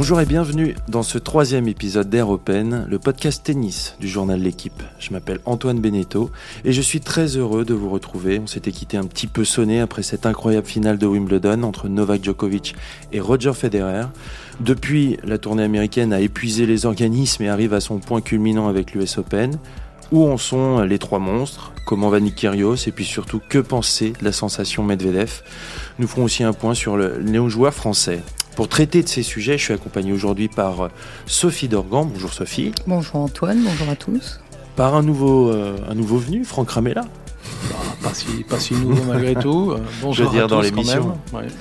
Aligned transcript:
Bonjour 0.00 0.20
et 0.20 0.26
bienvenue 0.26 0.76
dans 0.86 1.02
ce 1.02 1.18
troisième 1.18 1.66
épisode 1.66 2.08
d'Air 2.08 2.28
Open, 2.28 2.86
le 2.88 3.00
podcast 3.00 3.42
tennis 3.42 3.96
du 3.98 4.06
journal 4.06 4.40
L'équipe. 4.40 4.80
Je 5.00 5.12
m'appelle 5.12 5.40
Antoine 5.44 5.80
Beneteau 5.80 6.30
et 6.64 6.70
je 6.70 6.80
suis 6.80 7.00
très 7.00 7.36
heureux 7.36 7.64
de 7.64 7.74
vous 7.74 7.90
retrouver. 7.90 8.38
On 8.38 8.46
s'était 8.46 8.70
quitté 8.70 8.96
un 8.96 9.02
petit 9.02 9.26
peu 9.26 9.44
sonné 9.44 9.80
après 9.80 10.04
cette 10.04 10.24
incroyable 10.24 10.68
finale 10.68 10.98
de 10.98 11.06
Wimbledon 11.08 11.64
entre 11.64 11.88
Novak 11.88 12.22
Djokovic 12.22 12.76
et 13.10 13.18
Roger 13.18 13.54
Federer. 13.54 14.04
Depuis, 14.60 15.18
la 15.24 15.36
tournée 15.36 15.64
américaine 15.64 16.12
a 16.12 16.20
épuisé 16.20 16.64
les 16.64 16.86
organismes 16.86 17.42
et 17.42 17.48
arrive 17.48 17.74
à 17.74 17.80
son 17.80 17.98
point 17.98 18.20
culminant 18.20 18.68
avec 18.68 18.92
l'US 18.92 19.18
Open. 19.18 19.58
Où 20.12 20.28
en 20.28 20.38
sont 20.38 20.80
les 20.82 21.00
trois 21.00 21.18
monstres? 21.18 21.72
Comment 21.88 22.08
va 22.08 22.20
Nick 22.20 22.36
Kyrgios? 22.36 22.86
Et 22.86 22.92
puis 22.92 23.04
surtout, 23.04 23.40
que 23.48 23.58
penser 23.58 24.12
de 24.20 24.24
la 24.24 24.32
sensation 24.32 24.84
Medvedev? 24.84 25.42
Nous 25.98 26.06
ferons 26.06 26.22
aussi 26.22 26.44
un 26.44 26.52
point 26.52 26.74
sur 26.74 26.96
le 26.96 27.20
néo-joueur 27.20 27.74
français. 27.74 28.22
Pour 28.58 28.66
traiter 28.66 29.04
de 29.04 29.08
ces 29.08 29.22
sujets, 29.22 29.56
je 29.56 29.62
suis 29.62 29.72
accompagné 29.72 30.10
aujourd'hui 30.12 30.48
par 30.48 30.80
euh, 30.80 30.88
Sophie 31.26 31.68
Dorgan. 31.68 32.08
Bonjour 32.12 32.32
Sophie. 32.32 32.72
Bonjour 32.88 33.20
Antoine, 33.20 33.62
bonjour 33.62 33.88
à 33.88 33.94
tous. 33.94 34.40
Par 34.74 34.96
un 34.96 35.04
nouveau, 35.04 35.48
euh, 35.48 35.76
un 35.88 35.94
nouveau 35.94 36.18
venu, 36.18 36.44
Franck 36.44 36.70
Ramella. 36.70 37.02
Bah, 37.02 37.76
pas, 38.02 38.12
si, 38.14 38.42
pas 38.42 38.58
si 38.58 38.74
nouveau 38.74 39.04
malgré 39.04 39.34
tout. 39.40 39.70
Euh, 39.70 39.78
bonjour 40.02 40.12
je 40.12 40.24
veux 40.24 40.30
dire 40.30 40.46
à 40.46 40.48
dans 40.48 40.58
tous 40.58 40.64
l'émission. 40.64 41.16
quand 41.30 41.38
même. 41.38 41.46
Ouais. 41.46 41.52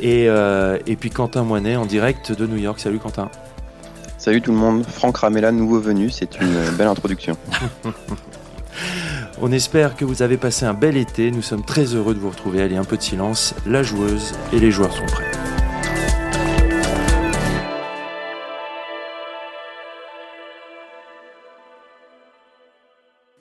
Et, 0.00 0.28
euh, 0.28 0.80
et 0.88 0.96
puis 0.96 1.10
Quentin 1.10 1.44
Moinet 1.44 1.76
en 1.76 1.86
direct 1.86 2.32
de 2.32 2.44
New 2.44 2.56
York. 2.56 2.80
Salut 2.80 2.98
Quentin. 2.98 3.30
Salut 4.18 4.42
tout 4.42 4.50
le 4.50 4.58
monde, 4.58 4.84
Franck 4.84 5.18
Ramella, 5.18 5.52
nouveau 5.52 5.78
venu, 5.78 6.10
c'est 6.10 6.40
une 6.40 6.70
belle 6.76 6.88
introduction. 6.88 7.36
On 9.40 9.52
espère 9.52 9.94
que 9.94 10.04
vous 10.04 10.22
avez 10.22 10.38
passé 10.38 10.66
un 10.66 10.74
bel 10.74 10.96
été. 10.96 11.30
Nous 11.30 11.42
sommes 11.42 11.64
très 11.64 11.94
heureux 11.94 12.14
de 12.14 12.18
vous 12.18 12.30
retrouver. 12.30 12.62
Allez, 12.62 12.76
un 12.76 12.84
peu 12.84 12.96
de 12.96 13.02
silence. 13.02 13.54
La 13.64 13.84
joueuse 13.84 14.32
et 14.52 14.58
les 14.58 14.72
joueurs 14.72 14.92
sont 14.92 15.06
prêts. 15.06 15.31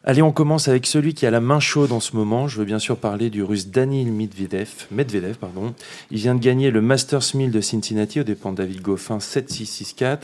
Allez, 0.03 0.23
on 0.23 0.31
commence 0.31 0.67
avec 0.67 0.87
celui 0.87 1.13
qui 1.13 1.27
a 1.27 1.31
la 1.31 1.41
main 1.41 1.59
chaude 1.59 1.91
en 1.91 1.99
ce 1.99 2.15
moment. 2.15 2.47
Je 2.47 2.57
veux 2.57 2.65
bien 2.65 2.79
sûr 2.79 2.97
parler 2.97 3.29
du 3.29 3.43
russe 3.43 3.67
Danil 3.67 4.11
Medvedev. 4.11 4.87
Medvedev 4.89 5.35
pardon. 5.35 5.75
Il 6.09 6.17
vient 6.17 6.33
de 6.33 6.39
gagner 6.39 6.71
le 6.71 6.81
Masters 6.81 7.35
1000 7.35 7.51
de 7.51 7.61
Cincinnati 7.61 8.19
aux 8.19 8.23
dépens 8.23 8.51
de 8.51 8.57
David 8.57 8.81
Goffin 8.81 9.19
7-6-6-4. 9.19 10.17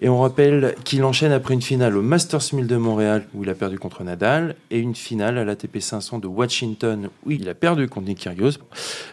Et 0.00 0.08
on 0.08 0.20
rappelle 0.20 0.76
qu'il 0.84 1.02
enchaîne 1.02 1.32
après 1.32 1.54
une 1.54 1.62
finale 1.62 1.96
au 1.96 2.02
Masters 2.02 2.42
1000 2.52 2.68
de 2.68 2.76
Montréal 2.76 3.26
où 3.34 3.42
il 3.42 3.50
a 3.50 3.56
perdu 3.56 3.76
contre 3.76 4.04
Nadal 4.04 4.54
et 4.70 4.78
une 4.78 4.94
finale 4.94 5.36
à 5.36 5.44
l'ATP 5.44 5.80
500 5.80 6.20
de 6.20 6.28
Washington 6.28 7.08
où 7.26 7.32
il 7.32 7.48
a 7.48 7.54
perdu 7.54 7.88
contre 7.88 8.06
Nick 8.06 8.20
Kyrgios. 8.20 8.58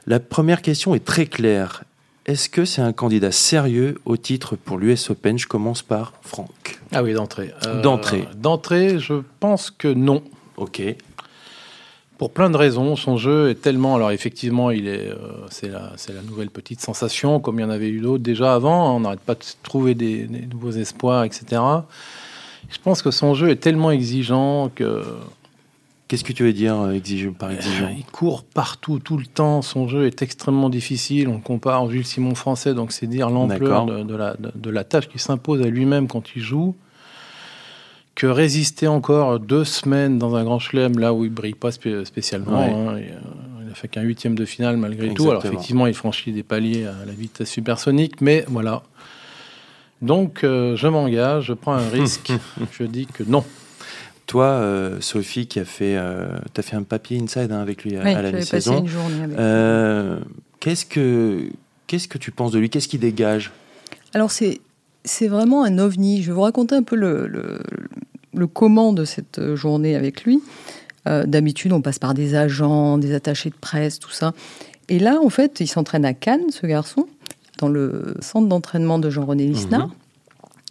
La 0.06 0.19
première 0.19 0.62
question 0.62 0.94
est 0.94 1.03
très 1.03 1.25
claire. 1.25 1.84
Est-ce 2.26 2.50
que 2.50 2.66
c'est 2.66 2.81
un 2.81 2.92
candidat 2.94 3.31
sérieux 3.31 4.00
au 4.06 4.18
titre 4.18 4.56
pour 4.56 4.80
l'US 4.80 5.12
Open? 5.12 5.38
Je 5.38 5.48
commence 5.48 5.84
par 5.84 6.14
Franck. 6.22 6.80
Ah 6.92 7.04
oui, 7.04 7.14
d'entrée. 7.14 7.54
Euh, 7.68 7.81
D'entrée. 7.81 8.28
D'entrée, 8.36 8.98
je 8.98 9.14
pense 9.40 9.70
que 9.70 9.88
non. 9.88 10.23
Ok. 10.58 10.81
Pour 12.18 12.31
plein 12.31 12.50
de 12.50 12.58
raisons, 12.58 12.96
son 12.96 13.18
jeu 13.18 13.50
est 13.50 13.62
tellement. 13.62 13.96
Alors 13.96 14.09
effectivement, 14.09 14.72
il 14.72 14.88
est, 14.88 15.09
euh, 15.09 15.18
c'est 15.52 15.68
la, 15.68 15.92
c'est 15.98 16.14
la 16.14 16.22
nouvelle 16.23 16.50
petite 16.50 16.81
sensation, 16.81 17.40
comme 17.40 17.59
il 17.59 17.62
y 17.62 17.66
en 17.66 17.70
avait 17.70 17.90
eu 17.90 18.00
d'autres 18.00 18.23
déjà 18.23 18.56
avant. 18.56 18.96
On 18.96 19.02
n'arrête 19.02 19.20
pas 19.20 19.36
de 19.36 19.44
trouver 19.62 19.94
des, 19.94 20.23
des 20.23 20.48
nouveaux 20.48 20.72
espoirs, 20.72 21.26
etc. 21.26 21.62
Je 22.70 22.78
pense 22.84 23.03
que 23.03 23.12
son 23.12 23.36
jeu 23.36 23.50
est 23.50 23.58
tellement 23.58 23.92
exigeant 23.92 24.72
que 24.73 25.03
Qu'est-ce 26.08 26.23
que 26.23 26.34
tu 26.34 26.44
veux 26.44 26.53
dire 26.53 26.75
euh, 26.80 27.00
par 27.38 27.50
exigeant 27.52 27.89
il 27.98 28.06
court 28.06 28.44
partout, 28.44 29.00
tout 29.00 29.17
le 29.17 29.25
temps. 29.25 29.64
Son 29.64 29.88
jeu 29.88 30.06
est 30.06 30.22
extrêmement 30.22 30.70
difficile. 30.70 31.28
On 31.30 31.39
compare 31.39 31.84
au 31.84 31.89
Jules 31.89 32.06
Simon 32.06 32.36
français, 32.36 32.73
donc 32.75 32.92
c'est 32.92 33.08
dire 33.08 33.30
l'ampleur 33.31 33.86
de, 33.88 34.03
de 34.03 34.16
la, 34.16 34.36
de, 34.38 34.52
de 34.53 34.70
la 34.70 34.84
tâche 34.84 35.08
qui 35.08 35.17
s'impose 35.17 35.62
à 35.64 35.66
lui-même 35.67 36.08
quand 36.08 36.36
il 36.36 36.42
joue. 36.44 36.75
Que 38.14 38.28
résister 38.28 38.88
encore 38.88 39.39
deux 39.39 39.66
semaines 39.66 40.20
dans 40.20 40.35
un 40.35 40.44
grand 40.46 40.59
chelem, 40.59 41.00
là 41.00 41.12
où 41.13 41.25
il 41.25 41.31
brille 41.31 41.53
pas 41.56 41.72
spé- 41.72 42.06
spécialement. 42.06 42.59
Ouais. 42.59 42.72
hein, 42.74 42.97
et, 42.97 43.09
euh, 43.12 43.66
il 43.66 43.72
a 43.72 43.75
fait 43.75 43.88
qu'un 43.90 44.03
huitième 44.03 44.35
de 44.35 44.46
finale 44.46 44.78
malgré 44.78 45.13
tout. 45.13 45.30
Alors 45.31 45.44
effectivement, 45.46 45.88
il 45.88 45.94
franchit 45.96 46.31
des 46.31 46.44
paliers 46.44 46.85
à 46.85 47.03
la 47.06 47.12
vitesse 47.13 47.50
supersonique, 47.50 48.22
mais 48.22 48.46
voilà. 48.47 48.84
Donc 50.01 50.44
euh, 50.44 50.75
je 50.75 50.88
m'engage, 50.88 51.46
je 51.46 51.53
prends 51.53 51.74
un 51.74 51.90
risque. 51.90 52.31
je 52.72 52.84
dis 52.84 53.06
que 53.07 53.24
non. 53.24 53.44
Toi, 54.28 54.46
euh, 54.46 55.02
Sophie, 55.02 55.46
qui 55.47 55.59
a 55.59 55.66
fait, 55.66 55.96
euh, 55.97 56.25
t'as 56.53 56.63
fait 56.63 56.75
un 56.75 56.81
papier 56.84 57.19
inside 57.22 57.52
hein, 57.52 57.59
avec 57.62 57.84
lui 57.84 57.96
à, 57.96 58.03
Oui, 58.03 58.13
à 58.13 58.22
la 58.22 58.31
mi-saison. 58.31 58.80
une 58.80 58.88
journée 58.88 59.24
avec. 59.24 59.38
Euh, 59.38 60.19
qu'est-ce 60.59 60.86
que 60.86 61.47
qu'est-ce 61.86 62.08
que 62.08 62.18
tu 62.18 62.31
penses 62.31 62.52
de 62.52 62.58
lui? 62.59 62.69
Qu'est-ce 62.72 62.88
qu'il 62.88 63.00
dégage? 63.00 63.52
Alors 64.13 64.31
c'est 64.31 64.62
c'est 65.03 65.28
vraiment 65.28 65.63
un 65.63 65.78
ovni. 65.78 66.24
Je 66.24 66.28
vais 66.28 66.34
vous 66.34 66.41
raconter 66.41 66.74
un 66.74 66.81
peu 66.81 66.96
le, 66.96 67.28
le, 67.28 67.59
le 68.34 68.47
comment 68.47 68.94
de 68.94 69.06
cette 69.06 69.38
euh, 69.38 69.56
journée 69.56 69.96
avec 69.96 70.24
lui. 70.24 70.42
D'habitude, 71.07 71.72
on 71.72 71.81
passe 71.81 72.00
par 72.00 72.16
des 72.16 72.34
agents, 72.34 72.97
des 72.97 73.13
attachés 73.13 73.52
de 73.52 73.56
presse, 73.62 74.00
tout 74.00 74.09
ça. 74.09 74.34
Et 74.90 74.97
là, 74.97 75.19
en 75.24 75.30
fait, 75.30 75.59
il 75.59 75.68
s'entraîne 75.68 76.03
à 76.03 76.16
Cannes, 76.16 76.50
ce 76.50 76.66
garçon, 76.66 77.06
dans 77.59 77.68
le 77.68 78.16
centre 78.22 78.47
d'entraînement 78.47 78.97
de 78.97 79.12
Jean-René 79.12 79.46
Lisnard. 79.46 79.90
Mhm. 79.90 79.94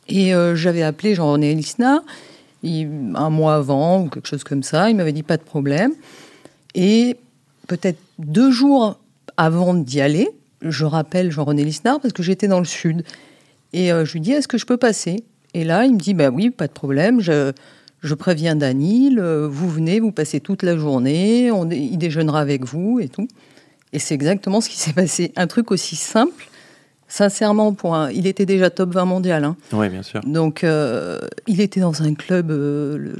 Et 0.09 0.33
j'avais 0.57 0.83
appelé 0.83 1.15
Jean-René 1.15 1.55
Lisnard 1.55 2.01
un 2.65 3.31
mois 3.31 3.57
avant 3.57 4.03
ou 4.03 4.09
quelque 4.09 4.29
chose 4.29 4.45
comme 4.45 4.63
ça. 4.63 4.91
Il 4.91 4.97
m'avait 4.97 5.13
dit 5.13 5.23
pas 5.23 5.37
de 5.37 5.43
problème. 5.43 5.93
Et 6.75 7.17
peut-être 7.67 7.99
deux 8.19 8.51
jours 8.51 8.99
avant 9.37 9.75
d'y 9.75 10.01
aller, 10.01 10.29
je 10.63 10.85
rappelle 10.85 11.31
Jean-René 11.31 11.65
Lisnard 11.65 12.01
parce 12.01 12.13
que 12.13 12.23
j'étais 12.23 12.49
dans 12.49 12.59
le 12.59 12.65
sud. 12.65 13.05
Et 13.73 13.93
euh, 13.93 14.05
je 14.05 14.13
lui 14.13 14.21
dis 14.21 14.33
est-ce 14.33 14.49
que 14.49 14.59
je 14.59 14.67
peux 14.67 14.77
passer? 14.77 15.25
Et 15.53 15.65
là, 15.65 15.85
il 15.85 15.95
me 15.95 15.99
dit 15.99 16.15
bah 16.15 16.31
oui, 16.31 16.51
pas 16.51 16.67
de 16.67 16.73
problème. 16.73 17.21
Je, 17.21 17.53
je 18.03 18.15
préviens 18.15 18.55
Danil, 18.55 19.19
euh, 19.19 19.49
vous 19.49 19.69
venez, 19.69 20.01
vous 20.01 20.13
passez 20.13 20.41
toute 20.41 20.63
la 20.63 20.77
journée, 20.77 21.51
on, 21.51 21.69
il 21.71 21.97
déjeunera 21.97 22.41
avec 22.41 22.65
vous 22.65 23.01
et 23.01 23.09
tout. 23.09 23.29
Et 23.93 23.99
c'est 23.99 24.15
exactement 24.15 24.61
ce 24.61 24.69
qui 24.69 24.77
s'est 24.77 24.93
passé. 24.93 25.33
Un 25.37 25.47
truc 25.47 25.71
aussi 25.71 25.97
simple, 25.97 26.49
sincèrement, 27.19 27.73
pour 27.75 27.95
un, 27.95 28.11
il 28.11 28.27
était 28.27 28.45
déjà 28.47 28.71
top 28.71 28.93
20 28.95 29.05
mondial. 29.05 29.45
hein. 29.45 29.57
Oui, 29.73 29.89
bien 29.89 30.03
sûr. 30.03 30.21
Donc, 30.27 30.65
euh, 30.65 31.21
il 31.47 31.61
était 31.61 31.81
dans 31.81 32.03
un 32.03 32.15
club 32.15 32.51
euh, 32.51 32.97
le, 32.99 33.15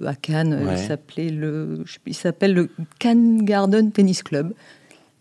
le- 0.00 0.06
à 0.06 0.14
Cannes. 0.14 0.52
euh, 0.52 0.66
Ouais. 0.66 0.74
Il 0.80 0.86
s'appelait 0.86 1.30
le, 1.30 1.84
il 2.06 2.14
s'appelle 2.14 2.52
le 2.54 2.68
Cannes 2.98 3.42
Garden 3.44 3.90
Tennis 3.92 4.22
Club. 4.22 4.52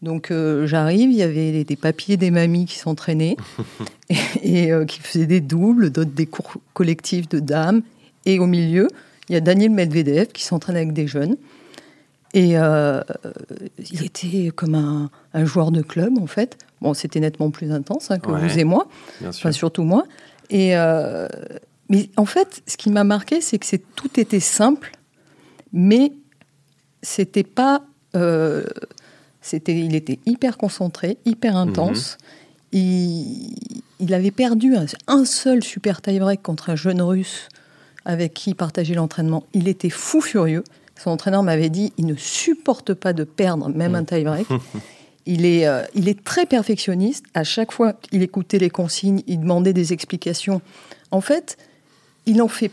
Donc, 0.01 0.31
euh, 0.31 0.67
j'arrive, 0.67 1.09
il 1.11 1.17
y 1.17 1.23
avait 1.23 1.63
des, 1.63 1.75
papiers 1.75 2.17
des 2.17 2.31
mamies 2.31 2.65
qui 2.65 2.77
s'entraînaient 2.77 3.35
et, 4.43 4.67
et, 4.69 4.85
qui 4.87 4.99
faisaient 4.99 5.25
des 5.25 5.41
doubles, 5.41 5.89
d'autres 5.89 6.11
des 6.11 6.25
cours 6.25 6.53
collectifs 6.73 7.27
de 7.29 7.39
dames. 7.39 7.81
Et 8.25 8.39
au 8.39 8.45
milieu, 8.47 8.87
il 9.29 9.33
y 9.33 9.35
a 9.35 9.41
Daniel 9.41 9.71
Medvedev 9.71 10.27
qui 10.33 10.43
s'entraîne 10.43 10.75
avec 10.75 10.91
des 10.93 11.07
jeunes. 11.07 11.35
Et 12.33 12.57
euh, 12.59 13.01
il 13.91 14.03
était 14.05 14.51
comme 14.55 14.75
un, 14.75 15.09
un 15.33 15.45
joueur 15.45 15.71
de 15.71 15.81
club, 15.81 16.17
en 16.19 16.27
fait. 16.27 16.57
Bon, 16.81 16.93
c'était 16.93 17.19
nettement 17.19 17.49
plus 17.49 17.71
intense 17.71 18.11
hein, 18.11 18.19
que 18.19 18.29
Ouais. 18.31 18.47
vous 18.47 18.59
et 18.59 18.63
moi 18.63 18.87
Bien 19.19 19.31
sûr. 19.31 19.41
enfin 19.47 19.51
surtout 19.51 19.83
moi. 19.83 20.05
Et 20.51 20.77
euh, 20.77 21.27
mais 21.89 22.09
en 22.17 22.25
fait, 22.25 22.61
ce 22.67 22.77
qui 22.77 22.89
m'a 22.91 23.03
marqué, 23.03 23.41
c'est 23.41 23.57
que 23.57 23.65
c'est 23.65 23.81
tout 23.95 24.19
était 24.19 24.39
simple, 24.39 24.91
mais 25.73 26.11
c'était 27.01 27.43
pas. 27.43 27.83
euh, 28.15 28.63
c'était, 29.41 29.79
il 29.79 29.95
était 29.95 30.19
hyper 30.25 30.57
concentré, 30.57 31.17
hyper 31.25 31.55
intense. 31.55 32.17
Il, 32.71 33.55
il 33.99 34.13
avait 34.13 34.31
perdu 34.31 34.75
un, 34.75 34.85
un 35.07 35.25
seul 35.25 35.63
super 35.63 36.01
tie-break 36.01 36.41
contre 36.43 36.69
un 36.69 36.75
jeune 36.75 37.01
russe 37.01 37.47
avec 38.05 38.33
qui 38.33 38.51
il 38.51 38.55
partageait 38.55 38.93
l'entraînement. 38.95 39.43
Il 39.53 39.67
était 39.67 39.89
fou 39.89 40.21
furieux. 40.21 40.63
Son 41.01 41.11
entraîneur 41.11 41.43
m'avait 41.43 41.69
dit 41.69 41.93
il 41.97 42.05
ne 42.05 42.15
supporte 42.15 42.93
pas 42.93 43.13
de 43.13 43.23
perdre 43.23 43.69
même 43.69 43.95
un 43.95 44.03
tie-break. 44.03 44.47
Il 45.25 45.45
est, 45.45 45.67
euh, 45.67 45.83
il 45.93 46.07
est 46.07 46.23
très 46.23 46.47
perfectionniste. 46.47 47.25
À 47.35 47.43
chaque 47.43 47.71
fois, 47.71 47.93
il 48.11 48.23
écoutait 48.23 48.57
les 48.57 48.71
consignes, 48.71 49.21
il 49.27 49.41
demandait 49.41 49.73
des 49.73 49.93
explications. 49.93 50.59
En 51.11 51.21
fait, 51.21 51.57
il 52.25 52.41
en 52.41 52.47
fait. 52.47 52.71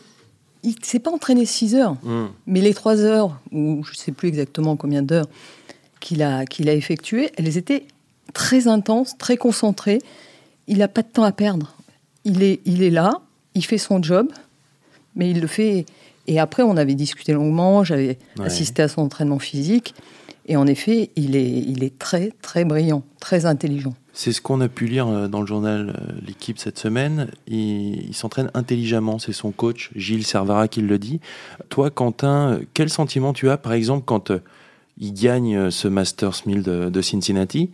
Il 0.62 0.70
ne 0.70 0.84
s'est 0.84 1.00
pas 1.00 1.10
entraîné 1.10 1.44
6 1.44 1.74
heures, 1.74 1.96
Hum. 2.06 2.30
mais 2.46 2.62
les 2.62 2.72
3 2.72 3.00
heures, 3.00 3.38
ou 3.52 3.84
je 3.84 3.90
ne 3.90 3.96
sais 3.96 4.12
plus 4.12 4.28
exactement 4.28 4.76
combien 4.76 5.02
d'heures 5.02 5.28
qu'il 6.00 6.22
a, 6.22 6.46
qu'il 6.46 6.70
a 6.70 6.72
effectuées, 6.72 7.30
elles 7.36 7.58
étaient 7.58 7.84
très 8.32 8.68
intenses, 8.68 9.18
très 9.18 9.36
concentrées. 9.36 9.98
Il 10.66 10.78
n'a 10.78 10.88
pas 10.88 11.02
de 11.02 11.08
temps 11.08 11.24
à 11.24 11.32
perdre. 11.32 11.74
Il 12.24 12.42
est, 12.42 12.60
il 12.64 12.82
est 12.82 12.90
là, 12.90 13.20
il 13.54 13.64
fait 13.66 13.76
son 13.76 14.02
job, 14.02 14.28
mais 15.14 15.30
il 15.30 15.40
le 15.40 15.46
fait. 15.46 15.84
Et 16.26 16.38
après, 16.40 16.62
on 16.62 16.76
avait 16.76 16.94
discuté 16.94 17.32
longuement, 17.32 17.84
j'avais 17.84 18.18
Ouais. 18.38 18.46
assisté 18.46 18.82
à 18.82 18.88
son 18.88 19.02
entraînement 19.02 19.38
physique. 19.38 19.94
Et 20.48 20.56
en 20.56 20.66
effet, 20.66 21.10
il 21.16 21.34
est, 21.34 21.48
il 21.50 21.82
est 21.82 21.98
très, 21.98 22.30
très 22.42 22.64
brillant, 22.64 23.02
très 23.20 23.46
intelligent. 23.46 23.94
C'est 24.12 24.32
ce 24.32 24.40
qu'on 24.40 24.60
a 24.60 24.68
pu 24.68 24.86
lire 24.86 25.08
euh, 25.08 25.28
dans 25.28 25.40
le 25.40 25.46
journal 25.46 25.90
euh, 26.00 26.12
L'équipe 26.26 26.58
cette 26.58 26.78
semaine. 26.78 27.28
Il, 27.48 28.08
il 28.08 28.14
s'entraîne 28.14 28.50
intelligemment, 28.54 29.18
c'est 29.18 29.32
son 29.32 29.50
coach 29.50 29.90
Gilles 29.96 30.24
Servara 30.24 30.68
qui 30.68 30.80
le 30.82 30.98
dit. 30.98 31.20
Toi, 31.68 31.90
Quentin, 31.90 32.52
euh, 32.52 32.58
quel 32.74 32.88
sentiment 32.90 33.32
tu 33.32 33.50
as, 33.50 33.56
par 33.56 33.72
exemple, 33.72 34.04
quand 34.06 34.30
il 34.98 35.12
gagne 35.12 35.70
ce 35.70 35.88
Masters 35.88 36.42
1000 36.46 36.62
de, 36.62 36.88
de 36.90 37.02
Cincinnati 37.02 37.70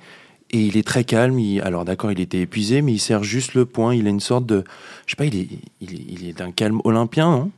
Et 0.50 0.60
il 0.64 0.76
est 0.78 0.86
très 0.86 1.04
calme. 1.04 1.38
il- 1.38 1.60
alors 1.60 1.84
d'accord, 1.84 2.10
il 2.10 2.20
était 2.20 2.40
épuisé, 2.40 2.80
mais 2.82 2.92
il 2.92 2.98
serre 2.98 3.22
juste 3.22 3.52
le 3.54 3.66
point. 3.66 3.94
Il 3.94 4.06
a 4.06 4.10
une 4.10 4.18
sorte 4.20 4.46
de, 4.46 4.64
je 5.06 5.12
sais 5.12 5.16
pas, 5.16 5.26
il 5.26 5.36
est, 5.36 5.48
il 5.82 5.94
est, 5.94 6.04
il 6.08 6.26
est 6.28 6.32
d'un 6.32 6.50
calme 6.52 6.80
olympien, 6.84 7.30
non 7.30 7.50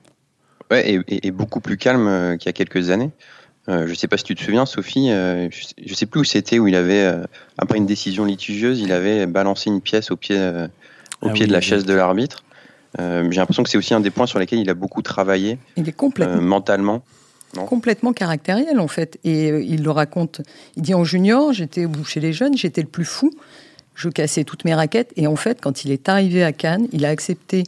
Ouais, 0.70 0.90
et, 0.94 1.00
et- 1.08 1.26
et 1.26 1.30
beaucoup 1.30 1.60
plus 1.60 1.76
calme 1.76 2.06
euh, 2.08 2.36
qu'il 2.36 2.46
y 2.46 2.50
a 2.50 2.52
quelques 2.52 2.90
années. 2.90 3.10
Euh, 3.68 3.86
je 3.86 3.94
sais 3.94 4.08
pas 4.08 4.16
si 4.18 4.24
tu 4.24 4.34
te 4.34 4.42
souviens, 4.42 4.66
Sophie, 4.66 5.10
euh, 5.10 5.48
je, 5.50 5.64
sais- 5.64 5.74
je 5.84 5.94
sais 5.94 6.06
plus 6.06 6.20
où 6.20 6.24
c'était, 6.24 6.58
où 6.58 6.68
il 6.68 6.74
avait, 6.74 7.02
euh, 7.02 7.24
après 7.58 7.78
une 7.78 7.86
décision 7.86 8.24
litigieuse, 8.24 8.80
il 8.80 8.92
avait 8.92 9.26
balancé 9.26 9.70
une 9.70 9.80
pièce 9.80 10.10
au 10.10 10.16
pied, 10.16 10.36
au 11.22 11.28
Ah 11.28 11.32
pied 11.32 11.42
oui, 11.44 11.48
de 11.48 11.52
la 11.52 11.60
chaise 11.60 11.84
de 11.84 11.94
l'arbitre. 11.94 12.44
J'ai 12.98 13.22
l'impression 13.40 13.62
que 13.64 13.70
c'est 13.70 13.78
aussi 13.78 13.92
un 13.92 14.00
des 14.00 14.10
points 14.10 14.26
sur 14.26 14.38
lesquels 14.38 14.60
il 14.60 14.70
a 14.70 14.74
beaucoup 14.74 15.02
travaillé 15.02 15.58
Il 15.76 15.88
est 15.88 15.92
complètement 15.92 16.40
mentalement. 16.40 17.02
complètement 17.66 18.12
caractériel 18.12 18.78
en 18.78 18.86
fait. 18.88 19.18
Et 19.24 19.48
il 19.48 19.82
le 19.82 19.90
raconte. 19.90 20.42
Il 20.76 20.82
dit 20.82 20.94
en 20.94 21.02
junior, 21.02 21.52
j'étais 21.52 21.86
chez 22.06 22.20
les 22.20 22.32
jeunes, 22.32 22.56
j'étais 22.56 22.82
le 22.82 22.86
plus 22.88 23.04
fou. 23.04 23.32
Je 23.96 24.08
cassais 24.08 24.44
toutes 24.44 24.64
mes 24.64 24.74
raquettes. 24.74 25.12
Et 25.16 25.26
en 25.26 25.34
fait, 25.36 25.60
quand 25.60 25.84
il 25.84 25.90
est 25.90 26.08
arrivé 26.08 26.44
à 26.44 26.52
Cannes, 26.52 26.86
il 26.92 27.04
a 27.04 27.08
accepté 27.08 27.64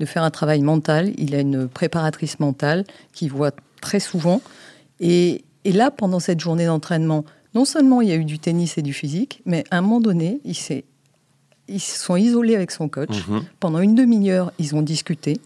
de 0.00 0.06
faire 0.06 0.24
un 0.24 0.30
travail 0.30 0.62
mental. 0.62 1.12
Il 1.18 1.34
a 1.36 1.40
une 1.40 1.68
préparatrice 1.68 2.40
mentale 2.40 2.84
qui 3.12 3.28
voit 3.28 3.52
très 3.80 4.00
souvent. 4.00 4.40
Et, 4.98 5.44
et 5.64 5.72
là, 5.72 5.90
pendant 5.92 6.18
cette 6.18 6.40
journée 6.40 6.66
d'entraînement, 6.66 7.24
non 7.54 7.64
seulement 7.64 8.00
il 8.00 8.08
y 8.08 8.12
a 8.12 8.16
eu 8.16 8.24
du 8.24 8.38
tennis 8.38 8.78
et 8.78 8.82
du 8.82 8.92
physique, 8.92 9.42
mais 9.46 9.64
à 9.70 9.78
un 9.78 9.80
moment 9.82 10.00
donné, 10.00 10.40
il 10.44 10.54
s'est- 10.56 10.84
ils 11.68 11.80
se 11.80 11.98
sont 12.00 12.16
isolés 12.16 12.56
avec 12.56 12.70
son 12.72 12.88
coach. 12.88 13.26
Mhm. 13.28 13.42
Pendant 13.60 13.78
une 13.80 13.94
demi-heure, 13.94 14.52
ils 14.58 14.74
ont 14.74 14.82
discuté. 14.82 15.38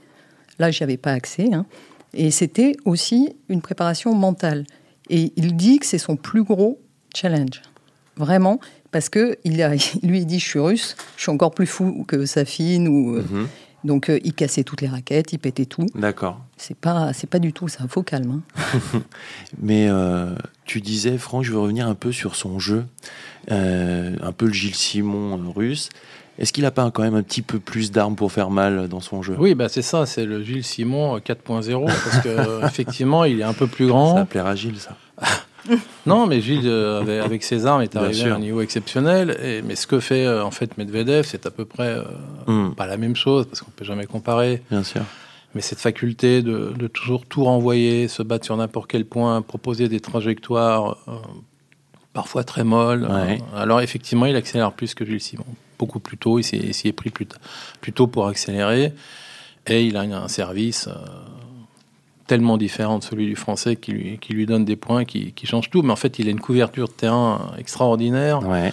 Là, 0.58 0.70
j'y 0.70 0.82
avais 0.82 0.96
pas 0.96 1.12
accès. 1.12 1.52
hein. 1.52 1.66
Et 2.14 2.30
c'était 2.30 2.76
aussi 2.84 3.34
une 3.48 3.60
préparation 3.60 4.14
mentale. 4.14 4.64
Et 5.10 5.32
il 5.36 5.56
dit 5.56 5.78
que 5.80 5.86
c'est 5.86 5.98
son 5.98 6.16
plus 6.16 6.44
gros 6.44 6.78
challenge. 7.14 7.60
Vraiment. 8.16 8.60
Parce 8.92 9.08
que 9.08 9.36
il 9.44 9.60
a, 9.62 9.70
lui, 10.02 10.18
il 10.20 10.26
dit 10.26 10.38
Je 10.38 10.46
suis 10.48 10.60
russe, 10.60 10.96
je 11.16 11.22
suis 11.22 11.32
encore 11.32 11.50
plus 11.50 11.66
fou 11.66 12.04
que 12.06 12.24
Safine. 12.26 12.86
Ou, 12.88 13.16
euh, 13.16 13.24
Mhm. 13.30 13.48
Donc, 13.84 14.08
euh, 14.08 14.18
il 14.24 14.32
cassait 14.32 14.64
toutes 14.64 14.80
les 14.80 14.88
raquettes, 14.88 15.32
il 15.32 15.38
pétait 15.38 15.66
tout. 15.66 15.86
D'accord. 15.94 16.40
C'est 16.56 16.76
pas, 16.76 17.12
c'est 17.12 17.28
pas 17.28 17.38
du 17.38 17.52
tout 17.52 17.68
ça. 17.68 17.84
Faut 17.88 18.02
calme. 18.02 18.42
hein. 18.56 19.00
Mais 19.60 19.86
euh, 19.88 20.34
tu 20.64 20.80
disais, 20.80 21.18
Franck, 21.18 21.44
je 21.44 21.52
veux 21.52 21.58
revenir 21.58 21.86
un 21.86 21.94
peu 21.94 22.10
sur 22.12 22.34
son 22.36 22.58
jeu, 22.58 22.86
Euh, 23.50 24.16
un 24.22 24.32
peu 24.32 24.46
le 24.46 24.52
Gilles 24.54 24.74
Simon 24.74 25.38
euh, 25.38 25.50
russe. 25.54 25.90
Est-ce 26.38 26.52
qu'il 26.52 26.64
n'a 26.64 26.70
pas 26.70 26.90
quand 26.90 27.02
même 27.02 27.14
un 27.14 27.22
petit 27.22 27.42
peu 27.42 27.58
plus 27.60 27.92
d'armes 27.92 28.16
pour 28.16 28.32
faire 28.32 28.48
mal 28.50 28.88
dans 28.88 29.00
son 29.00 29.22
jeu? 29.22 29.36
Oui, 29.38 29.54
bah 29.54 29.68
c'est 29.68 29.82
ça, 29.82 30.06
c'est 30.06 30.24
le 30.24 30.42
Gilles 30.42 30.64
Simon 30.64 31.16
euh, 31.16 31.18
4.0 31.20 31.84
parce 31.84 32.18
que 32.24 32.28
euh, 32.28 32.62
effectivement, 32.66 33.24
il 33.24 33.38
est 33.40 33.44
un 33.44 33.52
peu 33.52 33.66
plus 33.66 33.84
Ça 33.84 33.90
grand. 33.90 34.14
va 34.14 34.24
plaire 34.24 34.46
à 34.46 34.54
Gilles, 34.56 34.78
ça. 34.80 34.96
Non, 36.06 36.26
mais 36.26 36.40
Gilles, 36.40 36.66
euh, 36.66 37.00
avec, 37.00 37.24
avec 37.24 37.42
ses 37.44 37.66
armes, 37.66 37.82
est 37.82 37.96
arrivé 37.96 38.30
à 38.30 38.34
un 38.34 38.38
niveau 38.38 38.60
exceptionnel. 38.60 39.38
Et, 39.42 39.62
mais 39.62 39.76
ce 39.76 39.86
que 39.86 40.00
fait 40.00 40.26
euh, 40.26 40.44
en 40.44 40.50
fait 40.50 40.76
Medvedev, 40.78 41.24
c'est 41.26 41.46
à 41.46 41.50
peu 41.50 41.64
près 41.64 41.88
euh, 41.88 42.02
Hmm, 42.46 42.74
pas 42.74 42.86
la 42.86 42.96
même 42.96 43.16
chose 43.16 43.46
parce 43.46 43.62
qu'on 43.62 43.70
peut 43.70 43.84
jamais 43.84 44.06
comparer. 44.06 44.62
bien 44.70 44.82
sûr. 44.82 45.02
Mais 45.54 45.60
cette 45.60 45.78
faculté 45.78 46.42
de, 46.42 46.72
de 46.76 46.86
toujours 46.88 47.24
tout 47.26 47.44
renvoyer, 47.44 48.08
se 48.08 48.22
battre 48.22 48.44
sur 48.44 48.56
n'importe 48.56 48.90
quel 48.90 49.04
point, 49.04 49.40
proposer 49.40 49.88
des 49.88 50.00
trajectoires 50.00 50.98
parfois 52.12 52.42
très 52.42 52.64
molles. 52.64 53.06
Ouais. 53.08 53.38
Alors 53.54 53.80
effectivement, 53.80 54.26
il 54.26 54.34
accélère 54.34 54.72
plus 54.72 54.94
que 54.94 55.04
Gilles 55.04 55.20
Simon. 55.20 55.46
Beaucoup 55.78 56.00
plus 56.00 56.18
tôt, 56.18 56.40
il 56.40 56.42
s'y 56.42 56.88
est 56.88 56.92
pris 56.92 57.10
plus, 57.10 57.26
plus 57.80 57.92
tôt 57.92 58.08
pour 58.08 58.26
accélérer. 58.26 58.92
Et 59.68 59.84
il 59.84 59.96
a 59.96 60.00
un, 60.00 60.28
service 60.28 60.88
tellement 62.26 62.56
différent 62.56 62.98
de 62.98 63.04
celui 63.04 63.26
du 63.26 63.36
français 63.36 63.76
qui 63.76 63.92
lui, 63.92 64.18
qui 64.20 64.32
lui 64.32 64.46
donne 64.46 64.64
des 64.64 64.76
points 64.76 65.04
qui, 65.04 65.32
qui 65.32 65.46
changent 65.46 65.70
tout. 65.70 65.82
Mais 65.82 65.92
en 65.92 65.96
fait, 65.96 66.18
il 66.18 66.28
a 66.28 66.30
une 66.30 66.40
couverture 66.40 66.88
de 66.88 66.92
terrain 66.92 67.52
extraordinaire. 67.58 68.46
Ouais. 68.48 68.72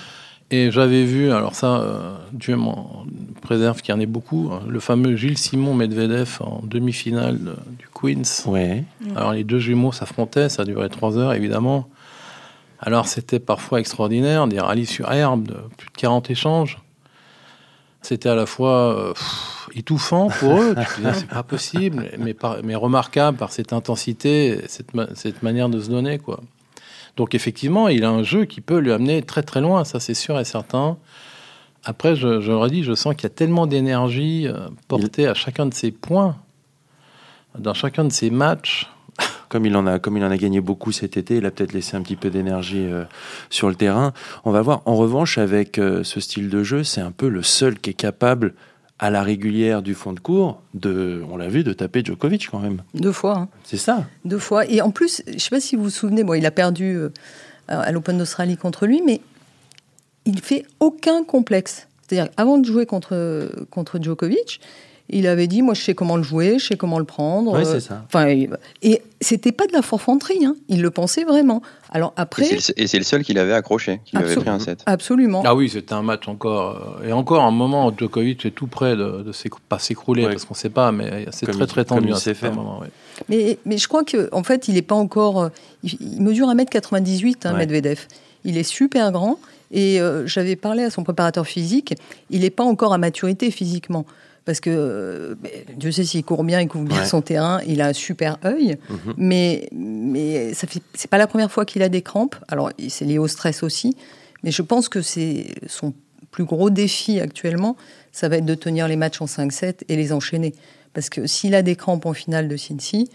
Et 0.54 0.70
j'avais 0.70 1.06
vu, 1.06 1.32
alors 1.32 1.56
ça, 1.56 1.80
euh, 1.80 2.14
Dieu 2.34 2.58
m'en 2.58 3.06
préserve 3.42 3.82
qu'il 3.82 3.94
y 3.96 3.98
en 3.98 4.02
ait 4.02 4.06
beaucoup, 4.06 4.50
hein, 4.52 4.60
le 4.68 4.80
fameux 4.82 5.16
Gilles 5.16 5.38
Simon 5.38 5.74
Medvedev 5.74 6.40
en 6.42 6.62
demi-finale 6.64 7.40
de- 7.42 7.56
du 7.80 7.88
Queens. 7.94 8.46
Ouais. 8.48 8.84
Alors 9.16 9.32
les 9.32 9.46
deux 9.46 9.60
jumeaux 9.60 9.94
s'affrontaient, 9.94 10.50
ça 10.50 10.64
a 10.64 10.66
duré 10.66 10.90
trois 10.90 11.18
heures 11.18 11.32
évidemment. 11.34 11.88
Alors 12.80 13.08
c'était 13.08 13.40
parfois 13.40 13.80
extraordinaire, 13.80 14.46
des 14.48 14.60
rallyes 14.60 14.86
sur 14.88 15.10
herbe 15.12 15.48
de 15.48 15.56
plus 15.78 15.88
de 15.88 15.98
40 15.98 16.30
échanges. 16.30 16.80
C'était 18.02 18.28
à 18.30 18.36
la 18.36 18.46
fois 18.46 18.98
euh, 18.98 19.14
pff, 19.14 19.51
étouffant 19.76 20.30
pour 20.30 20.62
eux, 20.62 20.76
c'est 21.14 21.28
pas 21.28 21.44
possible, 21.44 22.10
mais, 22.18 22.34
par- 22.34 22.58
mais 22.64 22.76
remarquable 22.76 23.38
par 23.38 23.52
cette 23.52 23.74
intensité, 23.74 24.62
cette, 24.68 24.94
ma- 24.94 25.14
cette 25.16 25.44
manière 25.44 25.70
de 25.70 25.80
se 25.80 25.90
donner. 25.90 26.18
quoi. 26.20 26.42
Donc 27.18 27.36
effectivement, 27.36 27.88
il 27.88 28.04
a 28.04 28.10
un 28.10 28.24
jeu 28.24 28.46
qui 28.46 28.62
peut 28.62 28.80
lui 28.80 28.92
amener 28.92 29.22
très 29.22 29.44
très 29.44 29.62
loin, 29.62 29.84
ça 29.84 30.00
c'est 30.00 30.14
sûr 30.14 30.40
et 30.40 30.46
certain. 30.46 30.98
Après, 31.84 32.16
je, 32.16 32.42
je 32.42 32.52
le 32.52 32.58
redis, 32.58 32.84
je 32.84 32.94
sens 32.94 33.16
qu'il 33.16 33.24
y 33.24 33.28
a 33.28 33.30
tellement 33.32 33.66
d'énergie 33.66 34.48
euh, 34.48 34.70
portée 34.88 35.28
à 35.28 35.34
chacun 35.34 35.66
de 35.66 35.74
ses 35.74 35.92
points, 35.92 36.36
dans 37.58 37.74
chacun 37.74 38.04
de 38.06 38.12
ses 38.12 38.30
matchs. 38.30 38.88
Comme 39.50 39.66
il 39.66 39.76
en 39.76 39.86
a, 39.86 40.00
comme 40.00 40.16
il 40.16 40.24
en 40.24 40.32
a 40.32 40.38
gagné 40.38 40.62
beaucoup 40.62 40.94
cet 40.94 41.18
été, 41.18 41.36
il 41.38 41.46
a 41.46 41.52
peut-être 41.52 41.74
laissé 41.74 41.98
un 41.98 42.02
petit 42.02 42.16
peu 42.16 42.30
d'énergie 42.30 42.86
euh, 42.86 43.04
sur 43.50 43.68
le 43.68 43.76
terrain. 43.76 44.14
On 44.46 44.52
va 44.52 44.62
voir. 44.62 44.82
En 44.86 44.96
revanche, 44.96 45.38
avec 45.38 45.78
euh, 45.78 46.06
ce 46.06 46.22
style 46.22 46.50
de 46.50 46.64
jeu, 46.64 46.86
c'est 46.86 47.02
un 47.02 47.12
peu 47.12 47.28
le 47.28 47.44
seul 47.44 47.78
qui 47.78 47.90
est 47.90 47.94
capable, 47.96 48.54
à 49.02 49.10
la 49.10 49.24
régulière 49.24 49.82
du 49.82 49.96
fond 49.96 50.14
de 50.14 50.20
cours, 50.20 50.62
de, 50.76 51.24
on 51.30 51.36
l'a 51.36 51.50
vu, 51.50 51.64
de 51.64 51.74
taper 51.74 52.06
Djokovic 52.06 52.48
quand 52.50 52.60
même. 52.60 52.84
Deux 52.94 53.12
fois. 53.12 53.36
hein. 53.38 53.50
C'est 53.64 53.78
ça. 53.78 54.06
Deux 54.26 54.38
fois. 54.38 54.66
Et 54.68 54.80
en 54.82 54.92
plus, 54.92 55.24
je 55.28 55.34
ne 55.34 55.40
sais 55.40 55.50
pas 55.50 55.60
si 55.60 55.76
vous 55.76 55.84
vous 55.86 55.90
souvenez, 55.90 56.24
bon, 56.24 56.36
il 56.36 56.46
a 56.46 56.52
perdu 56.52 56.96
euh, 56.96 57.10
à 57.68 57.92
l'Open 57.92 58.18
d'Australie 58.20 58.58
contre 58.58 58.86
lui, 58.86 59.02
mais 59.04 59.20
il 60.26 60.40
fait 60.40 60.66
aucun 60.80 61.24
complexe. 61.24 61.88
C'est-à-dire, 62.08 62.32
avant 62.38 62.60
de 62.60 62.66
jouer 62.66 62.86
contre, 62.86 63.52
contre 63.72 64.00
Djokovic, 64.00 64.62
il 65.12 65.28
avait 65.28 65.48
dit 65.48 65.62
Moi, 65.62 65.74
je 65.74 65.82
sais 65.82 65.94
comment 65.94 66.18
le 66.18 66.24
jouer, 66.24 66.58
je 66.60 66.66
sais 66.68 66.78
comment 66.78 66.98
le 67.00 67.06
prendre. 67.06 67.54
Oui, 67.54 67.62
Euh, 67.62 67.66
c'est 67.66 67.80
ça. 67.80 68.04
Enfin, 68.08 68.28
et, 68.82 69.02
c'était 69.20 69.52
pas 69.52 69.68
de 69.68 69.74
la 69.74 69.82
forfanterie, 69.84 70.46
hein. 70.46 70.56
il 70.68 70.82
le 70.82 70.90
pensait 70.90 71.24
vraiment. 71.24 71.62
Alors 71.92 72.14
Et 72.18 72.22
après, 72.22 72.44
c'est 72.46 72.56
le- 72.76 72.82
Et 72.84 72.88
c'est 72.88 72.98
le 72.98 73.04
seul 73.04 73.24
qui 73.24 73.34
l'avait 73.34 73.54
accroché, 73.54 74.02
qui 74.06 74.16
lui 74.18 74.24
avait 74.24 74.36
pris 74.36 74.50
un 74.50 74.58
set. 74.60 74.82
absolument. 74.88 75.44
Ah 75.46 75.54
oui, 75.54 75.70
c'était 75.70 75.94
un 75.94 76.02
match 76.02 76.28
encore. 76.28 76.96
euh, 77.04 77.08
et 77.08 77.12
encore 77.14 77.44
un 77.44 77.52
moment 77.52 77.88
où 77.88 77.92
Djokovic 77.96 78.46
est 78.46 78.52
tout 78.52 78.68
près 78.68 78.96
de, 78.96 79.22
de 79.22 79.32
pas 79.70 79.78
s'écrouler, 79.80 80.24
Ouais. 80.26 80.32
parce 80.32 80.46
qu'on 80.46 80.54
ne 80.56 80.60
sait 80.60 80.70
pas, 80.70 80.92
mais 80.92 81.26
c'est 81.32 81.46
Comme 81.46 81.56
très 81.58 81.68
très 81.68 81.86
tendu 81.86 82.12
à 82.14 82.52
moments, 82.52 82.80
ouais. 82.80 82.88
Mais, 83.30 83.60
mais 83.66 83.78
je 83.78 83.88
crois 83.88 84.04
qu'en 84.04 84.26
en 84.40 84.44
fait, 84.44 84.68
il 84.68 84.74
n'est 84.76 84.82
pas 84.82 84.96
encore. 84.96 85.42
euh, 85.44 85.50
Il, 85.84 85.98
il 86.00 86.22
mesure 86.22 86.48
1m98, 86.50 87.46
hein, 87.46 87.54
Ouais. 87.54 87.60
Medvedev. 87.60 88.08
Il 88.44 88.58
est 88.58 88.64
super 88.64 89.12
grand. 89.12 89.40
Et 89.74 90.02
euh, 90.02 90.26
j'avais 90.28 90.56
parlé 90.56 90.84
à 90.84 90.90
son 90.90 91.04
préparateur 91.04 91.46
physique. 91.48 91.94
Il 92.30 92.42
n'est 92.42 92.50
pas 92.50 92.64
encore 92.64 92.92
à 92.94 92.98
maturité 92.98 93.52
physiquement. 93.52 94.06
Parce 94.46 94.60
que 94.60 94.70
euh, 94.72 95.36
Dieu 95.78 95.92
sait 95.92 96.04
s'il 96.04 96.24
court 96.24 96.44
bien, 96.44 96.60
il 96.62 96.68
couvre 96.68 96.86
bien 96.86 97.00
Ouais. 97.02 97.06
son 97.06 97.22
terrain, 97.22 97.62
il 97.68 97.80
a 97.82 97.88
un 97.88 97.94
super 97.94 98.38
œil. 98.44 98.78
Mhm. 98.90 99.14
Mais, 99.18 99.70
mais 99.72 100.54
ça 100.56 100.66
fait, 100.68 100.82
c'est 100.96 101.10
pas 101.10 101.20
la 101.20 101.28
première 101.28 101.52
fois 101.52 101.64
qu'il 101.66 101.84
a 101.84 101.90
des 101.90 102.02
crampes. 102.02 102.36
Alors, 102.48 102.72
c'est 102.90 103.06
lié 103.06 103.20
au 103.20 103.28
stress 103.28 103.62
aussi. 103.62 103.96
Mais 104.44 104.50
je 104.52 104.64
pense 104.64 104.90
que 104.90 105.02
c'est 105.04 105.46
son 105.68 105.94
plus 106.32 106.46
gros 106.46 106.70
défi 106.72 107.20
actuellement, 107.20 107.76
ça 108.12 108.30
va 108.30 108.38
être 108.38 108.46
de 108.46 108.56
tenir 108.56 108.88
les 108.88 108.96
matchs 108.96 109.22
en 109.22 109.26
5-7 109.26 109.82
et 109.90 109.96
les 109.96 110.12
enchaîner. 110.14 110.56
Parce 110.94 111.10
que 111.10 111.28
s'il 111.28 111.54
a 111.56 111.62
des 111.62 111.76
crampes 111.76 112.06
en 112.06 112.14
finale 112.14 112.48
de 112.48 112.58
Cincy, 112.58 113.10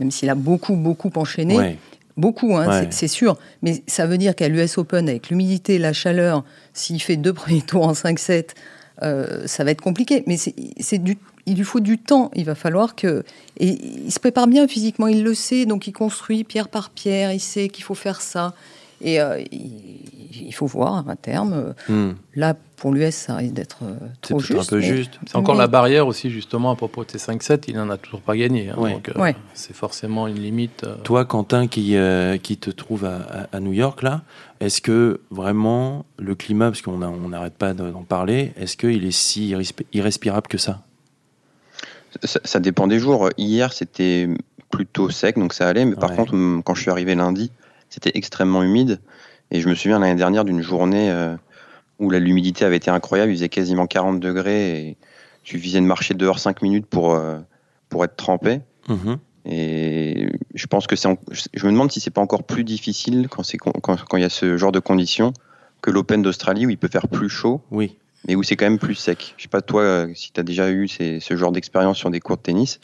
même 0.00 0.10
s'il 0.10 0.28
a 0.30 0.34
beaucoup, 0.34 0.74
beaucoup 0.74 1.10
enchaîné, 1.14 1.56
Ouais. 1.56 1.78
beaucoup, 2.16 2.56
hein, 2.56 2.66
Ouais. 2.80 2.88
c'est 2.90 3.06
sûr, 3.08 3.36
mais 3.62 3.82
ça 3.86 4.06
veut 4.06 4.18
dire 4.18 4.34
qu'à 4.34 4.48
l'US 4.48 4.76
Open, 4.78 5.08
avec 5.08 5.28
l'humidité, 5.30 5.78
la 5.78 5.92
chaleur, 5.92 6.44
s'il 6.72 7.00
fait 7.00 7.16
deux 7.16 7.32
premiers 7.32 7.62
tours 7.62 7.86
en 7.86 7.92
5-7, 7.94 8.54
euh, 9.02 9.46
ça 9.46 9.64
va 9.64 9.70
être 9.70 9.80
compliqué. 9.80 10.22
Mais 10.26 10.36
c'est 10.36 10.98
du, 10.98 11.18
il 11.46 11.56
lui 11.56 11.64
faut 11.64 11.80
du 11.80 11.98
temps. 11.98 12.30
Il 12.34 12.44
va 12.44 12.54
falloir 12.54 12.94
que. 12.94 13.24
Et 13.58 13.78
il 14.06 14.12
se 14.12 14.20
prépare 14.20 14.46
bien 14.46 14.66
physiquement, 14.66 15.06
il 15.06 15.22
le 15.22 15.34
sait, 15.34 15.66
donc 15.66 15.86
il 15.86 15.92
construit 15.92 16.44
pierre 16.44 16.68
par 16.68 16.90
pierre, 16.90 17.32
il 17.32 17.40
sait 17.40 17.68
qu'il 17.68 17.84
faut 17.84 17.94
faire 17.94 18.20
ça. 18.20 18.54
Et 19.04 19.20
euh, 19.20 19.40
il, 19.52 20.00
il 20.46 20.52
faut 20.52 20.66
voir 20.66 21.08
à 21.08 21.14
terme. 21.16 21.74
Hmm. 21.88 22.12
Là, 22.34 22.54
pour 22.76 22.92
l'US, 22.92 23.14
ça 23.14 23.36
risque 23.36 23.54
d'être 23.54 23.78
euh, 23.84 23.94
C'est 24.22 24.30
trop 24.30 24.40
juste. 24.40 24.60
un 24.60 24.64
peu 24.64 24.76
mais- 24.80 24.82
juste. 24.96 25.20
C'est 25.26 25.36
encore 25.36 25.54
Mais- 25.54 25.60
la 25.60 25.66
barrière 25.68 26.06
aussi, 26.08 26.28
justement, 26.30 26.70
à 26.72 26.76
propos 26.76 27.04
de 27.04 27.10
ces 27.12 27.18
5-7, 27.18 27.64
il 27.68 27.76
n'en 27.76 27.88
a 27.90 27.96
toujours 27.98 28.20
pas 28.20 28.36
gagné. 28.36 28.70
hein, 28.70 28.74
Ouais. 28.78 28.94
donc 28.94 29.08
euh, 29.10 29.20
Ouais. 29.20 29.36
c'est 29.54 29.74
forcément 29.76 30.26
une 30.26 30.40
limite. 30.40 30.82
euh, 30.84 30.96
Toi, 31.04 31.24
Quentin, 31.24 31.68
qui, 31.68 31.96
euh, 31.96 32.36
qui 32.38 32.56
te 32.56 32.70
trouve 32.70 33.04
à, 33.04 33.16
à- 33.52 33.56
à 33.56 33.60
New 33.60 33.72
York, 33.72 34.02
là, 34.02 34.22
est-ce 34.60 34.80
que 34.80 35.20
vraiment 35.30 36.04
le 36.18 36.34
climat, 36.34 36.66
parce 36.70 36.82
qu'on 36.82 37.00
on 37.00 37.28
n'arrête 37.28 37.54
pas 37.54 37.72
de- 37.74 37.90
d'en 37.90 38.02
parler, 38.02 38.52
est-ce 38.56 38.76
qu'il 38.76 39.04
est 39.04 39.10
si 39.12 39.52
irrespi- 39.54 39.86
irrespirable 39.92 40.48
que 40.48 40.58
ça? 40.58 40.80
Ça, 42.22 42.40
ça 42.44 42.60
dépend 42.60 42.86
des 42.86 42.98
jours. 42.98 43.28
Hier, 43.38 43.72
c'était 43.72 44.28
plutôt 44.70 45.10
sec, 45.10 45.36
donc 45.38 45.52
ça 45.52 45.68
allait. 45.68 45.84
Mais 45.84 45.96
par 45.96 46.10
Ouais. 46.10 46.16
contre, 46.16 46.32
quand 46.64 46.74
je 46.74 46.82
suis 46.82 46.90
arrivé 46.90 47.14
lundi, 47.14 47.50
c'était 47.94 48.12
extrêmement 48.14 48.62
humide. 48.62 49.00
Et 49.50 49.60
je 49.60 49.68
me 49.68 49.74
souviens 49.74 49.98
l'année 50.00 50.14
dernière 50.16 50.44
d'une 50.44 50.62
journée 50.62 51.10
euh, 51.10 51.36
où 52.00 52.10
l'humidité 52.10 52.64
avait 52.64 52.76
été 52.78 52.90
incroyable. 52.90 53.30
Il 53.30 53.36
faisait 53.36 53.48
quasiment 53.48 53.86
40 53.86 54.18
degrés 54.20 54.70
et 54.80 54.88
il 55.44 55.48
suffisait 55.48 55.80
de 55.80 55.86
marcher 55.86 56.14
dehors 56.14 56.38
5 56.38 56.62
minutes 56.62 56.86
pour, 56.86 57.14
euh, 57.14 57.38
pour 57.88 58.04
être 58.04 58.16
trempé. 58.16 58.60
Mhm. 58.88 59.18
Et 59.46 60.28
je 60.54 60.66
pense 60.66 60.86
que 60.86 60.96
c'est. 60.96 61.06
en- 61.08 61.18
Je 61.52 61.66
me 61.66 61.72
demande 61.72 61.92
si 61.92 62.00
c'est 62.00 62.10
pas 62.10 62.22
encore 62.22 62.44
plus 62.44 62.64
difficile 62.64 63.28
quand 63.30 63.42
c'est 63.42 63.58
quand, 63.58 63.72
quand 63.82 64.16
il 64.16 64.22
y 64.22 64.24
a 64.24 64.28
ce 64.30 64.56
genre 64.56 64.72
de 64.72 64.80
conditions 64.80 65.32
que 65.82 65.90
l'Open 65.90 66.22
d'Australie 66.22 66.64
où 66.66 66.70
il 66.70 66.78
peut 66.78 66.88
faire 66.88 67.08
plus 67.08 67.28
chaud, 67.28 67.60
Oui. 67.70 67.98
mais 68.26 68.34
où 68.36 68.42
c'est 68.42 68.56
quand 68.56 68.64
même 68.64 68.78
plus 68.78 68.94
sec. 68.94 69.34
Je 69.36 69.42
sais 69.42 69.48
pas 69.48 69.60
toi 69.60 69.82
euh, 69.82 70.08
si 70.14 70.32
tu 70.32 70.40
as 70.40 70.42
déjà 70.42 70.70
eu 70.70 70.88
ces- 70.88 71.20
ce 71.20 71.36
genre 71.36 71.52
d'expérience 71.52 71.98
sur 71.98 72.10
des 72.10 72.20
cours 72.20 72.38
de 72.38 72.42
tennis. 72.42 72.80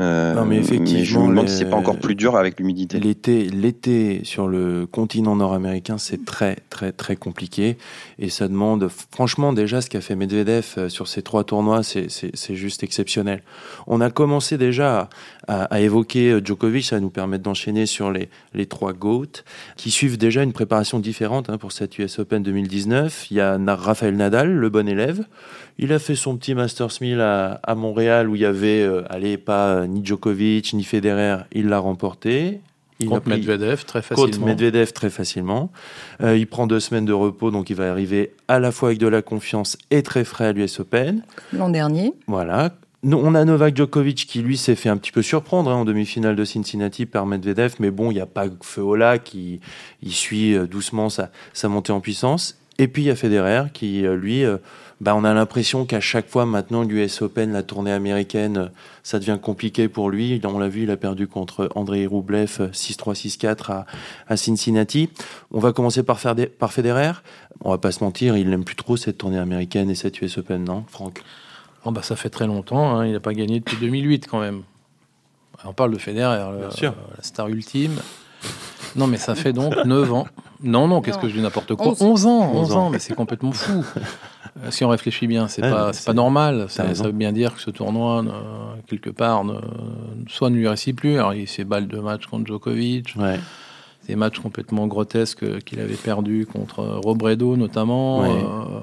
Euh, 0.00 0.34
Non, 0.34 0.44
mais 0.46 0.56
je 0.56 0.60
effectivement, 0.62 1.24
me 1.24 1.28
demande 1.28 1.44
les- 1.46 1.50
si 1.52 1.58
c'est 1.58 1.70
pas 1.70 1.76
encore 1.76 1.98
plus 1.98 2.14
dur 2.14 2.36
avec 2.36 2.58
l'humidité. 2.58 2.98
L'été, 2.98 3.48
l'été 3.48 4.22
sur 4.24 4.48
le 4.48 4.86
continent 4.86 5.36
nord-américain, 5.36 5.98
c'est 5.98 6.24
très, 6.24 6.56
très, 6.70 6.90
très 6.90 7.16
compliqué. 7.16 7.76
Et 8.18 8.28
ça 8.30 8.48
demande, 8.48 8.88
franchement, 9.12 9.52
déjà, 9.52 9.82
ce 9.82 9.90
qu'a 9.90 10.00
fait 10.00 10.16
Medvedev 10.16 10.64
euh, 10.78 10.88
sur 10.88 11.06
ces 11.06 11.22
trois 11.22 11.44
tournois, 11.44 11.82
c'est, 11.82 12.08
juste 12.54 12.82
exceptionnel. 12.82 13.42
On 13.86 14.00
a 14.00 14.10
commencé 14.10 14.56
déjà 14.58 15.10
à, 15.48 15.64
à 15.64 15.80
évoquer 15.80 16.30
euh, 16.32 16.40
Djokovic, 16.42 16.84
ça 16.84 16.96
va 16.96 17.00
nous 17.00 17.10
permettre 17.10 17.44
d'enchaîner 17.44 17.86
sur 17.86 18.10
les, 18.10 18.30
les 18.54 18.66
trois 18.66 18.94
GOAT, 18.94 19.44
qui 19.76 19.90
suivent 19.90 20.18
déjà 20.18 20.42
une 20.42 20.52
préparation 20.54 20.98
différente 20.98 21.50
hein, 21.50 21.58
pour 21.58 21.72
cette 21.72 21.98
US 21.98 22.18
Open 22.18 22.42
2019. 22.42 23.30
Il 23.30 23.36
y 23.36 23.40
a 23.40 23.58
Raphaël 23.68 24.16
Nadal, 24.16 24.50
le 24.50 24.68
bon 24.70 24.88
élève. 24.88 25.24
Il 25.78 25.92
a 25.92 25.98
fait 25.98 26.14
son 26.14 26.36
petit 26.36 26.54
Masters 26.54 26.90
1000 27.00 27.20
à, 27.20 27.60
à 27.62 27.74
Montréal 27.74 28.28
où 28.28 28.36
il 28.36 28.42
y 28.42 28.44
avait, 28.44 28.82
euh, 28.82 29.02
allez, 29.10 29.36
pas 29.36 29.70
euh, 29.70 29.86
ni 29.86 30.04
Djokovic 30.04 30.72
ni 30.72 30.84
Federer. 30.84 31.38
Il 31.52 31.68
l'a 31.68 31.78
remporté. 31.78 32.60
Il 33.00 33.08
Contre 33.08 33.28
Medvedev, 33.28 33.84
très 33.84 34.02
contre 34.02 34.26
facilement. 34.26 34.46
Medvedev 34.46 34.92
très 34.92 35.10
facilement. 35.10 35.72
Euh, 36.22 36.36
il 36.36 36.46
prend 36.46 36.68
deux 36.68 36.78
semaines 36.78 37.04
de 37.04 37.12
repos, 37.12 37.50
donc 37.50 37.68
il 37.70 37.76
va 37.76 37.90
arriver 37.90 38.32
à 38.46 38.60
la 38.60 38.70
fois 38.70 38.90
avec 38.90 38.98
de 38.98 39.08
la 39.08 39.20
confiance 39.20 39.76
et 39.90 40.04
très 40.04 40.24
frais 40.24 40.46
à 40.46 40.52
l'US 40.52 40.78
Open. 40.78 41.22
L'an 41.52 41.70
dernier. 41.70 42.12
Voilà. 42.28 42.72
Nous, 43.02 43.18
On 43.18 43.34
a 43.34 43.44
Novak 43.44 43.76
Djokovic 43.76 44.26
qui, 44.26 44.40
lui, 44.42 44.56
s'est 44.56 44.76
fait 44.76 44.88
un 44.88 44.96
petit 44.96 45.10
peu 45.10 45.22
surprendre 45.22 45.70
hein, 45.70 45.74
en 45.74 45.84
demi-finale 45.84 46.36
de 46.36 46.44
Cincinnati 46.44 47.04
par 47.04 47.26
Medvedev, 47.26 47.74
mais 47.80 47.90
bon, 47.90 48.12
il 48.12 48.14
n'y 48.14 48.20
a 48.20 48.26
pas 48.26 48.46
feu 48.62 48.82
au 48.82 48.94
lac, 48.94 49.34
il, 49.34 49.60
il 50.02 50.12
suit 50.12 50.54
euh, 50.54 50.66
doucement 50.66 51.10
sa, 51.10 51.30
sa 51.52 51.68
montée 51.68 51.92
en 51.92 52.00
puissance. 52.00 52.58
Et 52.78 52.88
puis 52.88 53.02
il 53.02 53.06
y 53.06 53.10
a 53.10 53.16
Federer 53.16 53.64
qui, 53.72 54.02
lui, 54.02 54.44
euh, 54.44 54.56
bah, 55.00 55.14
on 55.16 55.24
a 55.24 55.34
l'impression 55.34 55.84
qu'à 55.84 56.00
chaque 56.00 56.28
fois 56.28 56.46
maintenant, 56.46 56.82
l'US 56.82 57.20
Open, 57.22 57.52
la 57.52 57.62
tournée 57.62 57.92
américaine, 57.92 58.56
euh, 58.56 58.66
ça 59.02 59.18
devient 59.18 59.38
compliqué 59.42 59.88
pour 59.88 60.08
lui. 60.10 60.40
On 60.44 60.58
l'a 60.58 60.68
vu, 60.68 60.84
il 60.84 60.90
a 60.90 60.96
perdu 60.96 61.26
contre 61.26 61.68
Andrei 61.74 62.06
Roublev 62.06 62.56
euh, 62.60 62.68
6-3, 62.68 63.14
6-4 63.14 63.72
à, 63.72 63.86
à 64.28 64.36
Cincinnati. 64.36 65.10
On 65.50 65.58
va 65.58 65.72
commencer 65.72 66.02
par, 66.02 66.20
faire 66.20 66.34
des- 66.34 66.46
par 66.46 66.72
Federer. 66.72 67.12
On 67.60 67.70
va 67.70 67.78
pas 67.78 67.92
se 67.92 68.02
mentir, 68.02 68.36
il 68.36 68.48
n'aime 68.50 68.64
plus 68.64 68.76
trop 68.76 68.96
cette 68.96 69.18
tournée 69.18 69.38
américaine 69.38 69.90
et 69.90 69.94
cette 69.94 70.20
US 70.22 70.38
Open, 70.38 70.64
non, 70.64 70.84
Franck? 70.88 71.22
Oh, 71.84 71.90
bah, 71.90 72.02
ça 72.02 72.16
fait 72.16 72.30
très 72.30 72.46
longtemps, 72.46 72.96
hein, 72.96 73.06
il 73.06 73.12
n'a 73.12 73.20
pas 73.20 73.34
gagné 73.34 73.58
depuis 73.60 73.76
2008 73.76 74.26
quand 74.30 74.40
même. 74.40 74.62
On 75.66 75.72
parle 75.72 75.92
de 75.92 75.98
Federer, 75.98 76.38
le- 76.60 76.70
sûr. 76.70 76.94
la 77.16 77.22
star 77.22 77.48
ultime. 77.48 77.96
Non, 78.96 79.06
mais 79.06 79.16
ça 79.18 79.34
fait 79.34 79.52
donc 79.52 79.74
9 79.84 80.12
ans. 80.12 80.26
Non, 80.62 80.86
non, 80.88 81.00
qu'est-ce 81.00 81.18
que 81.18 81.28
je 81.28 81.34
dis 81.34 81.40
n'importe 81.42 81.74
quoi 81.74 81.88
11. 81.88 82.02
11 82.02 82.26
ans, 82.26 82.50
11 82.52 82.56
11 82.70 82.72
ans. 82.72 82.86
ans, 82.86 82.90
mais 82.90 82.98
c'est 82.98 83.14
complètement 83.14 83.52
fou. 83.52 83.84
Euh, 84.62 84.70
si 84.70 84.84
on 84.84 84.88
réfléchit 84.88 85.26
bien, 85.26 85.48
c'est 85.48 85.62
Ouais, 85.62 85.70
pas, 85.70 85.92
c'est 85.92 86.12
normal. 86.14 86.66
Ça, 86.68 86.84
veut 86.84 87.12
bien 87.12 87.32
dire 87.32 87.54
que 87.54 87.60
ce 87.60 87.70
tournoi, 87.70 88.24
quelque 88.86 89.10
part, 89.10 89.44
ne, 89.44 89.54
soit 90.28 90.50
ne 90.50 90.56
lui 90.56 90.68
réussit 90.68 90.94
plus. 90.94 91.16
Alors, 91.18 91.34
il 91.34 91.48
s'est 91.48 91.64
balle 91.64 91.88
de 91.88 91.98
match 91.98 92.26
contre 92.26 92.46
Djokovic, 92.46 93.14
Ouais. 93.18 93.40
des 94.06 94.16
matchs 94.16 94.38
complètement 94.38 94.86
grotesques 94.86 95.58
qu'il 95.64 95.80
avait 95.80 95.94
perdus 95.96 96.46
contre 96.46 96.80
euh, 96.80 96.98
Robredo 97.02 97.56
notamment. 97.56 98.20
Ouais. 98.20 98.28
Euh, 98.30 98.80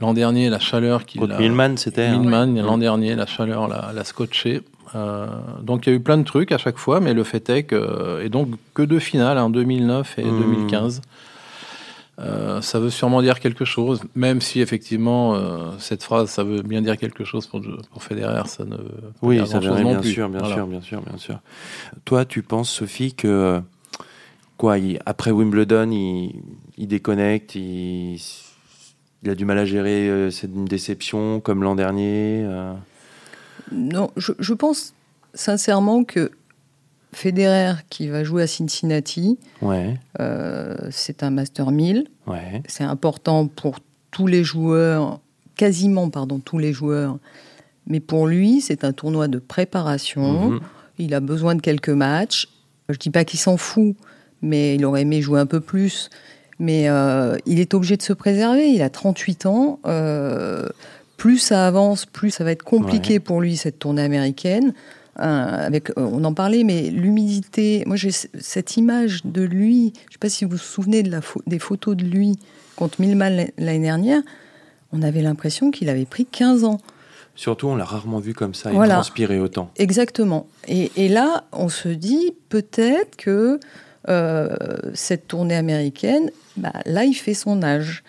L'an 0.00 0.14
dernier, 0.14 0.50
la 0.50 0.58
chaleur 0.58 1.04
qu'il 1.06 1.22
a. 1.30 1.38
Millman, 1.38 1.76
c'était. 1.76 2.06
hein. 2.06 2.18
Millman, 2.18 2.54
Ouais. 2.56 2.62
l'an 2.62 2.76
dernier, 2.76 3.14
la 3.14 3.26
chaleur 3.26 3.68
l'a 3.68 4.04
scotché. 4.04 4.62
Euh, 4.96 5.26
donc 5.62 5.86
il 5.86 5.90
y 5.90 5.92
a 5.92 5.96
eu 5.96 6.00
plein 6.00 6.18
de 6.18 6.24
trucs 6.24 6.52
à 6.52 6.58
chaque 6.58 6.76
fois, 6.76 6.98
mais 7.00 7.14
le 7.14 7.22
fait 7.24 7.48
est 7.48 7.62
que. 7.62 8.20
Et 8.22 8.28
donc 8.28 8.48
que 8.74 8.82
deux 8.82 8.98
finales, 8.98 9.38
en 9.38 9.48
2009 9.48 10.18
et 10.18 10.24
Mmh. 10.24 10.38
2015. 10.40 11.00
Euh, 12.18 12.60
ça 12.60 12.78
veut 12.78 12.90
sûrement 12.90 13.22
dire 13.22 13.40
quelque 13.40 13.64
chose, 13.64 14.02
même 14.14 14.40
si 14.42 14.60
effectivement 14.60 15.34
euh, 15.34 15.70
cette 15.78 16.02
phrase, 16.02 16.28
ça 16.28 16.44
veut 16.44 16.60
bien 16.62 16.82
dire 16.82 16.98
quelque 16.98 17.24
chose 17.24 17.46
pour, 17.46 17.62
pour 17.90 18.02
Federer, 18.02 18.42
ça 18.46 18.64
ne 18.64 18.76
veut 18.76 18.84
pas 18.84 19.26
Oui, 19.26 19.36
dire 19.36 19.46
ça 19.46 19.60
non 19.60 19.90
bien 19.92 20.00
plus. 20.00 20.12
sûr, 20.12 20.28
bien 20.28 20.40
Voilà. 20.40 20.54
sûr, 20.56 20.66
bien 20.66 20.80
sûr, 20.82 21.00
bien 21.00 21.16
sûr. 21.16 21.40
Toi, 22.04 22.24
tu 22.26 22.42
penses, 22.42 22.70
Sophie, 22.70 23.14
que 23.14 23.60
quoi, 24.58 24.78
il- 24.78 25.00
après 25.06 25.30
Wimbledon, 25.30 25.90
il, 25.90 26.42
il 26.76 26.86
déconnecte, 26.86 27.54
il, 27.54 28.20
il 29.22 29.30
a 29.30 29.34
du 29.34 29.46
mal 29.46 29.58
à 29.58 29.64
gérer, 29.64 30.08
euh, 30.08 30.30
c'est 30.30 30.48
une 30.48 30.66
déception 30.66 31.40
comme 31.40 31.62
l'an 31.62 31.74
dernier. 31.74 32.42
euh? 32.44 32.74
Non, 33.72 34.10
je, 34.18 34.32
je 34.38 34.52
pense 34.52 34.92
sincèrement 35.34 36.04
que 36.04 36.30
Federer, 37.14 37.74
qui 37.90 38.08
va 38.08 38.24
jouer 38.24 38.42
à 38.42 38.46
Cincinnati, 38.46 39.38
Ouais, 39.60 39.98
euh, 40.20 40.76
c'est 40.90 41.22
un 41.22 41.30
Master 41.30 41.70
1000. 41.70 42.06
ouais, 42.26 42.62
C'est 42.66 42.84
important 42.84 43.46
pour 43.46 43.78
tous 44.10 44.26
les 44.26 44.44
joueurs, 44.44 45.20
quasiment, 45.56 46.08
pardon, 46.10 46.38
tous 46.38 46.58
les 46.58 46.72
joueurs. 46.72 47.18
Mais 47.86 48.00
pour 48.00 48.26
lui, 48.26 48.60
c'est 48.60 48.84
un 48.84 48.92
tournoi 48.92 49.28
de 49.28 49.38
préparation. 49.38 50.50
Mhm. 50.50 50.60
Il 50.98 51.14
a 51.14 51.20
besoin 51.20 51.54
de 51.54 51.60
quelques 51.60 51.88
matchs. 51.90 52.48
Je 52.88 52.96
dis 52.98 53.10
pas 53.10 53.24
qu'il 53.24 53.40
s'en 53.40 53.56
fout, 53.56 53.96
mais 54.40 54.74
il 54.76 54.84
aurait 54.84 55.02
aimé 55.02 55.20
jouer 55.20 55.40
un 55.40 55.46
peu 55.46 55.60
plus. 55.60 56.10
Mais 56.58 56.88
euh, 56.88 57.36
il 57.46 57.58
est 57.60 57.74
obligé 57.74 57.96
de 57.96 58.02
se 58.02 58.12
préserver. 58.12 58.68
Il 58.70 58.82
a 58.82 58.90
38 58.90 59.46
ans. 59.46 59.80
Euh, 59.86 60.68
plus 61.16 61.38
ça 61.38 61.66
avance, 61.66 62.06
plus 62.06 62.30
ça 62.30 62.44
va 62.44 62.52
être 62.52 62.62
compliqué 62.62 63.20
pour 63.20 63.40
lui 63.40 63.56
cette 63.56 63.78
tournée 63.78 64.02
américaine. 64.02 64.72
Euh, 65.20 65.22
avec, 65.66 65.90
euh, 65.90 65.94
on 65.98 66.24
en 66.24 66.32
parlait, 66.32 66.64
mais 66.64 66.88
l'humidité. 66.90 67.82
Moi, 67.86 67.96
j'ai 67.96 68.10
cette 68.12 68.76
image 68.78 69.20
de 69.26 69.42
lui. 69.42 69.92
Je 70.04 70.08
ne 70.08 70.12
sais 70.12 70.18
pas 70.18 70.28
si 70.30 70.44
vous 70.46 70.52
vous 70.52 70.56
souvenez 70.56 71.02
de 71.02 71.10
la 71.10 71.20
pho- 71.20 71.42
des 71.46 71.58
photos 71.58 71.96
de 71.96 72.04
lui 72.04 72.38
contre 72.76 72.98
Millman 73.00 73.46
l'année 73.58 73.78
dernière. 73.80 74.22
On 74.92 75.02
avait 75.02 75.20
l'impression 75.20 75.70
qu'il 75.70 75.90
avait 75.90 76.06
pris 76.06 76.24
15 76.24 76.64
ans. 76.64 76.78
Surtout, 77.34 77.68
on 77.68 77.76
l'a 77.76 77.84
rarement 77.84 78.20
vu 78.20 78.32
comme 78.34 78.54
ça, 78.54 78.70
il 78.70 78.74
Voilà. 78.76 78.94
transpirait 78.94 79.38
autant. 79.38 79.70
Exactement. 79.76 80.46
Et, 80.68 80.90
et 80.96 81.08
là, 81.08 81.44
on 81.52 81.68
se 81.68 81.88
dit 81.88 82.32
peut-être 82.48 83.16
que 83.16 83.58
euh, 84.08 84.48
cette 84.94 85.28
tournée 85.28 85.56
américaine, 85.56 86.30
bah, 86.56 86.72
là, 86.86 87.04
il 87.04 87.14
fait 87.14 87.34
son 87.34 87.62
âge. 87.62 88.02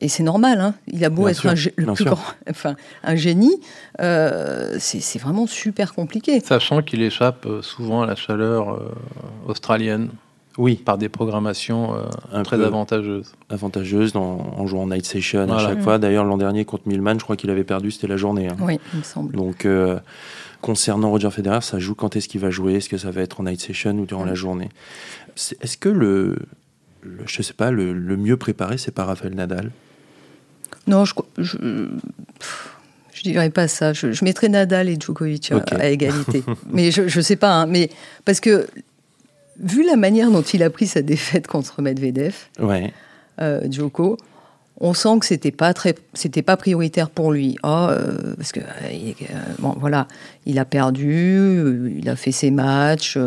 Et 0.00 0.08
c'est 0.08 0.22
normal, 0.22 0.60
hein. 0.60 0.74
il 0.86 1.04
a 1.04 1.10
beau 1.10 1.22
Bien 1.22 1.30
être 1.32 1.40
sûr, 1.40 1.50
un, 1.50 1.54
le 1.76 1.86
plus 1.86 1.96
sûr. 2.04 2.12
grand, 2.12 2.22
enfin, 2.50 2.76
un 3.02 3.16
génie, 3.16 3.60
euh, 4.00 4.76
c'est 4.78 5.18
vraiment 5.18 5.46
super 5.48 5.92
compliqué. 5.94 6.38
Sachant 6.40 6.82
qu'il 6.82 7.02
échappe 7.02 7.46
euh, 7.46 7.62
souvent 7.62 8.02
à 8.02 8.06
la 8.06 8.14
chaleur 8.14 8.74
euh, 8.74 8.90
australienne 9.48 10.10
Oui, 10.56 10.76
par 10.76 10.98
des 10.98 11.08
programmations 11.08 11.96
euh, 11.96 12.42
très 12.44 12.62
avantageuses. 12.62 13.32
avantageuse 13.50 14.12
dans- 14.12 14.38
en 14.56 14.66
jouant 14.68 14.86
Night 14.86 15.04
Session 15.04 15.50
à 15.52 15.58
chaque 15.58 15.80
fois. 15.82 15.98
D'ailleurs, 15.98 16.24
l'an 16.24 16.36
dernier, 16.38 16.64
contre 16.64 16.86
Millman, 16.86 17.18
je 17.18 17.24
crois 17.24 17.36
qu'il 17.36 17.50
avait 17.50 17.64
perdu, 17.64 17.90
c'était 17.90 18.06
la 18.06 18.16
journée. 18.16 18.48
hein. 18.48 18.56
Oui, 18.60 18.78
il 18.92 18.98
me 19.00 19.04
semble. 19.04 19.34
Donc, 19.34 19.64
euh, 19.66 19.98
concernant 20.60 21.10
Roger 21.10 21.30
Federer, 21.32 21.60
ça 21.62 21.80
joue 21.80 21.96
quand 21.96 22.14
est-ce 22.14 22.28
qu'il 22.28 22.40
va 22.40 22.50
jouer? 22.50 22.74
Est-ce 22.74 22.88
que 22.88 22.98
ça 22.98 23.10
va 23.10 23.20
être 23.22 23.40
en 23.40 23.44
night 23.44 23.60
session 23.60 23.90
ou 23.98 24.06
durant 24.06 24.24
la 24.24 24.34
journée? 24.34 24.68
Est-ce 25.60 25.76
que 25.76 25.88
le, 25.88 26.36
le- 27.02 27.24
je 27.26 27.42
sais 27.42 27.52
pas, 27.52 27.72
le, 27.72 27.92
le 27.92 28.16
mieux 28.16 28.36
préparé, 28.36 28.78
c'est 28.78 28.92
pas 28.94 29.04
Rafael 29.04 29.34
Nadal? 29.34 29.72
Non, 30.88 31.04
je, 31.04 31.14
je, 31.38 31.56
je 33.14 33.22
dirais 33.22 33.50
pas 33.50 33.68
ça. 33.68 33.92
Je, 33.92 34.12
je 34.12 34.24
mettrais 34.24 34.48
Nadal 34.48 34.88
et 34.88 34.96
Djokovic 35.00 35.52
à- 35.52 35.88
égalité. 35.88 36.42
mais 36.72 36.90
je, 36.90 37.06
je 37.08 37.20
sais 37.20 37.36
pas. 37.36 37.52
hein. 37.52 37.66
mais 37.66 37.90
parce 38.24 38.40
que 38.40 38.66
vu 39.60 39.84
la 39.84 39.96
manière 39.96 40.30
dont 40.30 40.42
il 40.42 40.62
a 40.62 40.70
pris 40.70 40.86
sa 40.86 41.02
défaite 41.02 41.46
contre 41.46 41.82
Medvedev, 41.82 42.34
Ouais. 42.60 42.92
euh, 43.40 43.60
Djoko, 43.70 44.16
on 44.80 44.94
sent 44.94 45.18
que 45.18 45.26
c'était 45.26 45.50
pas 45.50 45.74
très, 45.74 45.96
c'était 46.14 46.42
pas 46.42 46.56
prioritaire 46.56 47.10
pour 47.10 47.32
lui. 47.32 47.56
Ah, 47.64 47.90
euh, 47.90 48.34
parce 48.36 48.52
que 48.52 48.60
euh, 48.60 49.24
bon, 49.58 49.74
voilà, 49.80 50.06
il 50.46 50.58
a 50.60 50.64
perdu, 50.64 51.96
il 51.98 52.08
a 52.08 52.14
fait 52.16 52.30
ses 52.32 52.50
matchs. 52.52 53.18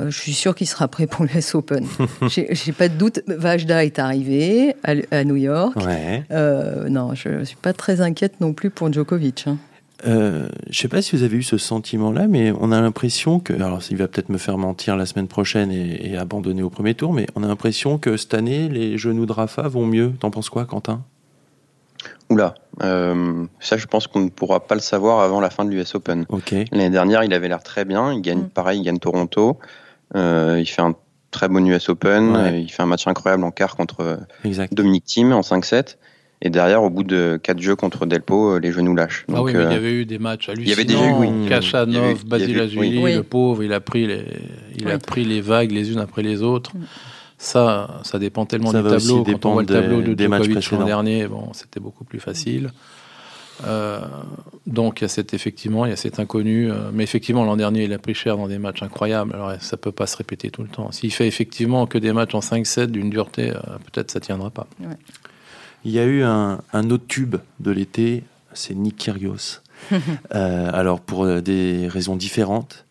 Euh, 0.00 0.10
je 0.10 0.18
suis 0.18 0.32
sûr 0.34 0.54
qu'il 0.54 0.66
sera 0.66 0.88
prêt 0.88 1.06
pour 1.06 1.24
l'US 1.24 1.54
Open. 1.54 1.86
J'ai 2.28 2.72
pas 2.72 2.88
de 2.88 2.94
doute. 2.96 3.20
Vajda 3.26 3.84
est 3.84 3.98
arrivé 3.98 4.74
à, 4.84 4.94
à 5.10 5.24
New 5.24 5.36
York. 5.36 5.76
Ouais. 5.84 6.24
Euh, 6.30 6.88
non, 6.88 7.14
je 7.14 7.28
ne 7.28 7.44
suis 7.44 7.56
pas 7.56 7.72
très 7.72 8.00
inquiète 8.00 8.40
non 8.40 8.52
plus 8.52 8.70
pour 8.70 8.92
Djokovic. 8.92 9.44
hein. 9.46 9.56
Euh, 10.06 10.48
je 10.68 10.78
sais 10.78 10.88
pas 10.88 11.00
si 11.00 11.16
vous 11.16 11.22
avez 11.22 11.38
eu 11.38 11.42
ce 11.42 11.56
sentiment-là, 11.56 12.26
mais 12.28 12.52
on 12.60 12.70
a 12.70 12.80
l'impression 12.82 13.40
que, 13.40 13.54
alors 13.54 13.80
il 13.90 13.96
va 13.96 14.06
peut-être 14.08 14.28
me 14.28 14.36
faire 14.36 14.58
mentir 14.58 14.94
la 14.94 15.06
semaine 15.06 15.26
prochaine 15.26 15.72
et, 15.72 16.10
et 16.10 16.18
abandonner 16.18 16.62
au 16.62 16.68
premier 16.68 16.92
tour, 16.94 17.14
mais 17.14 17.26
on 17.34 17.42
a 17.42 17.46
l'impression 17.48 17.96
que 17.96 18.18
cette 18.18 18.34
année, 18.34 18.68
les 18.68 18.98
genoux 18.98 19.24
de 19.24 19.32
Rafa 19.32 19.62
vont 19.68 19.86
mieux. 19.86 20.12
T'en 20.20 20.30
penses 20.30 20.50
quoi, 20.50 20.66
Quentin? 20.66 21.02
Oula, 22.28 22.54
euh, 22.82 23.44
ça 23.60 23.76
je 23.76 23.86
pense 23.86 24.06
qu'on 24.06 24.20
ne 24.20 24.28
pourra 24.28 24.60
pas 24.66 24.74
le 24.74 24.80
savoir 24.80 25.20
avant 25.20 25.40
la 25.40 25.48
fin 25.48 25.64
de 25.64 25.70
l'US 25.70 25.94
Open. 25.94 26.26
L'année 26.72 26.90
dernière, 26.90 27.24
il 27.24 27.32
avait 27.32 27.48
l'air 27.48 27.62
très 27.62 27.84
bien. 27.84 28.12
Il 28.12 28.20
gagne 28.20 28.40
Mm. 28.42 28.48
pareil, 28.50 28.80
il 28.80 28.82
gagne 28.82 28.98
Toronto. 28.98 29.58
Euh, 30.14 30.56
il 30.60 30.66
fait 30.66 30.82
un 30.82 30.94
très 31.30 31.48
bon 31.48 31.66
US 31.66 31.88
Open. 31.88 32.30
Ouais. 32.30 32.40
Euh, 32.52 32.58
Il 32.58 32.70
fait 32.70 32.82
un 32.82 32.86
match 32.86 33.06
incroyable 33.06 33.44
en 33.44 33.50
quart 33.50 33.76
contre 33.76 34.00
euh, 34.00 34.16
Exact. 34.44 34.72
Dominic 34.72 35.04
Thiem 35.04 35.32
en 35.32 35.40
5-7. 35.40 35.96
Et 36.42 36.50
derrière, 36.50 36.82
au 36.82 36.90
bout 36.90 37.02
de 37.02 37.40
quatre 37.42 37.60
jeux 37.60 37.76
contre 37.76 38.04
Delpo, 38.04 38.58
les 38.58 38.70
genoux 38.70 38.94
lâchent. 38.94 39.24
ah 39.30 39.36
Donc, 39.36 39.46
oui, 39.46 39.54
mais 39.54 39.64
il 39.64 39.72
y 39.72 39.74
avait 39.74 39.92
eu 39.94 40.04
des 40.04 40.18
matchs 40.18 40.50
hallucinants. 40.50 40.68
y 40.68 40.72
avait 40.74 40.84
déjà 40.84 41.06
eu, 41.08 41.12
oui. 41.12 41.28
Il 41.28 41.46
il 41.46 41.52
avait 41.54 42.12
eu- 42.12 42.24
Basilashvili, 42.26 42.98
oui. 43.02 43.14
le 43.14 43.22
pauvre, 43.22 43.62
il 43.64 43.72
a 43.72 43.80
pris 43.80 44.06
les, 44.06 44.22
il 44.76 44.86
a 44.90 44.98
pris 44.98 45.24
les 45.24 45.40
vagues 45.40 45.72
les 45.72 45.90
unes 45.92 45.98
après 45.98 46.22
les 46.22 46.42
autres. 46.42 46.76
Mm. 46.76 46.80
Ça, 47.38 48.00
ça 48.02 48.18
dépend 48.18 48.44
tellement 48.46 48.70
Ça 48.70 48.82
du 48.82 48.88
va 48.88 48.96
aussi 48.96 49.06
tableau. 49.08 49.22
Quand 49.24 49.30
on 49.30 49.32
dépendre 49.32 49.54
voit 49.54 49.62
le 49.62 49.68
tableau 49.68 50.00
des- 50.02 50.08
de 50.08 50.14
des 50.14 50.28
matchs 50.28 50.44
Djokovic 50.44 50.70
l'an 50.72 50.84
dernier, 50.84 51.26
bon, 51.26 51.48
c'était 51.52 51.80
beaucoup 51.80 52.04
plus 52.04 52.20
facile. 52.20 52.70
Euh, 53.64 54.00
donc 54.66 55.00
il 55.00 55.04
y 55.04 55.06
a 55.06 55.08
cet, 55.08 55.34
effectivement, 55.34 55.86
il 55.86 55.90
y 55.90 55.92
a 55.92 55.96
cet 55.96 56.18
inconnu. 56.18 56.70
euh, 56.70 56.90
mais 56.92 57.04
effectivement, 57.04 57.44
l'an 57.44 57.56
dernier, 57.56 57.84
il 57.84 57.92
a 57.92 57.98
pris 57.98 58.14
cher 58.14 58.36
dans 58.36 58.48
des 58.48 58.58
matchs 58.58 58.82
incroyables. 58.82 59.32
Alors 59.34 59.52
ça 59.60 59.76
peut 59.76 59.92
pas 59.92 60.06
se 60.06 60.16
répéter 60.16 60.50
tout 60.50 60.62
le 60.62 60.68
temps. 60.68 60.92
S'il 60.92 61.12
fait 61.12 61.26
effectivement 61.26 61.86
que 61.86 61.98
des 61.98 62.12
matchs 62.12 62.34
en 62.34 62.40
5-7 62.40 62.86
d'une 62.86 63.10
dureté, 63.10 63.50
euh, 63.50 63.60
peut-être 63.92 64.10
ça 64.10 64.20
tiendra 64.20 64.50
pas. 64.50 64.66
Il 65.84 65.92
y 65.92 65.98
a 65.98 66.04
eu 66.04 66.22
un, 66.22 66.60
un 66.72 66.90
autre 66.90 67.06
tube 67.06 67.36
de 67.60 67.70
l'été, 67.70 68.24
c'est 68.52 68.74
Nick 68.74 68.96
Kyrgios. 68.96 69.60
Euh, 70.34 70.70
alors 70.72 71.00
pour 71.00 71.26
des 71.42 71.86
raisons 71.86 72.16
différentes. 72.16 72.85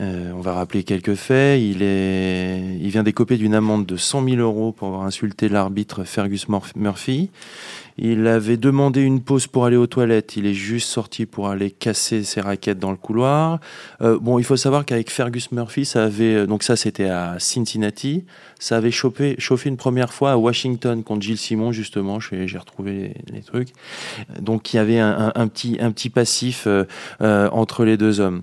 Euh, 0.00 0.32
on 0.34 0.40
va 0.40 0.54
rappeler 0.54 0.84
quelques 0.84 1.14
faits. 1.14 1.60
Il, 1.60 1.82
est, 1.82 2.78
il 2.80 2.88
vient 2.88 3.02
d'écoper 3.02 3.36
d'une 3.36 3.54
amende 3.54 3.84
de 3.84 3.96
100 3.96 4.24
000 4.24 4.36
euros 4.36 4.72
pour 4.72 4.88
avoir 4.88 5.02
insulté 5.02 5.48
l'arbitre 5.48 6.04
Fergus 6.04 6.48
Murph- 6.48 6.72
Murphy. 6.76 7.30
Il 7.98 8.26
avait 8.26 8.56
demandé 8.56 9.02
une 9.02 9.20
pause 9.20 9.46
pour 9.46 9.66
aller 9.66 9.76
aux 9.76 9.86
toilettes. 9.86 10.36
Il 10.36 10.46
est 10.46 10.54
juste 10.54 10.88
sorti 10.88 11.26
pour 11.26 11.48
aller 11.48 11.70
casser 11.70 12.24
ses 12.24 12.40
raquettes 12.40 12.78
dans 12.78 12.90
le 12.90 12.96
couloir. 12.96 13.60
Euh, 14.00 14.18
bon, 14.18 14.38
il 14.38 14.44
faut 14.44 14.56
savoir 14.56 14.86
qu'avec 14.86 15.10
Fergus 15.10 15.52
Murphy, 15.52 15.84
ça 15.84 16.04
avait 16.04 16.46
donc 16.46 16.62
ça 16.62 16.74
c'était 16.74 17.10
à 17.10 17.36
Cincinnati. 17.38 18.24
Ça 18.58 18.78
avait 18.78 18.90
chopé, 18.90 19.34
chauffé 19.38 19.68
une 19.68 19.76
première 19.76 20.14
fois 20.14 20.32
à 20.32 20.36
Washington 20.38 21.02
contre 21.02 21.20
Gilles 21.20 21.36
Simon 21.36 21.70
justement. 21.70 22.18
J'ai 22.18 22.56
retrouvé 22.56 23.12
les, 23.30 23.42
trucs. 23.42 23.68
Donc 24.40 24.72
il 24.72 24.76
y 24.76 24.78
avait 24.78 24.98
un 24.98 25.48
petit 25.48 25.76
un 25.78 25.92
petit 25.92 26.08
passif 26.08 26.64
euh, 26.66 26.84
euh, 27.20 27.50
entre 27.50 27.84
les 27.84 27.98
deux 27.98 28.20
hommes. 28.20 28.42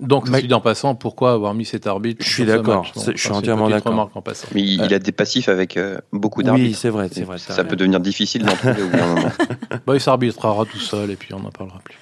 Donc, 0.00 0.28
Ma- 0.28 0.40
je 0.40 0.46
dis 0.46 0.54
en 0.54 0.60
passant, 0.60 0.94
pourquoi 0.94 1.32
avoir 1.32 1.54
mis 1.54 1.64
cet 1.64 1.86
arbitre 1.86 2.24
Je 2.24 2.30
suis 2.30 2.44
d'accord. 2.44 2.84
je 2.94 3.16
suis 3.16 3.30
entièrement 3.32 3.68
d'accord. 3.68 3.92
remarque 3.92 4.16
en 4.16 4.22
passant. 4.22 4.46
Mais 4.54 4.62
il, 4.62 4.84
il 4.84 4.94
a 4.94 4.98
des 5.00 5.10
passifs 5.12 5.48
avec 5.48 5.76
euh, 5.76 5.98
beaucoup 6.12 6.40
Oui, 6.40 6.46
d'arbitres. 6.46 6.78
c'est 6.78 6.90
vrai, 6.90 7.08
c'est 7.10 7.24
vrai. 7.24 7.38
Ça 7.38 7.64
peut 7.64 7.74
devenir 7.76 7.98
difficile 8.00 8.44
d'en 8.44 8.54
trouver 8.54 8.82
au 8.82 8.88
bout 8.88 8.96
d'un 8.96 9.06
moment. 9.14 9.28
Bah, 9.86 9.94
il 9.94 10.00
s'arbitrera 10.00 10.64
tout 10.66 10.78
seul 10.78 11.10
et 11.10 11.16
puis 11.16 11.34
on 11.34 11.40
n'en 11.40 11.50
parlera 11.50 11.80
plus. 11.80 11.96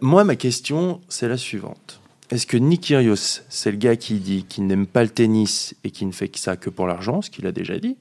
Moi, 0.00 0.22
ma 0.24 0.36
question, 0.36 1.00
c'est 1.08 1.28
la 1.28 1.36
suivante. 1.36 2.00
Est-ce 2.30 2.46
que 2.46 2.56
Nick 2.56 2.82
Kyrgios, 2.82 3.40
c'est 3.48 3.70
le 3.70 3.76
gars 3.78 3.96
qui 3.96 4.14
dit 4.14 4.44
qu'il 4.44 4.66
n'aime 4.66 4.86
pas 4.86 5.02
le 5.02 5.08
tennis 5.10 5.74
et 5.84 5.90
qui 5.90 6.06
ne 6.06 6.12
fait 6.12 6.28
que 6.28 6.38
ça 6.38 6.56
que 6.56 6.70
pour 6.70 6.86
l'argent, 6.86 7.20
ce 7.22 7.30
qu'il 7.30 7.46
a 7.46 7.52
déjà 7.52 7.78
dit? 7.78 7.96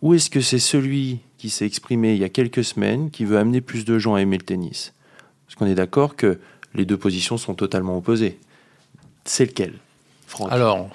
Ou 0.00 0.14
est-ce 0.14 0.30
que 0.30 0.40
c'est 0.40 0.58
celui 0.58 1.20
qui 1.38 1.48
s'est 1.50 1.66
exprimé 1.66 2.12
il 2.14 2.18
y 2.20 2.24
a 2.24 2.28
quelques 2.28 2.64
semaines, 2.64 3.10
qui 3.10 3.24
veut 3.24 3.38
amener 3.38 3.60
plus 3.60 3.84
de 3.84 3.98
gens 3.98 4.14
à 4.14 4.20
aimer 4.20 4.36
le 4.38 4.44
tennis? 4.44 4.92
Parce 5.46 5.54
qu'on 5.56 5.66
est 5.66 5.74
d'accord 5.74 6.16
que 6.16 6.38
les 6.74 6.84
deux 6.84 6.96
positions 6.96 7.36
sont 7.38 7.54
totalement 7.54 7.96
opposées. 7.96 8.38
C'est 9.24 9.44
lequel 9.46 9.74
Franck? 10.26 10.50
Alors, 10.52 10.88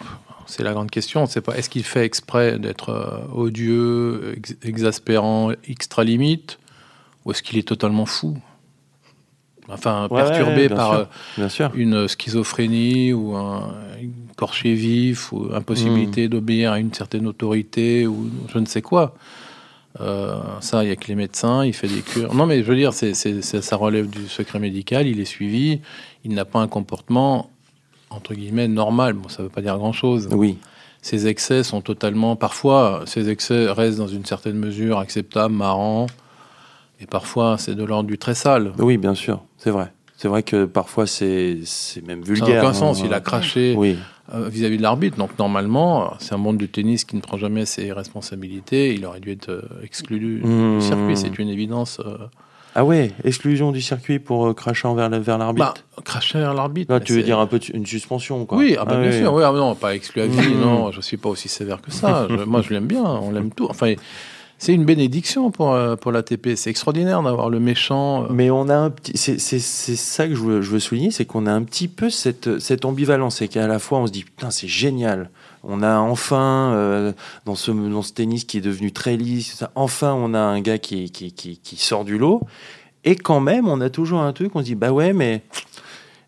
c'est 0.47 0.63
la 0.63 0.73
grande 0.73 0.89
question. 0.91 1.25
C'est 1.25 1.41
pas 1.41 1.57
est-ce 1.57 1.69
qu'il 1.69 1.83
fait 1.83 2.03
exprès 2.05 2.57
d'être 2.59 2.89
euh, 2.89 3.19
odieux, 3.33 4.33
ex- 4.37 4.55
exaspérant, 4.63 5.51
extra 5.67 6.03
limite, 6.03 6.59
ou 7.25 7.31
est-ce 7.31 7.43
qu'il 7.43 7.57
est 7.57 7.67
totalement 7.67 8.05
fou? 8.05 8.37
Enfin, 9.69 10.07
Ouais, 10.09 10.21
perturbé 10.23 10.61
ouais, 10.63 10.69
par 10.69 10.89
sûr. 10.93 11.07
euh, 11.39 11.49
sûr. 11.49 11.71
une 11.75 12.07
schizophrénie 12.07 13.11
ou 13.11 13.35
un 13.35 13.75
corché 14.37 14.73
vif 14.73 15.33
ou 15.33 15.49
impossibilité 15.53 16.29
d'obéir 16.29 16.71
à 16.71 16.79
une 16.79 16.93
certaine 16.93 17.27
autorité 17.27 18.07
ou 18.07 18.29
je 18.53 18.59
ne 18.59 18.65
sais 18.65 18.81
quoi. 18.81 19.15
Euh, 19.99 20.35
ça, 20.61 20.83
il 20.83 20.89
y 20.89 20.91
a 20.91 20.95
que 20.95 21.07
les 21.07 21.15
médecins, 21.15 21.65
il 21.65 21.73
fait 21.73 21.87
des 21.87 22.01
cures. 22.01 22.33
Non, 22.33 22.45
mais 22.45 22.57
je 22.61 22.67
veux 22.67 22.75
dire, 22.75 22.93
c'est, 22.93 23.13
c'est- 23.13 23.41
c'est- 23.41 23.61
ça 23.61 23.75
relève 23.75 24.07
du 24.09 24.27
secret 24.27 24.59
médical, 24.59 25.07
il 25.07 25.19
est 25.19 25.25
suivi, 25.25 25.79
il 26.23 26.33
n'a 26.33 26.45
pas 26.45 26.59
un 26.59 26.67
comportement, 26.67 27.49
entre 28.11 28.33
guillemets, 28.35 28.67
normal. 28.67 29.13
Bon, 29.13 29.27
ça 29.29 29.41
ne 29.41 29.47
veut 29.47 29.53
pas 29.53 29.61
dire 29.61 29.77
grand-chose. 29.77 30.29
Oui. 30.31 30.57
Ces 31.01 31.27
excès 31.27 31.63
sont 31.63 31.81
totalement... 31.81 32.35
Parfois, 32.35 33.03
ces 33.05 33.29
excès 33.29 33.71
restent 33.71 33.97
dans 33.97 34.07
une 34.07 34.25
certaine 34.25 34.57
mesure 34.57 34.97
acceptables, 34.99 35.53
marrants, 35.53 36.07
et 36.99 37.05
parfois, 37.05 37.57
c'est 37.57 37.75
de 37.75 37.83
l'ordre 37.83 38.07
du 38.09 38.17
très 38.17 38.35
sale. 38.35 38.73
Oui, 38.79 38.97
bien 38.97 39.15
sûr. 39.15 39.41
C'est 39.57 39.69
vrai. 39.71 39.91
C'est 40.17 40.27
vrai 40.27 40.41
que 40.43 40.65
parfois, 40.65 41.05
c'est 41.07 41.59
même 42.05 42.23
Ça 42.25 42.31
n'a 42.31 42.35
vulgaire. 42.35 42.63
aucun 42.63 42.73
sens. 42.73 42.99
hein. 43.01 43.03
Il 43.05 43.13
a 43.13 43.19
craché 43.19 43.75
Oui. 43.77 43.97
euh, 44.33 44.49
vis-à-vis 44.49 44.77
de 44.77 44.81
l'arbitre. 44.81 45.15
Donc 45.17 45.37
normalement, 45.37 46.13
c'est 46.19 46.33
un 46.33 46.37
monde 46.37 46.57
du 46.57 46.67
tennis 46.69 47.05
qui 47.05 47.15
ne 47.15 47.21
prend 47.21 47.37
jamais 47.37 47.65
ses 47.65 47.91
responsabilités. 47.93 48.93
Il 48.95 49.05
aurait 49.05 49.19
dû 49.19 49.31
être 49.31 49.49
euh, 49.49 49.61
exclu 49.83 50.17
du, 50.19 50.41
Mmh. 50.43 50.81
circuit. 50.81 51.15
C'est 51.17 51.37
une 51.37 51.49
évidence. 51.49 51.99
euh. 52.05 52.17
Ah 52.79 52.83
ouais, 52.85 53.11
exclusion 53.23 53.71
du 53.71 53.81
circuit 53.81 54.19
pour 54.19 54.53
cracher 54.53 54.87
envers 54.87 55.09
vers 55.09 55.37
l'arbitre 55.39 55.73
Bah, 55.95 56.03
cracher 56.03 56.39
à 56.39 56.53
l'arbitre. 56.53 56.99
Tu 56.99 57.13
veux 57.13 57.23
dire 57.23 57.39
un 57.39 57.47
peu 57.47 57.59
une 57.73 57.85
suspension, 57.87 58.45
quoi. 58.45 58.57
Oui, 58.57 58.75
ah 58.79 58.85
bah, 58.85 58.99
bien 58.99 59.09
oui. 59.11 59.17
sûr. 59.17 59.33
Oui, 59.33 59.43
ah 59.45 59.51
non, 59.51 59.73
pas 59.75 59.95
exclu 59.95 60.21
à 60.21 60.27
vie. 60.27 60.37
Mmh. 60.55 60.61
Non, 60.61 60.91
je 60.91 61.01
suis 61.01 61.17
pas 61.17 61.29
aussi 61.29 61.47
sévère 61.47 61.81
que 61.81 61.89
ça. 61.91 62.27
Je- 62.29 62.35
moi, 62.43 62.61
je 62.61 62.73
l'aime 62.73 62.85
bien. 62.87 63.03
On 63.03 63.31
l'aime 63.31 63.49
tout. 63.51 63.67
Enfin, 63.69 63.93
c'est 64.59 64.73
une 64.73 64.85
bénédiction 64.85 65.51
pour 65.51 65.71
euh, 65.73 65.95
pour 65.95 66.11
l'ATP. 66.11 66.55
C'est 66.55 66.69
extraordinaire 66.69 67.21
d'avoir 67.21 67.49
le 67.49 67.59
méchant. 67.59 68.23
euh, 68.23 68.27
Mais 68.31 68.49
on 68.49 68.69
a 68.69 68.75
un 68.75 68.89
petit. 68.89 69.11
C'est 69.15 69.39
c'est- 69.39 69.59
c'est 69.59 69.95
ça 69.95 70.27
que 70.27 70.33
je 70.35 70.41
veux, 70.41 70.61
je 70.61 70.71
veux 70.71 70.79
souligner, 70.79 71.11
c'est 71.11 71.25
qu'on 71.25 71.45
a 71.45 71.51
un 71.51 71.63
petit 71.63 71.87
peu 71.87 72.09
cette, 72.09 72.59
cette 72.59 72.85
ambivalence. 72.85 73.37
C'est 73.37 73.47
qu'à 73.47 73.67
la 73.67 73.79
fois, 73.79 73.99
on 73.99 74.07
se 74.07 74.11
dit, 74.11 74.23
putain, 74.23 74.49
c'est 74.49 74.67
génial. 74.67 75.29
On 75.63 75.83
a 75.83 75.97
enfin, 75.99 76.71
euh, 76.73 77.13
dans, 77.45 77.55
ce, 77.55 77.71
dans 77.71 78.01
ce 78.01 78.13
tennis 78.13 78.45
qui 78.45 78.57
est 78.57 78.61
devenu 78.61 78.91
très 78.91 79.17
lisse, 79.17 79.63
enfin, 79.75 80.13
on 80.13 80.33
a 80.33 80.39
un 80.39 80.61
gars 80.61 80.77
qui, 80.77 81.11
qui, 81.11 81.31
qui, 81.33 81.75
sort 81.75 82.05
du 82.05 82.17
lot. 82.17 82.41
Et 83.03 83.15
quand 83.15 83.39
même, 83.41 83.67
on 83.67 83.81
a 83.81 83.89
toujours 83.89 84.19
un 84.21 84.31
truc, 84.33 84.55
on 84.55 84.59
se 84.59 84.65
dit, 84.65 84.75
bah 84.75 84.91
ouais, 84.91 85.13
mais 85.13 85.43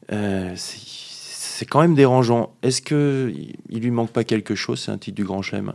c'est 0.10 0.56
c'est 0.56 1.66
quand 1.66 1.82
même 1.82 1.94
dérangeant. 1.96 2.52
Est-ce 2.64 2.82
que 2.82 3.34
il 3.70 3.80
lui 3.82 3.92
manque 3.92 4.12
pas 4.12 4.24
quelque 4.24 4.56
chose 4.56 4.80
C'est 4.80 4.92
un 4.92 4.98
titre 4.98 5.16
du 5.18 5.26
Grand 5.26 5.42
Chelem? 5.42 5.74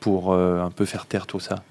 Pour 0.00 0.32
euh, 0.32 0.62
un 0.62 0.70
peu 0.70 0.84
faire 0.84 1.06
taire 1.06 1.26
tout 1.26 1.40
ça. 1.40 1.62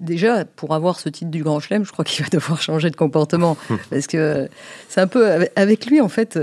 déjà, 0.00 0.44
pour 0.44 0.74
avoir 0.74 0.98
ce 1.00 1.08
titre 1.08 1.30
du 1.30 1.42
Grand 1.42 1.60
Chelem, 1.60 1.84
je 1.84 1.92
crois 1.92 2.04
qu'il 2.04 2.24
va 2.24 2.30
devoir 2.30 2.60
changer 2.62 2.90
de 2.90 2.96
comportement. 2.96 3.56
parce 3.90 4.06
que 4.06 4.48
c'est 4.88 5.00
un 5.00 5.06
peu. 5.06 5.46
Avec 5.56 5.86
lui, 5.86 6.00
en 6.00 6.08
fait, 6.08 6.38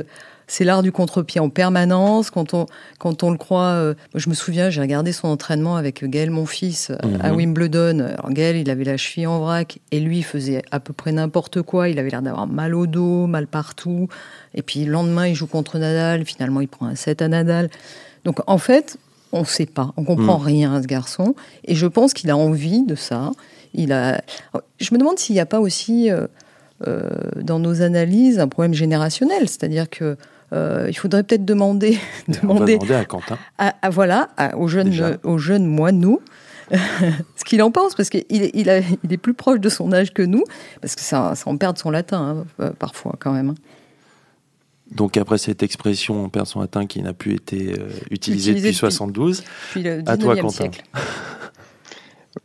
c'est 0.47 0.63
l'art 0.63 0.83
du 0.83 0.91
contre-pied 0.91 1.41
en 1.41 1.49
permanence. 1.49 2.29
Quand 2.29 2.53
on, 2.53 2.67
quand 2.99 3.23
on 3.23 3.31
le 3.31 3.37
croit. 3.37 3.71
euh, 3.73 3.93
je 4.13 4.29
me 4.29 4.35
souviens, 4.35 4.69
j'ai 4.69 4.81
regardé 4.81 5.11
son 5.11 5.27
entraînement 5.27 5.75
avec 5.75 6.03
Gaël, 6.05 6.29
mon 6.29 6.45
fils, 6.45 6.91
euh, 6.91 6.97
à 7.21 7.31
Mhm. 7.31 7.35
Wimbledon. 7.37 7.99
Alors, 7.99 8.29
Gaël, 8.31 8.55
il 8.57 8.69
avait 8.69 8.83
la 8.83 8.97
cheville 8.97 9.25
en 9.27 9.39
vrac 9.39 9.79
et 9.91 9.99
lui, 9.99 10.19
il 10.19 10.23
faisait 10.23 10.61
à 10.71 10.79
peu 10.79 10.93
près 10.93 11.11
n'importe 11.11 11.61
quoi. 11.63 11.89
Il 11.89 11.97
avait 11.97 12.09
l'air 12.11 12.21
d'avoir 12.21 12.45
mal 12.47 12.75
au 12.75 12.85
dos, 12.87 13.25
mal 13.25 13.47
partout. 13.47 14.07
Et 14.53 14.61
puis, 14.61 14.85
le 14.85 14.91
lendemain, 14.91 15.27
il 15.27 15.35
joue 15.35 15.47
contre 15.47 15.79
Nadal. 15.79 16.25
Finalement, 16.25 16.61
il 16.61 16.67
prend 16.67 16.85
un 16.85 16.95
7 16.95 17.21
à 17.23 17.27
Nadal. 17.27 17.69
Donc, 18.23 18.39
en 18.47 18.57
fait. 18.57 18.97
On 19.31 19.41
ne 19.41 19.45
sait 19.45 19.65
pas, 19.65 19.91
on 19.97 20.03
comprend 20.03 20.39
Mhm. 20.39 20.45
rien 20.45 20.73
à 20.75 20.81
ce 20.81 20.87
garçon, 20.87 21.35
et 21.65 21.75
je 21.75 21.87
pense 21.87 22.13
qu'il 22.13 22.29
a 22.29 22.37
envie 22.37 22.83
de 22.83 22.95
ça. 22.95 23.31
Il 23.73 23.91
a. 23.91 24.21
Je 24.79 24.93
me 24.93 24.97
demande 24.99 25.19
s'il 25.19 25.33
n'y 25.35 25.41
a 25.41 25.45
pas 25.45 25.59
aussi 25.59 26.09
euh, 26.09 26.27
euh, 26.87 27.09
dans 27.41 27.59
nos 27.59 27.81
analyses 27.81 28.39
un 28.39 28.47
problème 28.47 28.73
générationnel, 28.73 29.49
c'est-à-dire 29.49 29.89
que 29.89 30.15
euh, 30.53 30.85
il 30.87 30.93
faudrait 30.97 31.23
peut-être 31.23 31.43
demander, 31.43 31.97
demander 32.27 32.75
demander 32.77 32.93
à 32.93 33.03
Quentin. 33.05 33.37
à, 33.57 33.73
à- 33.81 33.89
voilà, 33.89 34.29
à- 34.37 34.55
aux 34.57 34.67
jeunes, 34.67 34.89
Déjà. 34.91 35.17
aux 35.23 35.37
jeunes 35.37 35.65
moi 35.65 35.91
nous. 35.91 36.19
ce 37.35 37.43
qu'il 37.45 37.61
en 37.61 37.71
pense, 37.71 37.93
parce 37.95 38.09
qu'il 38.09 38.23
est, 38.31 38.51
il 38.53 38.69
a- 38.69 38.79
il 39.03 39.11
est 39.13 39.17
plus 39.17 39.33
proche 39.33 39.59
de 39.59 39.69
son 39.69 39.91
âge 39.93 40.13
que 40.13 40.21
nous, 40.21 40.43
parce 40.81 40.95
que 40.95 41.01
ça, 41.01 41.33
ça 41.35 41.49
en 41.49 41.57
perd 41.57 41.77
son 41.77 41.91
latin, 41.91 42.45
hein, 42.59 42.71
parfois 42.79 43.15
quand 43.19 43.33
même. 43.33 43.53
Donc 44.91 45.17
après 45.17 45.37
cette 45.37 45.63
expression, 45.63 46.25
on 46.25 46.29
perd 46.29 46.45
son 46.45 46.59
latin 46.61 46.85
qui 46.85 47.01
n'a 47.01 47.13
plus 47.13 47.33
été 47.33 47.73
euh, 47.79 47.89
utilisée 48.11 48.51
depuis 48.51 48.63
depuis- 48.65 48.75
72. 48.75 49.43
Puis 49.71 49.83
le 49.83 50.03
À 50.05 50.15
toi, 50.17 50.35
19e 50.35 50.41
Quentin. 50.41 50.49
siècle. 50.49 50.83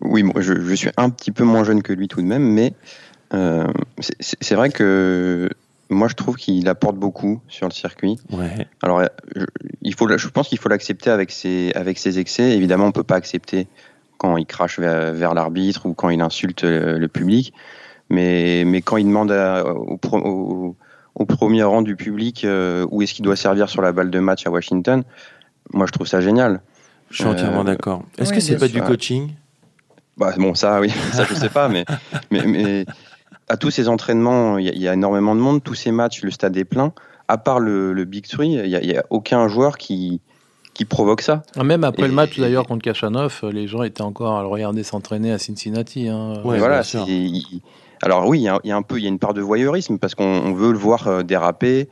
Oui, 0.01 0.23
moi, 0.23 0.41
je, 0.41 0.55
je 0.55 0.75
suis 0.75 0.91
un 0.97 1.11
petit 1.11 1.33
peu 1.33 1.45
moins 1.45 1.65
jeune 1.65 1.83
que 1.83 1.93
lui 1.93 2.09
tout 2.09 2.21
de 2.23 2.27
même, 2.27 2.45
mais 2.45 2.73
euh, 3.35 3.67
c'est- 4.21 4.55
vrai 4.55 4.71
que 4.71 5.49
moi 5.91 6.07
je 6.09 6.15
trouve 6.15 6.37
qu'il 6.37 6.69
apporte 6.69 6.97
beaucoup 6.97 7.41
sur 7.49 7.67
le 7.67 7.73
circuit. 7.73 8.17
Ouais. 8.31 8.67
Alors, 8.83 9.03
je, 9.35 9.45
il 9.83 9.95
faut, 9.95 10.09
je 10.17 10.29
pense 10.29 10.49
qu'il 10.49 10.59
faut 10.59 10.69
l'accepter 10.69 11.11
avec 11.11 11.31
ses, 11.33 11.73
avec 11.75 11.99
ses 11.99 12.19
excès. 12.21 12.57
Évidemment, 12.57 12.87
on 12.87 12.93
peut 12.93 13.03
pas 13.03 13.17
accepter 13.17 13.67
quand 14.17 14.37
il 14.37 14.47
crache 14.47 14.79
vers, 14.79 15.13
vers 15.13 15.35
l'arbitre 15.35 15.87
ou 15.87 15.93
quand 15.95 16.09
il 16.11 16.21
insulte 16.21 16.63
le, 16.63 16.97
le 16.99 17.09
public. 17.09 17.53
Mais, 18.11 18.63
mais 18.65 18.83
quand 18.83 18.97
il 18.97 19.07
demande 19.07 19.33
à- 19.33 19.65
au, 19.67 19.97
pro- 19.97 20.19
au, 20.21 20.77
au 21.15 21.27
premier 21.27 21.63
rang 21.63 21.83
du 21.83 21.97
public 21.97 22.45
euh, 22.45 22.87
où 22.91 23.03
est-ce 23.03 23.15
qu'il 23.15 23.25
doit 23.25 23.37
servir 23.37 23.69
sur 23.69 23.83
la 23.83 23.93
balle 23.93 24.11
de 24.11 24.19
match 24.21 24.47
à 24.47 24.51
Washington, 24.51 25.03
moi 25.73 25.87
je 25.87 25.93
trouve 25.93 26.07
ça 26.07 26.21
génial. 26.21 26.61
Je 27.11 27.17
suis 27.17 27.25
entièrement 27.25 27.61
Euh, 27.63 27.65
d'accord. 27.65 28.03
Est-ce 28.19 28.31
oui, 28.31 28.37
que 28.37 28.41
c'est 28.43 28.57
pas 28.57 28.69
sûr. 28.69 28.81
du 28.81 28.87
coaching? 28.87 29.31
Bah, 30.17 30.33
bon, 30.37 30.55
ça, 30.55 30.81
oui, 30.81 30.91
ça 31.13 31.25
je 31.25 31.35
sais 31.35 31.49
pas, 31.49 31.69
mais, 31.69 31.85
mais, 32.31 32.45
mais 32.47 32.87
à 33.49 33.57
tous 33.57 33.71
ces 33.71 33.89
entraînements, 33.89 34.59
il 34.59 34.67
y, 34.67 34.69
a- 34.69 34.73
il 34.73 34.81
y 34.81 34.89
a 34.89 34.95
énormément 34.95 35.35
de 35.35 35.41
monde, 35.41 35.63
tous 35.63 35.75
ces 35.75 35.91
matchs, 35.93 36.23
le 36.23 36.31
stade 36.31 36.57
est 36.57 36.65
plein. 36.65 36.93
À 37.27 37.39
part 37.39 37.59
le, 37.61 37.93
le 37.93 38.05
Big 38.05 38.27
Three, 38.27 38.53
il 38.53 38.69
n'y 38.69 38.77
a, 38.77 38.83
il 38.83 38.91
y 38.91 38.97
a 38.97 39.05
aucun 39.11 39.49
joueur 39.49 39.77
qui, 39.79 40.21
qui 40.75 40.85
provoque 40.85 41.21
ça. 41.23 41.43
Ah, 41.57 41.65
Même 41.65 41.83
après 41.85 42.05
Et- 42.05 42.09
le 42.09 42.15
match 42.15 42.39
d'ailleurs 42.39 42.67
contre 42.67 42.83
Kachanov, 42.83 43.41
euh, 43.45 43.51
les 43.53 43.67
gens 43.67 43.83
étaient 43.83 44.03
encore 44.03 44.37
à 44.39 44.43
le 44.43 44.49
regarder 44.49 44.83
s'entraîner 44.85 45.33
à 45.33 45.39
Cincinnati. 45.39 46.09
hein. 46.09 46.43
Ouais, 46.45 46.59
voilà, 46.59 46.83
Alors 48.03 48.27
oui, 48.27 48.39
il 48.41 48.43
y, 48.43 48.49
a, 48.49 48.59
il 48.65 48.69
y 48.69 48.73
a 48.73 48.77
un 48.77 48.83
peu, 48.83 48.99
il 48.99 49.03
y 49.03 49.07
a 49.07 49.09
une 49.09 49.19
part 49.19 49.35
de 49.35 49.41
voyeurisme 49.43 49.99
parce 49.99 50.15
qu'on 50.15 50.25
on 50.25 50.53
veut 50.53 50.73
le 50.73 50.79
voir 50.79 51.07
euh, 51.07 51.23
déraper, 51.23 51.89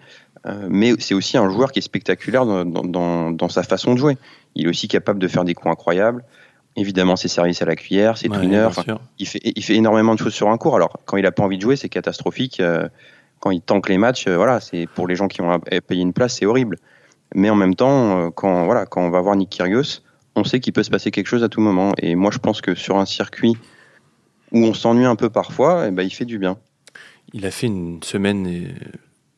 euh, 0.46 0.66
mais 0.70 0.94
c'est 0.98 1.14
aussi 1.14 1.36
un 1.36 1.48
joueur 1.50 1.70
qui 1.72 1.80
est 1.80 1.82
spectaculaire 1.82 2.46
dans, 2.46 2.64
dans- 3.32 3.48
sa 3.48 3.62
façon 3.62 3.92
de 3.94 3.98
jouer. 3.98 4.16
Il 4.54 4.66
est 4.66 4.68
aussi 4.68 4.88
capable 4.88 5.18
de 5.18 5.28
faire 5.28 5.44
des 5.44 5.54
coups 5.54 5.70
incroyables. 5.72 6.24
Évidemment, 6.76 7.16
ses 7.16 7.28
services 7.28 7.60
à 7.60 7.64
la 7.66 7.76
cuillère, 7.76 8.16
ses 8.16 8.28
Ouais, 8.28 8.38
tweeners. 8.38 8.68
il 9.18 9.26
fait, 9.26 9.40
il 9.44 9.62
fait 9.64 9.74
énormément 9.74 10.14
de 10.14 10.18
choses 10.20 10.32
sur 10.34 10.48
un 10.48 10.56
cours. 10.58 10.76
Alors, 10.76 10.98
quand 11.06 11.16
il 11.16 11.26
a 11.26 11.32
pas 11.32 11.42
envie 11.42 11.56
de 11.56 11.62
jouer, 11.62 11.76
c'est 11.76 11.88
catastrophique. 11.88 12.60
Euh, 12.60 12.88
Quand 13.40 13.50
il 13.52 13.60
tanque 13.60 13.88
les 13.88 13.98
matchs, 13.98 14.26
voilà, 14.28 14.60
c'est 14.60 14.86
pour 14.86 15.06
les 15.08 15.14
gens 15.16 15.28
qui 15.28 15.40
ont 15.42 15.60
payé 15.86 16.02
une 16.02 16.12
place, 16.12 16.36
c'est 16.38 16.46
horrible. 16.46 16.76
Mais 17.34 17.50
en 17.50 17.54
même 17.56 17.74
temps, 17.74 18.30
quand 18.32 18.64
voilà, 18.64 18.84
quand 18.86 19.02
on 19.02 19.10
va 19.10 19.20
voir 19.20 19.36
Nick 19.36 19.50
Kyrgios, 19.50 20.00
on 20.34 20.42
sait 20.44 20.58
qu'il 20.60 20.72
peut 20.72 20.82
se 20.82 20.90
passer 20.90 21.10
quelque 21.10 21.26
chose 21.28 21.44
à 21.44 21.48
tout 21.48 21.60
moment. 21.60 21.92
Et 21.98 22.14
moi, 22.16 22.30
je 22.32 22.38
pense 22.38 22.60
que 22.60 22.74
sur 22.74 22.96
un 22.98 23.04
circuit 23.06 23.56
où 24.52 24.58
on 24.64 24.74
s'ennuie 24.74 25.04
un 25.06 25.16
peu 25.16 25.30
parfois, 25.30 25.86
eh 25.88 25.90
ben, 25.90 26.02
il 26.02 26.10
fait 26.10 26.24
du 26.24 26.38
bien. 26.38 26.56
Il 27.34 27.44
a 27.46 27.50
fait 27.50 27.66
une 27.66 28.02
semaine 28.02 28.46
euh, 28.46 28.68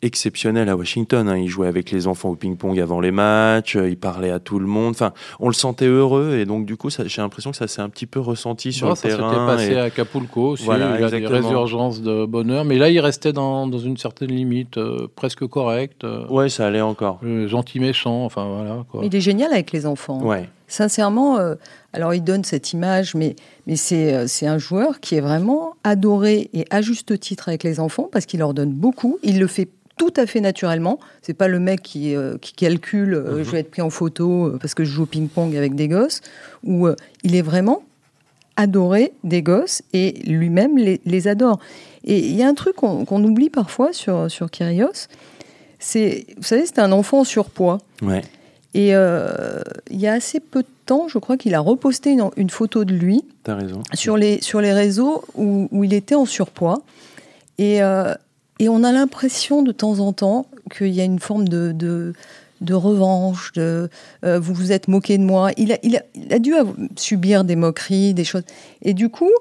exceptionnelle 0.02 0.68
à 0.68 0.76
Washington. 0.76 1.28
hein. 1.28 1.36
Il 1.36 1.48
jouait 1.48 1.66
avec 1.66 1.90
les 1.90 2.06
enfants 2.06 2.30
au 2.30 2.36
ping-pong 2.36 2.78
avant 2.80 3.00
les 3.00 3.10
matchs, 3.10 3.76
euh, 3.76 3.88
il 3.90 3.98
parlait 3.98 4.30
à 4.30 4.38
tout 4.38 4.58
le 4.58 4.66
monde. 4.66 4.92
Enfin, 4.92 5.12
on 5.40 5.48
le 5.48 5.54
sentait 5.54 5.86
heureux 5.86 6.36
et 6.38 6.46
donc 6.46 6.64
du 6.66 6.76
coup, 6.76 6.88
ça- 6.88 7.06
j'ai 7.06 7.20
l'impression 7.20 7.50
que 7.50 7.56
ça 7.56 7.66
s'est 7.68 7.82
un 7.82 7.88
petit 7.88 8.06
peu 8.06 8.20
ressenti 8.20 8.72
sur 8.72 8.86
Non, 8.86 8.92
le 8.92 8.96
ça 8.96 9.02
s'était 9.10 9.16
terrain. 9.16 9.46
passé 9.46 9.72
et- 9.72 9.76
à 9.78 9.82
Acapulco 9.84 10.50
aussi. 10.50 10.64
Voilà, 10.64 10.94
il 10.96 11.00
y 11.00 11.04
a 11.04 11.10
des 11.10 11.26
résurgences 11.26 12.00
de 12.00 12.24
bonheur. 12.24 12.64
Mais 12.64 12.78
là, 12.78 12.88
il 12.88 13.00
restait 13.00 13.32
dans, 13.32 13.66
dans 13.66 13.78
une 13.78 13.96
certaine 13.96 14.30
limite, 14.30 14.78
euh, 14.78 15.06
presque 15.16 15.46
correcte. 15.46 16.04
euh, 16.04 16.26
Ouais, 16.28 16.48
ça 16.48 16.66
allait 16.68 16.80
encore. 16.80 17.18
euh, 17.24 17.46
gentil 17.48 17.80
méchant, 17.80 18.24
enfin 18.24 18.46
voilà. 18.48 18.84
Quoi. 18.90 19.02
Il 19.04 19.14
est 19.14 19.20
génial 19.20 19.52
avec 19.52 19.72
les 19.72 19.84
enfants. 19.84 20.22
Ouais. 20.22 20.48
Sincèrement, 20.70 21.38
euh, 21.38 21.56
alors 21.92 22.14
il 22.14 22.22
donne 22.22 22.44
cette 22.44 22.72
image, 22.72 23.14
mais, 23.16 23.34
mais 23.66 23.74
c'est 23.76 24.14
euh, 24.14 24.26
c'est 24.28 24.46
un 24.46 24.56
joueur 24.56 25.00
qui 25.00 25.16
est 25.16 25.20
vraiment 25.20 25.74
adoré 25.82 26.48
et 26.54 26.64
à 26.70 26.80
juste 26.80 27.18
titre 27.18 27.48
avec 27.48 27.64
les 27.64 27.80
enfants 27.80 28.08
parce 28.10 28.24
qu'il 28.24 28.38
leur 28.38 28.54
donne 28.54 28.70
beaucoup. 28.70 29.18
Il 29.24 29.40
le 29.40 29.48
fait 29.48 29.68
tout 29.96 30.14
à 30.16 30.26
fait 30.26 30.40
naturellement. 30.40 31.00
C'est 31.22 31.34
pas 31.34 31.48
le 31.48 31.58
mec 31.58 31.82
qui, 31.82 32.14
euh, 32.14 32.38
qui 32.40 32.52
calcule 32.52 33.14
euh, 33.14 33.38
Mhm. 33.38 33.44
je 33.44 33.50
vais 33.50 33.58
être 33.58 33.70
pris 33.72 33.82
en 33.82 33.90
photo 33.90 34.52
parce 34.60 34.74
que 34.74 34.84
je 34.84 34.92
joue 34.92 35.02
au 35.02 35.06
ping-pong 35.06 35.56
avec 35.56 35.74
des 35.74 35.88
gosses. 35.88 36.20
Ou 36.64 36.88
il 37.24 37.34
est 37.34 37.42
vraiment 37.42 37.82
adoré 38.56 39.12
des 39.24 39.42
gosses 39.42 39.82
et 39.92 40.12
lui-même 40.24 40.78
les, 40.78 41.00
les 41.04 41.26
adore. 41.28 41.58
Et 42.04 42.18
il 42.18 42.36
y 42.36 42.42
a 42.44 42.48
un 42.48 42.54
truc 42.54 42.76
qu'on 42.76 43.04
qu'on 43.04 43.22
oublie 43.24 43.50
parfois 43.50 43.92
sur, 43.92 44.30
sur 44.30 44.50
Kyrgios, 44.50 45.08
c'est, 45.78 46.26
vous 46.36 46.42
savez, 46.42 46.64
c'est 46.66 46.78
un 46.78 46.92
enfant 46.92 47.20
en 47.20 47.24
surpoids. 47.24 47.78
Ouais. 48.02 48.22
Et 48.74 48.94
euh, 48.94 49.60
il 49.90 50.00
y 50.00 50.06
a 50.06 50.12
assez 50.12 50.38
peu 50.38 50.62
de 50.62 50.68
temps, 50.86 51.08
je 51.08 51.18
crois 51.18 51.36
qu'il 51.36 51.54
a 51.54 51.60
reposté 51.60 52.10
une, 52.10 52.30
une 52.36 52.50
photo 52.50 52.84
de 52.84 52.94
lui 52.94 53.24
T'as 53.42 53.56
raison. 53.56 53.82
sur 53.94 54.16
les, 54.16 54.40
sur 54.42 54.60
les 54.60 54.72
réseaux 54.72 55.24
où, 55.34 55.68
où 55.72 55.82
il 55.84 55.92
était 55.92 56.14
en 56.14 56.24
surpoids. 56.24 56.82
Et, 57.58 57.82
euh, 57.82 58.14
et 58.60 58.68
on 58.68 58.84
a 58.84 58.92
l'impression 58.92 59.62
de 59.62 59.72
temps 59.72 59.98
en 59.98 60.12
temps 60.12 60.46
qu'il 60.72 60.88
y 60.88 61.00
a 61.00 61.04
une 61.04 61.18
forme 61.18 61.48
de, 61.48 61.72
de, 61.72 62.12
de 62.60 62.74
revanche, 62.74 63.52
de 63.54 63.90
euh, 64.24 64.38
vous 64.38 64.54
vous 64.54 64.70
êtes 64.70 64.86
moqué 64.86 65.18
de 65.18 65.24
moi. 65.24 65.50
Il 65.56 65.72
a, 65.72 65.78
il, 65.82 65.96
a, 65.96 66.02
il 66.14 66.32
a 66.32 66.38
dû 66.38 66.54
subir 66.96 67.42
des 67.42 67.56
moqueries, 67.56 68.14
des 68.14 68.24
choses. 68.24 68.44
Et 68.82 68.94
du 68.94 69.08
coup, 69.08 69.32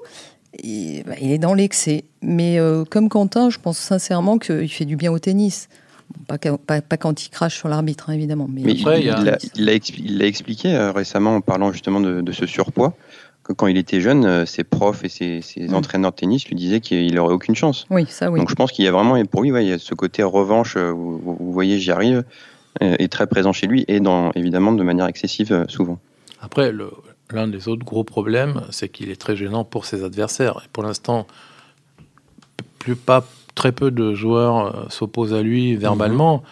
il, 0.60 1.04
bah, 1.04 1.14
il 1.20 1.30
est 1.30 1.38
dans 1.38 1.54
l'excès. 1.54 2.02
Mais 2.20 2.58
comme 2.90 3.08
Quentin, 3.08 3.48
je 3.48 3.58
pense 3.58 3.78
sincèrement 3.78 4.38
qu'il 4.38 4.68
fait 4.70 4.84
du 4.84 4.96
bien 4.96 5.12
au 5.12 5.18
tennis. 5.20 5.68
Pas, 6.26 6.38
quand- 6.38 6.58
pas, 6.60 6.80
pas 6.80 6.96
quand 6.96 7.24
il 7.24 7.30
crache 7.30 7.56
sur 7.56 7.68
l'arbitre, 7.68 8.10
hein, 8.10 8.14
évidemment. 8.14 8.46
Mais, 8.48 8.62
Mais 8.64 8.80
Après, 8.80 9.00
il 9.00 9.06
l'a 9.08 9.38
il 9.54 9.80
il 10.10 10.22
expliqué 10.22 10.74
euh, 10.74 10.92
récemment 10.92 11.36
en 11.36 11.40
parlant 11.40 11.72
justement 11.72 12.00
de, 12.00 12.20
de 12.20 12.32
ce 12.32 12.46
surpoids, 12.46 12.94
que 13.44 13.52
quand 13.52 13.66
il 13.66 13.76
était 13.76 14.00
jeune, 14.00 14.24
euh, 14.24 14.46
ses 14.46 14.64
profs 14.64 15.04
et 15.04 15.08
ses, 15.08 15.40
ses 15.40 15.72
entraîneurs 15.74 16.10
de 16.12 16.16
tennis 16.16 16.46
lui 16.48 16.56
disaient 16.56 16.80
qu'il 16.80 17.14
n'aurait 17.14 17.34
aucune 17.34 17.54
chance. 17.56 17.86
oui, 17.90 18.06
ça 18.08 18.30
oui. 18.30 18.38
Donc 18.38 18.48
je 18.50 18.54
pense 18.54 18.70
qu'il 18.72 18.84
y 18.84 18.88
a 18.88 18.92
vraiment, 18.92 19.16
et 19.16 19.24
pour 19.24 19.42
lui, 19.42 19.50
ouais, 19.52 19.64
il 19.64 19.68
y 19.68 19.72
a 19.72 19.78
ce 19.78 19.94
côté 19.94 20.22
revanche, 20.22 20.76
euh, 20.76 20.90
vous, 20.90 21.18
vous- 21.18 21.52
voyez, 21.52 21.78
j'y 21.78 21.90
arrive, 21.90 22.24
euh, 22.82 22.96
est 22.98 23.10
très 23.10 23.26
présent 23.26 23.52
chez 23.52 23.66
lui 23.66 23.84
et 23.88 23.98
dans, 24.00 24.30
évidemment 24.32 24.72
de 24.72 24.82
manière 24.84 25.06
excessive 25.06 25.52
euh, 25.52 25.64
souvent. 25.68 25.98
Après, 26.40 26.72
l'un 27.32 27.48
des 27.48 27.68
autres 27.68 27.84
gros 27.84 28.04
problèmes, 28.04 28.62
c'est 28.70 28.88
qu'il 28.88 29.10
est 29.10 29.20
très 29.20 29.36
gênant 29.36 29.64
pour 29.64 29.84
ses 29.84 30.04
adversaires. 30.04 30.60
Et 30.64 30.68
pour 30.72 30.82
l'instant, 30.82 31.26
plus 32.78 32.96
pas 32.96 33.26
très 33.60 33.72
peu 33.72 33.90
de 33.90 34.14
joueurs 34.14 34.56
euh, 34.74 34.82
s'opposent 34.88 35.34
à 35.34 35.42
lui 35.42 35.76
verbalement, 35.76 36.42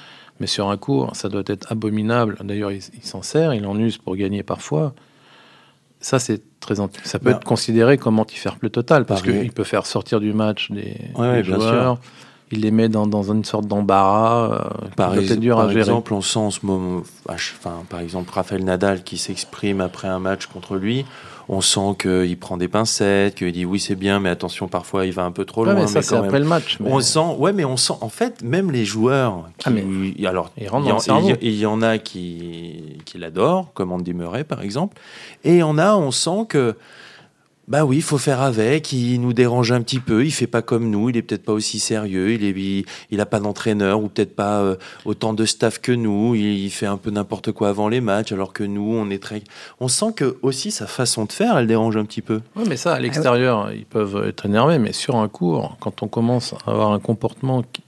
mais 0.40 0.46
sur 0.46 0.68
un 0.68 0.76
cours, 0.76 1.16
ça 1.16 1.28
doit 1.28 1.42
être 1.46 1.72
abominable. 1.72 2.36
D'ailleurs, 2.44 2.70
il, 2.70 2.82
il 3.00 3.02
s'en 3.04 3.22
sert, 3.22 3.54
il 3.54 3.64
en 3.66 3.78
use 3.78 3.96
pour 3.98 4.14
gagner 4.16 4.42
parfois. 4.42 4.92
Ça, 6.00 6.18
c'est 6.18 6.40
très 6.60 6.76
ça 6.76 6.86
peut 7.18 7.30
Bah, 7.30 7.30
être 7.32 7.44
considéré 7.44 7.98
comme 7.98 8.18
anti-fair-play 8.20 8.70
total 8.70 9.04
parce 9.04 9.22
qu'il 9.22 9.52
peut 9.52 9.64
faire 9.64 9.86
sortir 9.86 10.20
du 10.20 10.32
match 10.32 10.70
des, 10.70 10.96
Ouais, 11.16 11.36
des 11.38 11.42
bien 11.42 11.58
joueurs. 11.58 11.98
Il 12.50 12.60
les 12.60 12.70
met 12.70 12.88
dans, 12.88 13.06
dans 13.06 13.24
une 13.32 13.44
sorte 13.44 13.66
d'embarras. 13.66 14.52
euh, 14.52 14.88
Par, 14.96 15.12
doit 15.12 15.22
ex- 15.22 15.32
être 15.32 15.40
dur 15.40 15.56
par 15.56 15.64
à 15.66 15.68
gérer. 15.68 15.80
exemple, 15.80 16.14
on 16.14 16.20
sent 16.22 16.38
en 16.38 16.50
ce 16.50 16.60
moment, 16.64 17.02
enfin, 17.28 17.82
par 17.90 18.00
exemple, 18.00 18.30
Raphaël 18.32 18.64
Nadal 18.64 19.02
qui 19.02 19.18
s'exprime 19.18 19.80
après 19.80 20.08
un 20.08 20.18
match 20.18 20.46
contre 20.46 20.76
lui. 20.76 21.04
On 21.50 21.62
sent 21.62 21.96
qu'il 22.00 22.36
prend 22.38 22.58
des 22.58 22.68
pincettes, 22.68 23.34
qu'il 23.36 23.50
dit 23.52 23.64
oui 23.64 23.80
c'est 23.80 23.94
bien, 23.94 24.20
mais 24.20 24.28
attention 24.28 24.68
parfois 24.68 25.06
il 25.06 25.12
va 25.12 25.24
un 25.24 25.30
peu 25.32 25.46
trop 25.46 25.62
Ouais, 25.64 25.72
loin. 25.72 25.80
mais 25.82 25.86
ça, 25.86 26.02
c'est 26.02 26.14
après 26.14 26.38
le 26.40 26.44
match. 26.44 26.76
mais- 26.78 26.90
On 26.92 27.00
sent, 27.00 27.20
ouais, 27.38 27.54
mais 27.54 27.64
on 27.64 27.78
sent, 27.78 27.94
en 28.02 28.10
fait, 28.10 28.42
même 28.42 28.70
les 28.70 28.84
joueurs 28.84 29.48
qui, 29.56 29.64
Ah, 29.68 29.70
mais 29.70 29.82
alors, 30.26 30.50
y, 30.58 30.64
y- 31.30 31.36
il 31.40 31.54
y 31.58 31.64
en 31.66 31.80
a 31.80 31.96
qui, 31.96 32.98
qui 33.06 33.16
l'adorent, 33.16 33.72
comme 33.72 33.92
Andy 33.92 34.12
Murray 34.12 34.44
par 34.44 34.60
exemple, 34.60 34.98
et 35.42 35.52
il 35.54 35.58
y 35.58 35.62
en 35.62 35.78
a, 35.78 35.94
on 35.96 36.10
sent 36.10 36.44
que, 36.50 36.76
bah 37.68 37.84
oui, 37.84 37.96
il 37.96 38.02
faut 38.02 38.16
faire 38.16 38.40
avec, 38.40 38.92
il 38.92 39.20
nous 39.20 39.34
dérange 39.34 39.72
un 39.72 39.82
petit 39.82 40.00
peu, 40.00 40.24
il 40.24 40.30
fait 40.30 40.46
pas 40.46 40.62
comme 40.62 40.88
nous, 40.88 41.10
il 41.10 41.18
est 41.18 41.22
peut-être 41.22 41.44
pas 41.44 41.52
aussi 41.52 41.78
sérieux, 41.78 42.32
il 42.32 42.42
est, 42.42 42.50
il, 42.50 42.86
il 43.10 43.20
a 43.20 43.26
pas 43.26 43.40
d'entraîneur 43.40 44.02
ou 44.02 44.08
peut-être 44.08 44.34
pas 44.34 44.60
euh, 44.60 44.76
autant 45.04 45.34
de 45.34 45.44
staff 45.44 45.78
que 45.78 45.92
nous, 45.92 46.34
il, 46.34 46.70
fait 46.70 46.86
un 46.86 46.96
peu 46.96 47.10
n'importe 47.10 47.52
quoi 47.52 47.68
avant 47.68 47.88
les 47.88 48.00
matchs, 48.00 48.32
alors 48.32 48.54
que 48.54 48.64
nous, 48.64 48.94
on 48.94 49.10
est 49.10 49.22
très, 49.22 49.42
on 49.80 49.88
sent 49.88 50.12
que 50.16 50.38
aussi 50.40 50.70
sa 50.70 50.86
façon 50.86 51.26
de 51.26 51.32
faire, 51.32 51.58
elle 51.58 51.66
dérange 51.66 51.98
un 51.98 52.06
petit 52.06 52.22
peu. 52.22 52.40
Oui, 52.56 52.64
mais 52.66 52.78
ça, 52.78 52.94
à 52.94 53.00
l'extérieur, 53.00 53.70
ils 53.72 53.84
peuvent 53.84 54.26
être 54.26 54.46
énervés, 54.46 54.78
mais 54.78 54.94
sur 54.94 55.16
un 55.16 55.28
cours, 55.28 55.76
quand 55.78 56.02
on 56.02 56.08
commence 56.08 56.54
à 56.66 56.70
avoir 56.70 56.92
un 56.92 57.00
comportement 57.00 57.62
qui, 57.62 57.82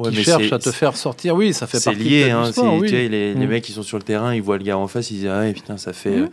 Ouais, 0.00 0.10
qui 0.10 0.24
cherche 0.24 0.52
à 0.52 0.58
te 0.58 0.70
faire 0.70 0.96
sortir, 0.96 1.34
oui, 1.34 1.52
ça 1.52 1.66
fait 1.66 1.82
partie 1.82 1.98
lié, 2.00 2.22
peut-être 2.22 2.36
hein, 2.36 2.52
sport, 2.52 2.64
c'est- 2.74 2.80
oui. 2.80 2.88
tu 2.88 2.94
sais, 2.96 3.08
les, 3.08 3.34
les 3.34 3.46
Mm. 3.46 3.48
mecs 3.50 3.64
qui 3.64 3.72
sont 3.72 3.82
sur 3.82 3.96
le 3.98 4.02
terrain, 4.02 4.34
ils 4.34 4.42
voient 4.42 4.58
le 4.58 4.64
gars 4.64 4.78
en 4.78 4.86
face, 4.88 5.10
ils 5.10 5.18
disent 5.18 5.26
ah 5.28 5.42
putain 5.52 5.76
ça 5.76 5.92
fait 5.92 6.10
Mm. 6.20 6.22
euh, 6.24 6.28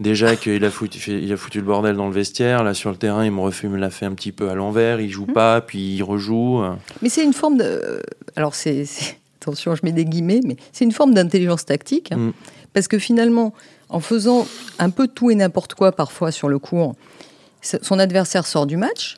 déjà 0.00 0.36
qu'il 0.36 0.64
a 0.64 0.70
foutu, 0.70 0.98
il 1.22 1.32
a 1.32 1.36
foutu 1.36 1.58
le 1.58 1.64
bordel 1.64 1.96
dans 1.96 2.06
le 2.08 2.14
vestiaire, 2.14 2.62
là 2.64 2.74
sur 2.74 2.90
le 2.90 2.96
terrain 2.96 3.24
il 3.24 3.30
me 3.32 3.40
refait, 3.40 3.68
me 3.68 3.76
l'a 3.78 3.90
fait 3.90 4.06
un 4.06 4.14
petit 4.14 4.32
peu 4.32 4.48
à 4.50 4.54
l'envers, 4.54 5.00
il 5.00 5.10
joue 5.10 5.26
Mm. 5.28 5.32
pas, 5.32 5.60
puis 5.60 5.96
il 5.96 6.02
rejoue. 6.02 6.62
Mais 7.02 7.08
c'est 7.08 7.24
une 7.24 7.32
forme 7.34 7.56
de. 7.58 8.02
Alors, 8.36 8.54
c'est. 8.54 8.84
Attention, 9.42 9.74
je 9.74 9.80
mets 9.84 9.92
des 9.92 10.04
guillemets, 10.04 10.40
mais 10.44 10.56
c'est 10.70 10.84
une 10.84 10.92
forme 10.92 11.14
d'intelligence 11.14 11.64
tactique. 11.64 12.12
hein. 12.12 12.32
Parce 12.74 12.88
que 12.88 12.98
finalement, 12.98 13.54
en 13.88 13.98
faisant 14.00 14.46
un 14.78 14.90
peu 14.90 15.08
tout 15.08 15.30
et 15.30 15.34
n'importe 15.34 15.72
quoi 15.74 15.92
parfois 15.92 16.30
sur 16.30 16.48
le 16.48 16.58
court, 16.58 16.94
son 17.62 17.98
adversaire 17.98 18.46
sort 18.46 18.66
du 18.66 18.76
match. 18.76 19.16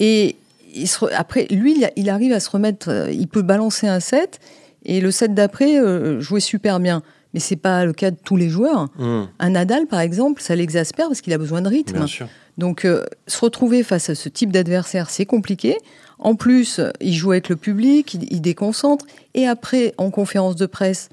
Et 0.00 0.36
il 0.74 0.88
se 0.88 0.98
re- 1.04 1.12
après, 1.14 1.46
lui, 1.50 1.84
il, 1.96 2.10
arrive 2.10 2.32
à 2.32 2.40
se 2.40 2.50
remettre. 2.50 2.88
euh, 2.90 3.10
Il 3.10 3.28
peut 3.28 3.42
balancer 3.42 3.86
un 3.86 4.00
set. 4.00 4.40
Et 4.84 5.00
le 5.00 5.10
set 5.10 5.32
d'après, 5.34 5.78
euh, 5.78 6.20
jouer 6.20 6.40
super 6.40 6.80
bien. 6.80 7.02
Mais 7.34 7.40
c'est 7.40 7.56
pas 7.56 7.84
le 7.84 7.92
cas 7.92 8.10
de 8.10 8.16
tous 8.22 8.36
les 8.36 8.48
joueurs. 8.48 8.88
Mm, 8.98 9.22
Un 9.38 9.50
Nadal, 9.50 9.86
par 9.86 10.00
exemple, 10.00 10.42
ça 10.42 10.54
l'exaspère 10.56 11.06
parce 11.08 11.20
qu'il 11.20 11.32
a 11.32 11.38
besoin 11.38 11.62
de 11.62 11.68
rythme. 11.68 11.96
bien 11.98 12.06
sûr. 12.06 12.28
Donc, 12.58 12.84
euh, 12.84 13.04
se 13.26 13.40
retrouver 13.40 13.82
face 13.82 14.10
à 14.10 14.14
ce 14.14 14.28
type 14.28 14.52
d'adversaire, 14.52 15.08
c'est 15.08 15.24
compliqué. 15.24 15.78
En 16.18 16.34
plus, 16.34 16.80
il 17.00 17.14
joue 17.14 17.32
avec 17.32 17.48
le 17.48 17.56
public, 17.56 18.14
il, 18.14 18.24
il 18.32 18.40
déconcentre. 18.42 19.06
Et 19.34 19.46
après, 19.46 19.94
en 19.98 20.10
conférence 20.10 20.56
de 20.56 20.66
presse, 20.66 21.08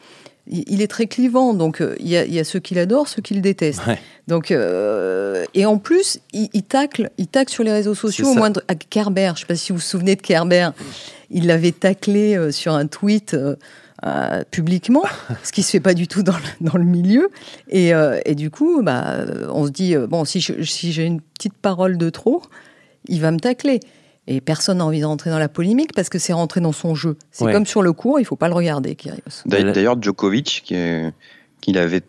il, 0.50 0.82
est 0.82 0.88
très 0.88 1.08
clivant. 1.08 1.54
Donc, 1.54 1.82
euh, 1.82 1.96
il 2.00 2.08
y, 2.08 2.18
a, 2.18 2.26
il 2.26 2.34
y 2.34 2.40
a 2.40 2.44
ceux 2.44 2.60
qui 2.60 2.74
l'adorent, 2.76 3.08
ceux 3.08 3.22
qui 3.22 3.34
le 3.34 3.42
détestent. 3.42 3.86
Ouais. 3.86 4.00
Donc, 4.28 4.52
euh, 4.52 5.46
et 5.54 5.66
en 5.66 5.78
plus, 5.78 6.20
il, 6.34 6.50
il 6.54 6.64
tacle, 6.64 7.10
il 7.18 7.28
tacle 7.28 7.52
sur 7.52 7.64
les 7.64 7.72
réseaux 7.72 7.96
sociaux 7.96 8.28
au 8.28 8.36
moindre. 8.36 8.62
À 8.68 8.76
Kerber, 8.76 9.28
je 9.28 9.32
ne 9.32 9.38
sais 9.38 9.46
pas 9.46 9.56
si 9.56 9.72
vous 9.72 9.78
vous 9.78 9.84
souvenez 9.84 10.16
de 10.16 10.22
Kerber, 10.22 10.70
il 11.30 11.48
l'avait 11.48 11.72
taclé 11.72 12.36
euh, 12.36 12.52
sur 12.52 12.74
un 12.74 12.88
tweet. 12.88 13.34
euh, 13.34 13.56
publiquement, 14.50 15.04
ce 15.44 15.52
qui 15.52 15.62
se 15.62 15.72
fait 15.72 15.82
pas 15.82 15.94
du 15.94 16.08
tout 16.08 16.24
dans 16.24 16.38
le, 16.38 16.66
dans 16.72 16.78
le 16.78 16.86
milieu. 16.86 17.30
Et, 17.68 17.92
et 18.24 18.34
du 18.34 18.50
coup, 18.50 18.82
bah, 18.82 19.26
on 19.50 19.66
se 19.66 19.72
dit, 19.72 19.94
bon, 19.98 20.24
si 20.24 20.40
j'ai 20.40 21.04
une 21.04 21.20
petite 21.20 21.56
parole 21.56 21.98
de 21.98 22.10
trop, 22.10 22.42
il 23.10 23.20
va 23.20 23.32
me 23.32 23.40
tacler. 23.40 23.82
Et 24.32 24.42
personne 24.42 24.78
n'a 24.78 24.86
envie 24.86 25.00
de 25.02 25.06
rentrer 25.06 25.32
dans 25.32 25.40
la 25.40 25.50
polémique 25.50 25.92
parce 25.96 26.08
que 26.08 26.20
c'est 26.20 26.34
rentré 26.34 26.62
dans 26.62 26.72
son 26.72 26.94
jeu. 26.94 27.18
C'est 27.32 27.46
Ouais. 27.46 27.52
comme 27.52 27.66
sur 27.66 27.82
le 27.82 27.94
cours, 27.94 28.20
il 28.20 28.26
faut 28.26 28.36
pas 28.36 28.48
le 28.48 28.54
regarder, 28.54 28.96
Kyrgios. 28.96 29.42
D'ailleurs, 29.48 30.00
Djokovic, 30.00 30.62
qui 30.66 30.76
est- 30.76 31.12
qu'il 31.62 31.78
avait, 31.80 32.04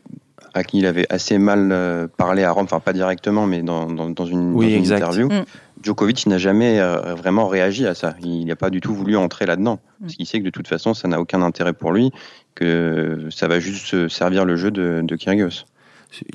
à 0.53 0.63
qui 0.63 0.79
il 0.81 0.87
avait 0.87 1.07
assez 1.09 1.39
mal 1.39 1.71
euh, 1.73 2.07
parlé 2.19 2.45
à 2.45 2.53
Rome, 2.53 2.65
enfin 2.65 2.79
pas 2.81 2.93
directement, 2.93 3.47
mais 3.47 3.63
dans, 3.63 3.87
dans, 3.87 4.11
dans 4.11 4.27
une, 4.27 4.53
Oui, 4.55 4.67
dans 4.79 4.85
une 4.85 4.93
interview, 4.93 5.29
Mm. 5.29 5.45
Djokovic 5.83 6.27
n'a 6.27 6.37
jamais 6.37 6.79
euh, 6.79 7.15
vraiment 7.15 7.49
réagi 7.49 7.87
à 7.87 7.95
ça. 7.95 8.15
Il 8.23 8.45
n'a 8.45 8.57
pas 8.57 8.69
du 8.69 8.83
tout 8.83 8.95
voulu 8.95 9.17
entrer 9.17 9.47
là-dedans. 9.47 9.77
Mm. 10.01 10.03
Parce 10.05 10.17
qu'il 10.17 10.27
sait 10.27 10.41
que 10.41 10.45
de 10.45 10.51
toute 10.51 10.69
façon, 10.69 10.93
ça 10.93 11.09
n'a 11.09 11.19
aucun 11.21 11.41
intérêt 11.41 11.73
pour 11.73 11.91
lui, 11.91 12.13
que 12.55 13.29
ça 13.31 13.49
va 13.49 13.61
juste 13.61 13.87
se 13.87 14.09
servir 14.09 14.45
le 14.45 14.57
jeu 14.57 14.71
de, 14.71 15.01
de 15.03 15.17
Kyrgios. 15.17 15.65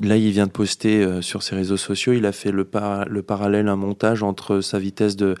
Là, 0.02 0.16
il 0.16 0.30
vient 0.30 0.46
de 0.46 0.50
poster 0.50 1.02
euh, 1.02 1.20
sur 1.20 1.42
ses 1.42 1.54
réseaux 1.54 1.76
sociaux, 1.76 2.14
il 2.14 2.24
a 2.24 2.32
fait 2.32 2.50
le, 2.50 2.66
le 3.08 3.22
parallèle, 3.22 3.68
un 3.68 3.76
montage 3.76 4.22
entre 4.22 4.60
sa 4.60 4.78
vitesse 4.78 5.16
de, 5.16 5.34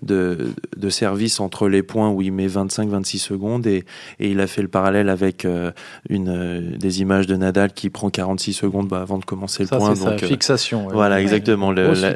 de, 0.00 0.38
de, 0.76 0.88
service 0.88 1.40
entre 1.40 1.68
les 1.68 1.82
points 1.82 2.10
où 2.10 2.22
il 2.22 2.32
met 2.32 2.46
25-26 2.46 3.18
secondes 3.18 3.66
et, 3.66 3.84
et, 4.18 4.30
il 4.30 4.40
a 4.40 4.46
fait 4.46 4.62
le 4.62 4.68
parallèle 4.68 5.10
avec 5.10 5.44
euh, 5.44 5.72
une, 6.08 6.28
euh, 6.28 6.76
des 6.78 7.02
images 7.02 7.26
de 7.26 7.36
Nadal 7.36 7.72
qui 7.72 7.90
prend 7.90 8.08
46 8.08 8.54
secondes 8.54 8.88
bah, 8.88 9.02
avant 9.02 9.18
de 9.18 9.24
commencer 9.24 9.64
le 9.64 9.68
Ça, 9.68 9.76
point. 9.76 9.94
C'est 9.94 10.04
sa 10.04 10.18
fixation. 10.18 10.88
Voilà, 10.90 11.20
exactement. 11.20 11.70
Le, 11.70 11.92
la, 11.92 12.14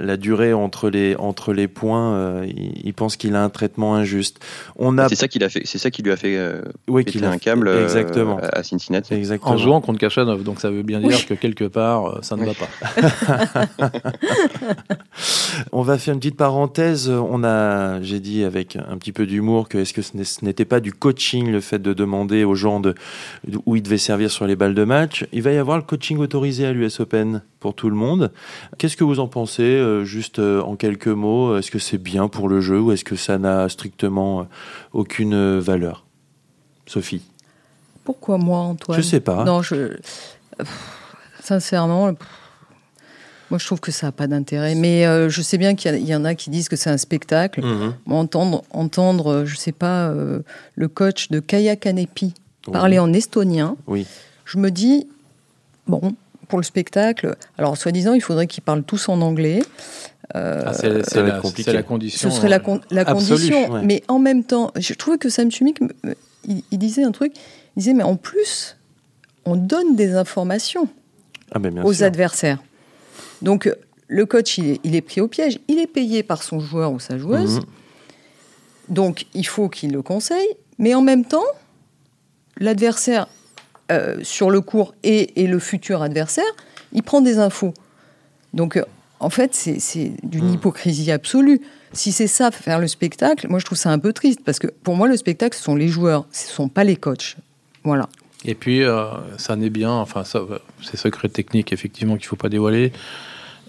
la, 0.00 0.16
durée 0.16 0.52
entre 0.52 0.90
les, 0.90 1.14
entre 1.16 1.52
les 1.52 1.68
points, 1.68 2.42
il, 2.44 2.72
il, 2.84 2.94
pense 2.94 3.16
qu'il 3.16 3.36
a 3.36 3.44
un 3.44 3.50
traitement 3.50 3.94
injuste. 3.94 4.40
On 4.76 4.98
a... 4.98 5.08
C'est 5.08 5.14
ça, 5.14 5.28
qu'il 5.28 5.44
a 5.44 5.48
fait, 5.48 5.62
c'est 5.64 5.78
ça 5.78 5.90
qui 5.90 6.02
lui 6.02 6.10
a 6.10 6.16
fait 6.16 6.36
oui, 6.88 7.04
qu'il 7.04 7.24
a 7.24 7.30
un 7.30 7.38
câble 7.38 7.68
exactement. 7.68 8.38
à 8.38 8.62
Cincinnati. 8.64 9.14
Exactement. 9.14 9.52
En 9.52 9.56
jouant 9.56 9.80
contre 9.80 10.00
Kachanov, 10.00 10.42
donc 10.42 10.60
ça 10.60 10.70
veut 10.70 10.82
bien 10.82 10.95
dire 11.00 11.26
que 11.26 11.34
quelque 11.34 11.64
part, 11.64 12.06
euh, 12.06 12.18
ça 12.22 12.36
ne 12.36 12.44
va 12.44 12.52
pas. 12.54 13.90
on 15.72 15.82
va 15.82 15.98
faire 15.98 16.14
une 16.14 16.20
petite 16.20 16.36
parenthèse. 16.36 17.08
On 17.08 17.44
a, 17.44 18.00
j'ai 18.02 18.20
dit 18.20 18.44
avec 18.44 18.76
un 18.76 18.96
petit 18.98 19.12
peu 19.12 19.26
d'humour 19.26 19.68
que 19.68 19.78
est-ce 19.78 19.92
que 19.92 20.02
ce 20.02 20.44
n'était 20.44 20.64
pas 20.64 20.80
du 20.80 20.92
coaching 20.92 21.50
le 21.50 21.60
fait 21.60 21.80
de 21.80 21.92
demander 21.92 22.44
aux 22.44 22.54
gens 22.54 22.80
de, 22.80 22.94
où 23.64 23.76
ils 23.76 23.82
devaient 23.82 23.98
servir 23.98 24.30
sur 24.30 24.46
les 24.46 24.56
balles 24.56 24.74
de 24.74 24.84
match. 24.84 25.26
Il 25.32 25.42
va 25.42 25.52
y 25.52 25.58
avoir 25.58 25.76
le 25.76 25.82
coaching 25.82 26.18
autorisé 26.18 26.66
à 26.66 26.72
l'US 26.72 27.00
Open 27.00 27.42
pour 27.60 27.74
tout 27.74 27.90
le 27.90 27.96
monde. 27.96 28.32
Qu'est-ce 28.78 28.96
que 28.96 29.04
vous 29.04 29.20
en 29.20 29.28
pensez, 29.28 29.62
euh, 29.62 30.04
juste 30.04 30.38
euh, 30.38 30.60
en 30.62 30.76
quelques 30.76 31.08
mots? 31.08 31.56
Est-ce 31.56 31.70
que 31.70 31.78
c'est 31.78 31.98
bien 31.98 32.28
pour 32.28 32.48
le 32.48 32.60
jeu 32.60 32.80
ou 32.80 32.92
est-ce 32.92 33.04
que 33.04 33.16
ça 33.16 33.38
n'a 33.38 33.68
strictement 33.68 34.46
aucune 34.92 35.58
valeur? 35.58 36.04
Sophie 36.86 37.22
pourquoi 38.06 38.38
moi, 38.38 38.60
Antoine? 38.60 38.96
Je 38.96 39.02
sais 39.02 39.20
pas. 39.20 39.44
Non, 39.44 39.62
je. 39.62 39.98
Sincèrement, 41.42 42.12
moi 43.50 43.58
je 43.58 43.66
trouve 43.66 43.80
que 43.80 43.92
ça 43.92 44.08
n'a 44.08 44.12
pas 44.12 44.26
d'intérêt. 44.26 44.74
Mais 44.74 45.06
euh, 45.06 45.28
je 45.28 45.42
sais 45.42 45.58
bien 45.58 45.74
qu'il 45.74 45.96
y, 46.06 46.14
en 46.14 46.24
a 46.24 46.34
qui 46.34 46.50
disent 46.50 46.68
que 46.68 46.76
c'est 46.76 46.90
un 46.90 46.96
spectacle. 46.96 47.64
Mhm. 47.64 47.94
Entendre, 48.10 48.64
entendre, 48.70 49.44
je 49.44 49.56
sais 49.56 49.72
pas, 49.72 50.08
euh, 50.08 50.40
le 50.74 50.88
coach 50.88 51.30
de 51.30 51.40
Kaya 51.40 51.76
Kanepi 51.76 52.34
parler 52.72 52.98
en 52.98 53.12
estonien, 53.12 53.76
oui. 53.86 54.06
je 54.44 54.58
me 54.58 54.72
dis, 54.72 55.06
bon, 55.86 56.16
pour 56.48 56.58
le 56.58 56.64
spectacle, 56.64 57.36
alors 57.58 57.76
soi-disant, 57.76 58.12
il 58.14 58.20
faudrait 58.20 58.48
qu'ils 58.48 58.64
parlent 58.64 58.82
tous 58.82 59.08
en 59.08 59.20
anglais. 59.20 59.62
Euh, 60.34 60.64
ah, 60.66 60.72
c'est 60.72 60.88
la, 61.14 61.22
la, 61.22 61.84
condition. 61.84 62.28
Ce 62.28 62.36
serait 62.36 62.48
la, 62.48 62.60
la 62.90 63.04
condition. 63.04 63.82
Mais 63.84 64.02
en 64.08 64.18
même 64.18 64.42
temps, 64.42 64.72
je 64.76 64.94
trouvais 64.94 65.18
que 65.18 65.28
Sam 65.28 65.52
Sumik, 65.52 65.78
il, 66.48 66.62
il 66.72 66.78
disait 66.78 67.04
un 67.04 67.12
truc 67.12 67.32
il 67.76 67.80
disait, 67.80 67.92
mais 67.92 68.02
en 68.02 68.16
plus, 68.16 68.76
on 69.46 69.56
donne 69.56 69.96
des 69.96 70.14
informations 70.14 70.88
ah, 71.52 71.58
aux 71.84 72.02
adversaires. 72.02 72.62
Donc, 73.42 73.72
le 74.08 74.26
coach, 74.26 74.58
il 74.58 74.94
est, 74.94 75.00
pris 75.00 75.20
au 75.20 75.28
piège. 75.28 75.58
Il 75.68 75.78
est 75.78 75.86
payé 75.86 76.22
par 76.22 76.42
son 76.42 76.60
joueur 76.60 76.92
ou 76.92 77.00
sa 77.00 77.16
joueuse. 77.16 77.60
Mhm. 77.60 77.64
Donc, 78.88 79.26
il 79.34 79.46
faut 79.46 79.68
qu'il 79.68 79.92
le 79.92 80.02
conseille. 80.02 80.48
Mais 80.78 80.94
en 80.94 81.00
même 81.00 81.24
temps, 81.24 81.44
l'adversaire 82.58 83.28
euh, 83.90 84.18
sur 84.22 84.50
le 84.50 84.60
cours 84.60 84.94
et, 85.02 85.46
le 85.46 85.58
futur 85.58 86.02
adversaire, 86.02 86.44
il 86.92 87.02
prend 87.02 87.20
des 87.20 87.38
infos. 87.38 87.72
Donc, 88.52 88.80
en 89.20 89.30
fait, 89.30 89.54
c'est 89.54 90.12
d'une 90.22 90.48
mhm. 90.48 90.54
hypocrisie 90.54 91.10
absolue. 91.12 91.60
Si 91.92 92.12
c'est 92.12 92.26
ça, 92.26 92.50
faire 92.50 92.78
le 92.78 92.88
spectacle, 92.88 93.46
moi 93.48 93.58
je 93.58 93.64
trouve 93.64 93.78
ça 93.78 93.90
un 93.90 93.98
peu 93.98 94.12
triste 94.12 94.40
parce 94.44 94.58
que 94.58 94.66
pour 94.66 94.96
moi, 94.96 95.08
le 95.08 95.16
spectacle, 95.16 95.56
ce 95.56 95.62
sont 95.62 95.74
les 95.74 95.88
joueurs, 95.88 96.26
ce 96.30 96.46
ne 96.46 96.52
sont 96.52 96.68
pas 96.68 96.84
les 96.84 96.96
coachs. 96.96 97.36
Voilà. 97.84 98.08
Et 98.46 98.54
puis, 98.54 98.84
euh, 98.84 99.06
ça 99.38 99.56
n'est 99.56 99.70
bien, 99.70 99.90
enfin, 99.90 100.22
c'est 100.24 100.96
secret 100.96 101.28
technique, 101.28 101.72
effectivement, 101.72 102.14
qu'il 102.14 102.26
ne 102.26 102.28
faut 102.28 102.36
pas 102.36 102.48
dévoiler. 102.48 102.92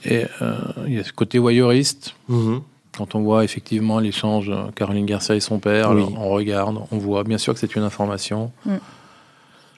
Et 0.06 0.26
euh, 0.42 0.56
il 0.86 0.94
y 0.94 1.00
a 1.00 1.04
ce 1.04 1.12
côté 1.12 1.40
voyeuriste. 1.40 2.13
Mhm. 2.30 2.62
Quand 2.96 3.16
on 3.16 3.22
voit 3.22 3.44
effectivement 3.44 4.00
l'échange 4.00 4.52
Caroline 4.76 5.06
Garcia 5.06 5.36
et 5.36 5.40
son 5.40 5.60
père, 5.60 5.92
on 5.92 6.30
regarde, 6.30 6.80
on 6.92 6.98
voit. 6.98 7.24
Bien 7.24 7.38
sûr 7.38 7.54
que 7.54 7.60
c'est 7.60 7.76
une 7.76 7.84
information. 7.84 8.52
Mm. 8.66 8.76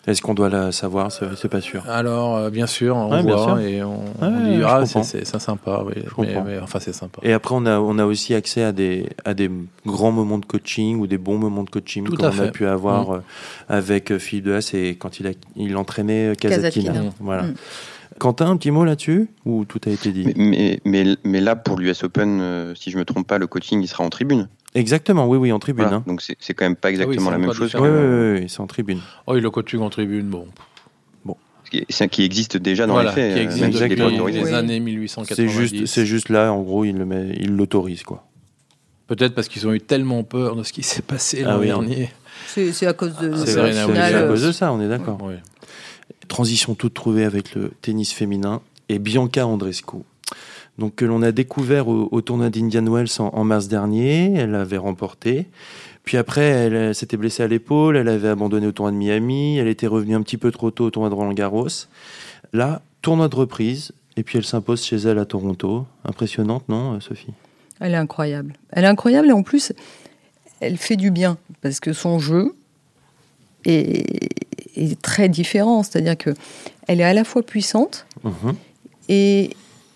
Est-ce 0.08 0.22
qu'on 0.22 0.34
doit 0.34 0.50
la 0.50 0.72
savoir 0.72 1.12
C'est 1.12 1.50
pas 1.50 1.62
sûr. 1.62 1.88
Alors, 1.90 2.38
euh, 2.38 2.50
bien 2.50 2.68
sûr, 2.68 2.96
on 2.96 3.22
voit 3.22 3.62
et 3.62 3.84
on, 3.84 4.00
dit 4.22 4.62
ah 4.66 4.84
c'est 4.86 5.26
sympa, 5.26 5.84
oui. 5.86 6.26
mais, 6.46 6.60
enfin 6.60 6.80
c'est 6.80 6.94
sympa. 6.94 7.20
Et 7.24 7.34
après, 7.34 7.54
on 7.56 7.66
a 7.66 7.80
on 7.80 7.98
a 8.00 8.06
aussi 8.06 8.34
accès 8.34 8.64
à 8.64 8.72
des 8.72 9.08
à 9.26 9.34
des 9.34 9.52
grands 9.86 10.12
moments 10.12 10.38
de 10.38 10.46
coaching 10.46 11.00
ou 11.00 11.08
des 11.08 11.18
bons 11.18 11.38
moments 11.38 11.64
de 11.64 11.70
coaching 11.70 12.06
Tout 12.06 12.16
qu'on 12.16 12.26
a 12.26 12.48
pu 12.48 12.66
avoir 12.66 13.10
mm. 13.10 13.14
euh, 13.14 13.20
avec 13.68 14.12
euh, 14.12 14.20
Philippe 14.20 14.46
Dehaas 14.46 14.72
et 14.74 14.96
quand 14.96 15.20
il 15.20 15.28
a 15.28 15.32
il 15.56 15.76
entraînait 15.78 16.34
Kazatkina. 16.40 17.04
Voilà. 17.20 17.44
Mm. 17.44 17.56
Quentin, 18.18 18.50
un 18.50 18.58
petit 18.58 18.72
mot 18.72 18.84
là-dessus 18.84 19.30
ou 19.46 19.64
tout 19.64 19.80
a 19.86 19.90
été 19.90 20.12
dit? 20.12 20.34
Mais, 20.36 20.82
mais, 20.84 21.16
mais, 21.24 21.40
là, 21.40 21.56
pour 21.56 21.78
l'US 21.78 22.04
Open, 22.04 22.74
si 22.76 22.92
je 22.92 22.98
me 22.98 23.06
trompe 23.06 23.26
pas, 23.26 23.38
le 23.38 23.48
coaching 23.48 23.82
il 23.82 23.88
sera 23.88 24.04
en 24.04 24.10
tribune. 24.10 24.50
Exactement, 24.76 25.28
oui, 25.28 25.38
oui, 25.38 25.52
en 25.52 25.60
tribune. 25.60 25.86
Hein. 25.86 26.04
Donc 26.06 26.22
c'est 26.22 26.54
quand 26.54 26.66
même 26.66 26.76
pas 26.76 26.90
ah 26.90 26.92
exactement 26.92 27.32
la 27.32 27.38
même 27.38 27.54
chose. 27.54 27.74
Oui, 27.76 27.90
oui, 27.90 28.40
oui, 28.42 28.50
c'est 28.50 28.60
en 28.60 28.68
tribune. 28.68 29.00
Oh, 29.26 29.36
il 29.36 29.42
le 29.42 29.50
coaching 29.50 29.80
en 29.80 29.90
tribune, 29.90 30.28
bon. 30.30 30.48
Bon. 31.26 31.36
C'est 31.90 32.08
qui 32.08 32.24
existe 32.24 32.58
déjà 32.58 32.86
dans 32.86 33.02
les 33.02 33.10
faits. 33.10 33.36
Qui 33.36 33.42
existe 33.42 33.62
même 33.62 33.72
depuis 33.72 34.34
les 34.34 34.54
années 34.54 34.80
1890. 34.80 35.36
C'est 35.36 35.48
juste, 35.48 35.86
c'est 35.86 36.06
juste 36.06 36.30
là, 36.30 36.54
en 36.54 36.62
gros, 36.62 36.86
il 36.86 36.98
le 36.98 37.06
met, 37.06 37.36
il 37.40 37.56
l'autorise, 37.56 38.04
quoi. 38.04 38.26
Peut-être 39.08 39.34
parce 39.34 39.48
qu'ils 39.48 39.68
ont 39.68 39.74
eu 39.74 39.82
tellement 39.82 40.24
peur 40.24 40.56
de 40.56 40.62
ce 40.62 40.72
qui 40.72 40.84
s'est 40.84 41.02
passé 41.02 41.42
l'an 41.42 41.60
ah 41.60 41.66
dernier. 41.66 42.12
C'est 42.46 42.86
à 42.86 42.94
cause 42.94 43.16
de. 43.18 43.36
C'est 43.46 43.60
à 43.60 44.28
cause 44.28 44.44
de 44.44 44.52
ça, 44.52 44.72
on 44.72 44.80
est 44.82 44.88
d'accord. 44.88 45.20
Transition 46.28 46.76
toute 46.76 46.94
trouvée 46.94 47.26
avec 47.26 47.56
le 47.56 47.72
tennis 47.82 48.14
féminin 48.14 48.62
et 48.88 49.00
Bianca 49.00 49.48
Andrescu 49.48 50.04
donc 50.80 50.96
que 50.96 51.06
l'on 51.06 51.22
a 51.22 51.32
découvert 51.32 51.88
au, 51.88 52.22
tournoi 52.22 52.50
d'Indian 52.50 52.86
Wells 52.86 53.20
en, 53.20 53.44
mars 53.44 53.68
dernier. 53.68 54.34
Elle 54.34 54.56
avait 54.56 54.78
remporté. 54.78 55.48
Puis 56.04 56.18
après, 56.18 56.42
elle, 56.42 56.96
s'était 56.96 57.18
blessée 57.18 57.44
à 57.44 57.48
l'épaule, 57.48 57.96
elle 57.96 58.08
avait 58.08 58.30
abandonné 58.30 58.65
au 58.65 58.72
tournoi 58.72 58.92
de 58.92 58.98
Miami, 58.98 59.58
elle 59.58 59.68
était 59.68 59.86
revenue 59.86 60.15
un 60.15 60.24
petit 60.24 60.38
peu 60.38 60.52
trop 60.52 60.72
tôt 60.72 60.86
au 60.86 60.89
tournoi 60.89 61.10
de 61.10 61.15
Roland 61.15 61.34
Garros. 61.34 61.68
Là, 62.52 62.82
tournoi 63.04 63.28
de 63.28 63.36
reprise, 63.36 63.92
et 64.18 64.24
puis 64.24 64.38
elle 64.38 64.46
s'impose 64.46 64.84
chez 64.84 64.96
elle 64.96 65.20
à 65.20 65.26
Toronto. 65.26 65.86
Impressionnante, 66.06 66.68
non, 66.68 66.96
euh, 66.96 67.00
Sophie? 67.00 67.34
Elle 67.80 67.94
est 67.94 67.98
incroyable. 67.98 68.54
Elle 68.72 68.86
est 68.86 68.88
incroyable 68.88 69.28
et 69.28 69.34
en 69.34 69.44
plus, 69.44 69.72
elle 70.62 70.78
fait 70.78 70.96
du 70.96 71.12
bien 71.12 71.38
parce 71.62 71.80
que 71.80 71.94
son 71.94 72.20
jeu 72.20 72.56
est, 73.65 74.06
très 75.02 75.30
différent. 75.30 75.84
C'est-à-dire 75.84 76.18
que 76.18 76.34
elle 76.88 77.02
est 77.02 77.06
à 77.06 77.13
la 77.13 77.24
fois 77.24 77.44
puissante 77.44 78.08
mhm. 78.24 78.56
et 79.10 79.52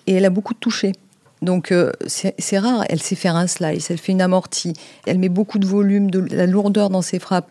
et 0.07 0.13
elle 0.13 0.25
a 0.25 0.29
beaucoup 0.29 0.53
de 0.53 0.59
toucher. 0.59 0.93
Donc 1.41 1.71
euh, 1.71 1.91
c'est 2.07 2.57
rare, 2.57 2.85
elle 2.89 3.01
sait 3.01 3.15
faire 3.15 3.35
un 3.35 3.47
slice, 3.47 3.91
elle 3.91 3.97
fait 3.97 4.13
une 4.13 4.21
amortie, 4.21 4.73
elle 5.05 5.19
met 5.19 5.29
beaucoup 5.29 5.59
de 5.59 5.65
volume, 5.65 6.09
de 6.09 6.19
la 6.33 6.45
lourdeur 6.45 6.89
dans 6.89 7.01
ses 7.01 7.19
frappes, 7.19 7.49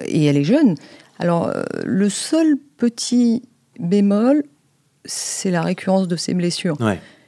et 0.00 0.24
elle 0.24 0.38
est 0.38 0.44
jeune. 0.44 0.76
Alors 1.18 1.48
euh, 1.48 1.62
le 1.84 2.08
seul 2.08 2.56
petit 2.78 3.42
bémol, 3.78 4.44
c'est 5.04 5.50
la 5.50 5.60
récurrence 5.60 6.08
de 6.08 6.16
ses 6.16 6.32
blessures. 6.32 6.78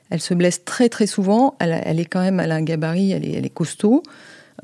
Elle 0.09 0.21
se 0.21 0.35
blesse 0.35 0.65
très 0.65 0.89
très 0.89 1.07
souvent, 1.07 1.55
elle, 1.59 2.01
est 2.01 2.05
quand 2.07 2.23
même, 2.23 2.41
elle 2.41 2.53
a 2.53 2.55
un 2.55 2.63
gabarit, 2.63 3.13
elle 3.13 3.25
est, 3.25 3.33
elle 3.33 3.45
est 3.45 3.51
costaud. 3.51 4.03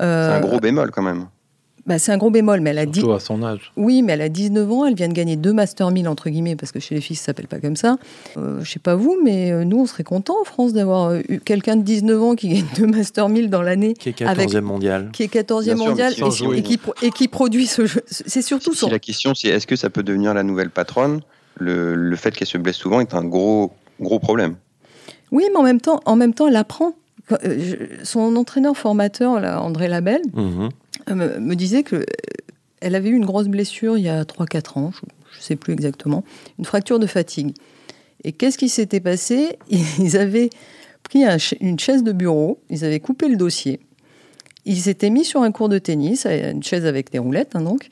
Euh, 0.01 0.29
c'est 0.29 0.37
un 0.37 0.47
gros 0.47 0.59
bémol 0.59 0.89
quand 0.89 1.03
même. 1.03 1.27
Bah, 1.85 1.99
c'est 1.99 2.13
un 2.13 2.17
gros 2.17 2.29
bémol, 2.29 2.61
mais 2.61 2.69
elle 2.69 2.79
a 2.79 2.83
Surtout 2.83 3.11
à 3.11 3.19
son 3.19 3.43
âge. 3.43 3.73
Oui, 3.75 4.03
mais 4.03 4.13
elle 4.13 4.21
a 4.21 4.29
19 4.29 4.71
ans, 4.71 4.85
elle 4.85 4.95
vient 4.95 5.09
de 5.09 5.13
gagner 5.13 5.35
deux 5.35 5.51
Master 5.51 5.91
1000, 5.91 6.07
entre 6.07 6.29
guillemets, 6.29 6.55
parce 6.55 6.71
que 6.71 6.79
chez 6.79 6.95
les 6.95 7.01
filles, 7.01 7.17
ça 7.17 7.25
s'appelle 7.25 7.47
pas 7.47 7.59
comme 7.59 7.75
ça. 7.75 7.97
Euh, 8.37 8.61
je 8.63 8.71
sais 8.71 8.79
pas 8.79 8.95
vous, 8.95 9.19
mais 9.21 9.51
euh, 9.51 9.65
nous, 9.65 9.81
on 9.81 9.85
serait 9.85 10.03
contents 10.03 10.39
en 10.39 10.45
France 10.45 10.71
d'avoir 10.71 11.09
euh, 11.09 11.19
eu 11.27 11.39
quelqu'un 11.39 11.75
de 11.75 11.81
19 11.81 12.23
ans 12.23 12.35
qui 12.35 12.49
gagne 12.49 12.65
deux 12.77 12.87
Master 12.87 13.27
1000 13.27 13.49
dans 13.49 13.61
l'année. 13.61 13.95
Qui 13.95 14.09
est 14.09 14.21
14e 14.21 14.61
mondial. 14.61 15.09
Qui 15.11 15.23
est 15.23 15.33
14e 15.33 15.75
mondial 15.75 16.13
et, 16.13 16.61
qui, 16.61 16.79
et, 17.01 17.11
qui, 17.11 17.27
produit 17.27 17.67
ce 17.67 17.85
jeu. 17.85 18.01
C'est 18.07 18.41
surtout 18.41 18.73
si, 18.73 18.89
la 18.89 18.99
question, 18.99 19.35
c'est 19.35 19.49
est-ce 19.49 19.67
que 19.67 19.75
ça 19.75 19.89
peut 19.89 20.03
devenir 20.03 20.33
la 20.33 20.43
nouvelle 20.43 20.69
patronne? 20.69 21.21
Le, 21.57 21.95
le, 21.95 22.15
fait 22.15 22.31
qu'elle 22.31 22.47
se 22.47 22.57
blesse 22.57 22.77
souvent 22.77 23.01
est 23.01 23.13
un 23.13 23.25
gros, 23.25 23.73
gros 23.99 24.19
problème. 24.19 24.55
Oui, 25.31 25.43
mais 25.51 25.59
en 25.59 25.63
même 25.63 25.81
temps, 25.81 25.99
en 26.05 26.15
même 26.15 26.33
temps 26.33 26.47
elle 26.47 26.55
apprend. 26.55 26.93
Son 28.03 28.35
entraîneur 28.35 28.75
formateur, 28.75 29.39
là, 29.39 29.61
André 29.61 29.87
Labelle, 29.87 30.21
mhm. 30.33 30.69
me 31.39 31.53
disait 31.55 31.83
que 31.83 32.05
elle 32.83 32.95
avait 32.95 33.09
eu 33.09 33.15
une 33.15 33.25
grosse 33.25 33.47
blessure 33.47 33.97
il 33.97 34.03
y 34.03 34.09
a 34.09 34.23
3-4 34.23 34.79
ans, 34.79 34.91
je 35.31 35.37
ne 35.37 35.41
sais 35.41 35.55
plus 35.55 35.73
exactement, 35.73 36.23
une 36.59 36.65
fracture 36.65 36.99
de 36.99 37.07
fatigue. 37.07 37.53
Et 38.25 38.33
qu'est-ce 38.33 38.57
qui 38.57 38.69
s'était 38.69 38.99
passé? 38.99 39.57
Ils 39.99 40.17
avaient 40.17 40.49
pris 41.03 41.23
une 41.59 41.79
chaise 41.79 42.03
de 42.03 42.11
bureau, 42.11 42.61
ils 42.69 42.85
avaient 42.85 43.01
coupé 43.01 43.27
le 43.27 43.35
dossier, 43.35 43.81
ils 44.63 44.77
s'étaient 44.77 45.09
mis 45.09 45.25
sur 45.25 45.41
un 45.41 45.51
cours 45.51 45.67
de 45.67 45.77
tennis, 45.77 46.25
une 46.25 46.63
chaise 46.63 46.85
avec 46.85 47.11
des 47.11 47.19
roulettes, 47.19 47.55
hein, 47.55 47.61
donc, 47.61 47.89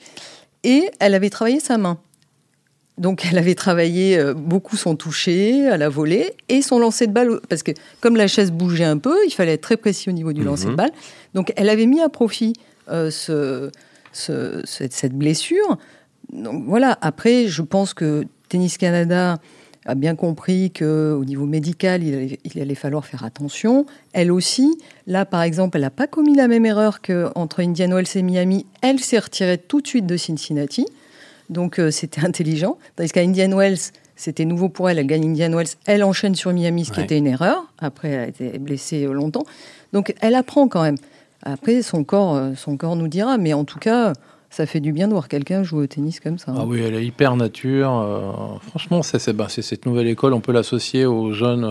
et 0.64 0.88
elle 0.98 1.12
avait 1.14 1.28
travaillé 1.28 1.60
sa 1.60 1.76
main. 1.76 1.98
Donc 2.98 3.24
elle 3.30 3.38
avait 3.38 3.54
travaillé 3.54 4.18
euh, 4.18 4.34
beaucoup 4.34 4.76
son 4.76 4.96
toucher 4.96 5.66
à 5.68 5.76
la 5.76 5.88
volée 5.88 6.34
et 6.48 6.60
son 6.60 6.78
lancer 6.78 7.06
de 7.06 7.12
balle, 7.12 7.40
parce 7.48 7.62
que 7.62 7.72
comme 8.00 8.16
la 8.16 8.28
chaise 8.28 8.52
bougeait 8.52 8.84
un 8.84 8.98
peu, 8.98 9.16
il 9.26 9.32
fallait 9.32 9.54
être 9.54 9.62
très 9.62 9.78
précis 9.78 10.10
au 10.10 10.12
niveau 10.12 10.32
du 10.32 10.44
lancer 10.44 10.66
de 10.66 10.70
mhm. 10.70 10.76
balle. 10.76 10.92
Donc 11.34 11.52
elle 11.56 11.68
avait 11.68 11.86
mis 11.86 12.00
à 12.00 12.08
profit 12.08 12.52
euh, 12.90 13.10
ce, 13.10 13.70
cette, 14.12 15.14
blessure. 15.14 15.78
Donc 16.32 16.64
voilà, 16.66 16.98
après, 17.00 17.46
je 17.46 17.62
pense 17.62 17.94
que 17.94 18.24
Tennis 18.50 18.76
Canada 18.76 19.38
a 19.86 19.94
bien 19.94 20.14
compris 20.14 20.70
qu'au 20.70 21.24
niveau 21.24 21.46
médical, 21.46 22.04
il 22.04 22.14
allait, 22.14 22.38
il 22.44 22.60
allait, 22.60 22.74
falloir 22.74 23.06
faire 23.06 23.24
attention. 23.24 23.86
Elle 24.12 24.30
aussi, 24.30 24.78
là 25.06 25.24
par 25.24 25.42
exemple, 25.42 25.78
elle 25.78 25.82
n'a 25.82 25.90
pas 25.90 26.06
commis 26.06 26.36
la 26.36 26.46
même 26.46 26.66
erreur 26.66 27.00
qu'entre 27.00 27.60
Indian 27.60 27.88
Wells 27.88 28.06
et 28.14 28.22
Miami. 28.22 28.66
Elle 28.82 29.00
s'est 29.00 29.18
retirée 29.18 29.56
tout 29.56 29.80
de 29.80 29.86
suite 29.86 30.06
de 30.06 30.18
Cincinnati. 30.18 30.86
Donc 31.52 31.78
euh, 31.78 31.90
c'était 31.90 32.20
intelligent. 32.24 32.78
Tandis 32.96 33.12
qu'à 33.12 33.20
Indian 33.20 33.56
Wells, 33.56 33.92
c'était 34.16 34.44
nouveau 34.44 34.68
pour 34.68 34.90
elle. 34.90 34.98
Elle 34.98 35.06
gagne 35.06 35.30
Indian 35.30 35.52
Wells. 35.52 35.68
Elle 35.86 36.02
enchaîne 36.02 36.34
sur 36.34 36.52
Miami, 36.52 36.84
ce 36.84 36.92
qui 36.92 37.00
était 37.00 37.18
une 37.18 37.26
erreur. 37.26 37.64
Après, 37.78 38.08
elle 38.08 38.20
a 38.20 38.26
été 38.26 38.58
blessée 38.58 39.04
longtemps. 39.04 39.44
Donc 39.92 40.14
elle 40.20 40.34
apprend 40.34 40.68
quand 40.68 40.82
même. 40.82 40.96
Après, 41.44 41.82
son 41.82 42.04
corps, 42.04 42.36
euh, 42.36 42.52
son 42.56 42.76
corps 42.76 42.96
nous 42.96 43.08
dira. 43.08 43.36
Mais 43.36 43.52
en 43.52 43.64
tout 43.64 43.80
cas, 43.80 44.12
ça 44.48 44.64
fait 44.64 44.78
du 44.78 44.92
bien 44.92 45.08
de 45.08 45.12
voir 45.12 45.26
quelqu'un 45.26 45.64
jouer 45.64 45.84
au 45.84 45.86
tennis 45.88 46.20
comme 46.20 46.38
ça. 46.38 46.54
Ah 46.56 46.64
oui, 46.64 46.80
elle 46.80 46.94
est 46.94 47.04
hyper 47.04 47.34
nature. 47.34 47.98
Euh, 47.98 48.58
franchement, 48.68 49.02
c'est 49.02 49.32
bah, 49.32 49.48
cette 49.48 49.86
nouvelle 49.86 50.06
école. 50.06 50.34
On 50.34 50.40
peut 50.40 50.52
l'associer 50.52 51.04
aux 51.04 51.32
jeunes 51.32 51.68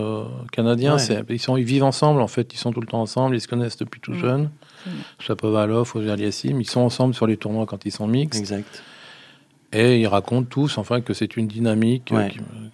Canadiens. 0.52 0.98
Ils, 1.30 1.40
sont, 1.40 1.56
ils 1.56 1.64
vivent 1.64 1.84
ensemble, 1.84 2.20
en 2.20 2.28
fait. 2.28 2.52
Ils 2.52 2.58
sont 2.58 2.70
tout 2.70 2.80
le 2.80 2.86
temps 2.86 3.00
ensemble. 3.00 3.34
Ils 3.34 3.40
se 3.40 3.48
connaissent 3.48 3.78
depuis 3.78 4.00
tout 4.00 4.12
jeune. 4.14 4.50
Chapovalov, 5.18 5.92
Oger. 5.94 6.30
Ils 6.44 6.68
sont 6.68 6.80
ensemble 6.80 7.14
sur 7.14 7.26
les 7.26 7.38
tournois 7.38 7.64
quand 7.64 7.86
ils 7.86 7.92
sont 7.92 8.06
mixtes. 8.06 8.40
Exact. 8.40 8.82
Et 9.72 10.00
ils 10.00 10.06
racontent 10.06 10.46
tous 10.48 10.78
enfin, 10.78 11.00
que 11.00 11.14
c'est 11.14 11.36
une 11.36 11.46
dynamique. 11.46 12.12
Euh, 12.12 12.28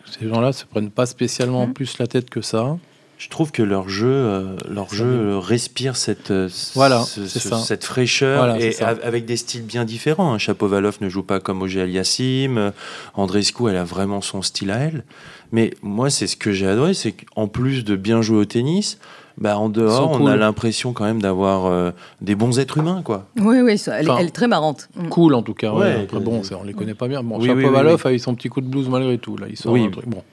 ces 0.06 0.28
gens-là 0.28 0.48
ne 0.48 0.52
se 0.52 0.64
prennent 0.64 0.90
pas 0.90 1.06
spécialement 1.06 1.66
mmh. 1.66 1.72
plus 1.72 1.98
la 1.98 2.06
tête 2.06 2.28
que 2.28 2.40
ça. 2.40 2.76
Je 3.18 3.28
trouve 3.28 3.50
que 3.50 3.64
leur 3.64 3.88
jeu, 3.88 4.06
euh, 4.06 4.56
leur 4.68 4.94
jeu 4.94 5.36
respire 5.38 5.96
cette, 5.96 6.30
euh, 6.30 6.48
voilà, 6.74 7.02
cette 7.02 7.84
fraîcheur 7.84 8.56
et 8.60 8.80
avec 8.80 9.24
des 9.24 9.36
styles 9.36 9.64
bien 9.64 9.84
différents. 9.84 10.34
Hein. 10.34 10.38
Chapovalov 10.38 10.98
ne 11.00 11.08
joue 11.08 11.24
pas 11.24 11.40
comme 11.40 11.62
Ogier 11.62 11.82
Aliassim. 11.82 12.72
Andrescu, 13.14 13.68
elle 13.68 13.76
a 13.76 13.82
vraiment 13.82 14.20
son 14.20 14.40
style 14.40 14.70
à 14.70 14.78
elle. 14.78 15.04
Mais 15.50 15.74
moi, 15.82 16.10
c'est 16.10 16.28
ce 16.28 16.36
que 16.36 16.52
j'ai 16.52 16.68
adoré, 16.68 16.94
c'est 16.94 17.12
qu'en 17.12 17.48
plus 17.48 17.84
de 17.84 17.96
bien 17.96 18.22
jouer 18.22 18.38
au 18.38 18.44
tennis, 18.44 18.98
bah, 19.40 19.56
en 19.56 19.68
dehors, 19.68 20.20
on 20.20 20.26
a 20.26 20.36
l'impression 20.36 20.92
quand 20.92 21.04
même 21.04 21.22
d'avoir 21.22 21.66
euh, 21.66 21.92
des 22.20 22.34
bons 22.34 22.58
êtres 22.58 22.78
humains, 22.78 23.02
quoi. 23.04 23.26
Oui, 23.38 23.60
oui, 23.60 23.80
elle, 23.86 24.08
est 24.08 24.30
très 24.30 24.48
marrante. 24.48 24.88
Mm. 24.96 25.08
Cool, 25.08 25.34
en 25.34 25.42
tout 25.42 25.54
cas. 25.54 25.72
Ouais, 25.72 26.02
Après, 26.02 26.18
bon, 26.18 26.42
on 26.50 26.64
les 26.64 26.74
connaît 26.74 26.94
pas 26.94 27.06
bien. 27.06 27.22
Bon, 27.22 27.38
oui, 27.38 27.46
Chapovalov 27.46 28.04
a 28.04 28.12
eu 28.12 28.18
son 28.18 28.34
petit 28.34 28.48
coup 28.48 28.60
de 28.60 28.66
blues 28.66 28.88
malgré 28.88 29.16
tout. 29.18 29.36
Là, 29.36 29.46
il 29.48 29.56
sort 29.56 29.76
un 29.76 29.90
truc. 29.90 30.08
Bon. 30.08 30.24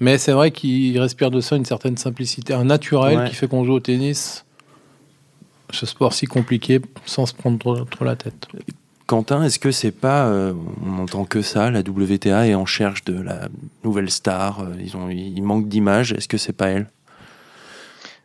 Mais 0.00 0.18
c'est 0.18 0.32
vrai 0.32 0.50
qu'il 0.50 0.98
respire 0.98 1.30
de 1.30 1.40
ça 1.40 1.56
une 1.56 1.64
certaine 1.64 1.96
simplicité, 1.96 2.54
un 2.54 2.64
naturel 2.64 3.28
qui 3.28 3.36
fait 3.36 3.46
qu'on 3.46 3.64
joue 3.64 3.74
au 3.74 3.80
tennis, 3.80 4.44
ce 5.70 5.86
sport 5.86 6.12
si 6.14 6.26
compliqué, 6.26 6.80
sans 7.04 7.26
se 7.26 7.34
prendre 7.34 7.58
trop, 7.58 8.04
la 8.04 8.16
tête. 8.16 8.48
Quentin, 9.06 9.42
est-ce 9.42 9.58
que 9.58 9.70
c'est 9.70 9.90
pas, 9.90 10.26
euh, 10.26 10.54
on 10.84 10.92
n'entend 10.92 11.24
que 11.24 11.42
ça, 11.42 11.70
la 11.70 11.80
WTA 11.80 12.48
est 12.48 12.54
en 12.54 12.64
cherche 12.64 13.04
de 13.04 13.20
la 13.20 13.48
nouvelle 13.84 14.08
star, 14.08 14.60
euh, 14.60 14.72
ils, 14.80 14.96
ont, 14.96 15.10
ils 15.10 15.42
manquent 15.42 15.68
d'image, 15.68 16.12
est-ce 16.12 16.28
que 16.28 16.38
c'est 16.38 16.52
pas 16.52 16.68
elle? 16.68 16.88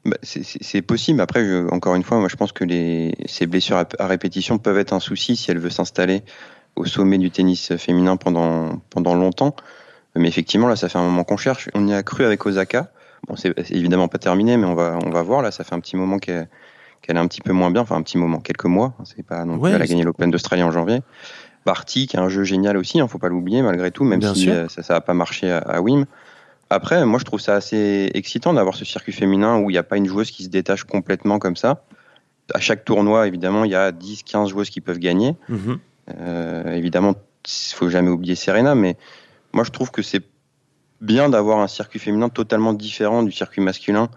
Bah, 0.05 0.17
c'est 0.21 0.81
possible. 0.83 1.19
Après, 1.19 1.63
encore 1.71 1.95
une 1.95 2.03
fois, 2.03 2.19
moi, 2.19 2.29
je 2.29 2.35
pense 2.35 2.51
que 2.51 2.63
les, 2.63 3.15
ces 3.25 3.47
blessures 3.47 3.83
à, 3.97 4.07
répétition 4.07 4.59
peuvent 4.59 4.77
être 4.77 4.93
un 4.93 4.99
souci 4.99 5.35
si 5.35 5.49
elle 5.49 5.57
veut 5.57 5.71
s'installer 5.71 6.21
au 6.75 6.85
sommet 6.85 7.17
du 7.17 7.31
tennis 7.31 7.75
féminin 7.77 8.15
pendant, 8.15 8.81
pendant 8.91 9.15
longtemps. 9.15 9.55
Mais 10.15 10.27
effectivement, 10.27 10.67
là, 10.67 10.75
ça 10.75 10.89
fait 10.89 10.99
un 10.99 11.03
moment 11.03 11.23
qu'on 11.23 11.37
cherche. 11.37 11.69
On 11.73 11.87
y 11.87 11.93
a 11.93 12.03
cru 12.03 12.23
avec 12.23 12.45
Osaka. 12.45 12.91
Bon, 13.27 13.35
c'est 13.35 13.53
évidemment 13.71 14.07
pas 14.07 14.19
terminé, 14.19 14.57
mais 14.57 14.65
on 14.67 14.75
va, 14.75 14.99
on 15.03 15.09
va 15.09 15.23
voir. 15.23 15.41
Là, 15.41 15.51
ça 15.51 15.63
fait 15.63 15.73
un 15.73 15.79
petit 15.79 15.97
moment 15.97 16.19
qu'elle 16.19 16.47
est 17.07 17.17
un 17.17 17.27
petit 17.27 17.41
peu 17.41 17.51
moins 17.51 17.71
bien. 17.71 17.81
Enfin, 17.81 17.95
un 17.95 18.03
petit 18.03 18.19
moment, 18.19 18.39
quelques 18.39 18.65
mois. 18.65 18.93
C'est 19.05 19.25
pas 19.25 19.43
non 19.43 19.65
Elle 19.65 19.81
a 19.81 19.87
gagné 19.87 20.03
l'Open 20.03 20.29
d'Australie 20.29 20.63
en 20.63 20.71
janvier. 20.71 20.99
Barty, 21.65 22.05
qui 22.05 22.15
a 22.15 22.21
un 22.21 22.29
jeu 22.29 22.43
génial 22.43 22.77
aussi, 22.77 22.99
hein, 22.99 23.07
faut 23.07 23.17
pas 23.17 23.29
l'oublier, 23.29 23.63
malgré 23.63 23.89
tout, 23.89 24.03
même 24.03 24.21
si 24.21 24.51
euh, 24.51 24.67
ça 24.67 24.93
n'a 24.93 25.01
pas 25.01 25.15
marché 25.15 25.49
à, 25.49 25.57
à 25.57 25.81
Wim. 25.81 26.05
Après, 26.69 27.06
moi, 27.06 27.19
je 27.19 27.25
trouve 27.25 27.39
ça 27.39 27.56
assez 27.56 28.10
excitant 28.13 28.54
d'avoir 28.54 28.75
ce 28.75 28.86
circuit 28.86 29.13
féminin 29.13 29.60
où 29.60 29.69
il 29.69 29.73
n'y 29.73 29.80
a 29.80 29.84
pas 29.84 29.97
une 29.97 30.08
joueuse 30.08 30.32
qui 30.32 30.43
se 30.43 30.49
détache 30.49 30.84
complètement 30.84 31.38
comme 31.39 31.56
ça. 31.56 31.84
À 32.54 32.60
chaque 32.60 32.86
tournoi, 32.86 33.28
évidemment, 33.28 33.65
il 33.65 33.71
y 33.71 33.75
a 33.75 33.91
10, 33.91 34.23
15 34.23 34.49
joueuses 34.49 34.69
qui 34.69 34.82
peuvent 34.82 34.99
gagner. 34.99 35.36
Mhm. 35.49 35.80
Euh, 36.19 36.73
évidemment, 36.73 37.13
il 37.45 37.75
faut 37.75 37.89
jamais 37.89 38.10
oublier 38.10 38.36
Serena, 38.36 38.75
mais 38.75 38.97
moi, 39.54 39.63
je 39.63 39.71
trouve 39.71 39.91
que 39.91 40.01
c'est 40.01 40.23
bien 41.01 41.30
d'avoir 41.30 41.60
un 41.60 41.67
circuit 41.67 41.99
féminin 41.99 42.30
totalement 42.30 42.73
différent 42.73 43.21
du 43.21 43.32
circuit 43.32 43.62
masculin 43.62 44.10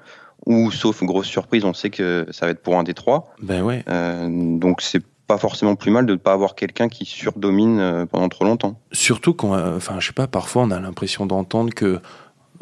où, 0.46 0.70
sauf 0.70 1.02
grosse 1.02 1.26
surprise, 1.26 1.64
on 1.64 1.74
sait 1.74 1.90
que 1.90 2.26
ça 2.30 2.46
va 2.46 2.52
être 2.52 2.62
pour 2.62 2.78
un 2.78 2.82
des 2.82 2.94
trois. 2.94 3.34
Ben 3.42 3.62
ouais. 3.62 3.84
Euh, 3.88 4.26
donc, 4.58 4.80
c'est 4.80 5.02
pas 5.26 5.36
forcément 5.36 5.74
plus 5.74 5.90
mal 5.90 6.06
de 6.06 6.12
ne 6.12 6.18
pas 6.18 6.32
avoir 6.32 6.54
quelqu'un 6.54 6.88
qui 6.88 7.04
surdomine 7.04 7.80
euh, 7.80 8.06
pendant 8.06 8.30
trop 8.30 8.46
longtemps. 8.46 8.80
Surtout 8.92 9.34
quand, 9.34 9.52
enfin, 9.76 10.00
je 10.00 10.06
sais 10.06 10.12
pas, 10.14 10.26
parfois 10.26 10.62
on 10.62 10.70
a 10.70 10.80
l'impression 10.80 11.26
d'entendre 11.26 11.74
que 11.74 12.00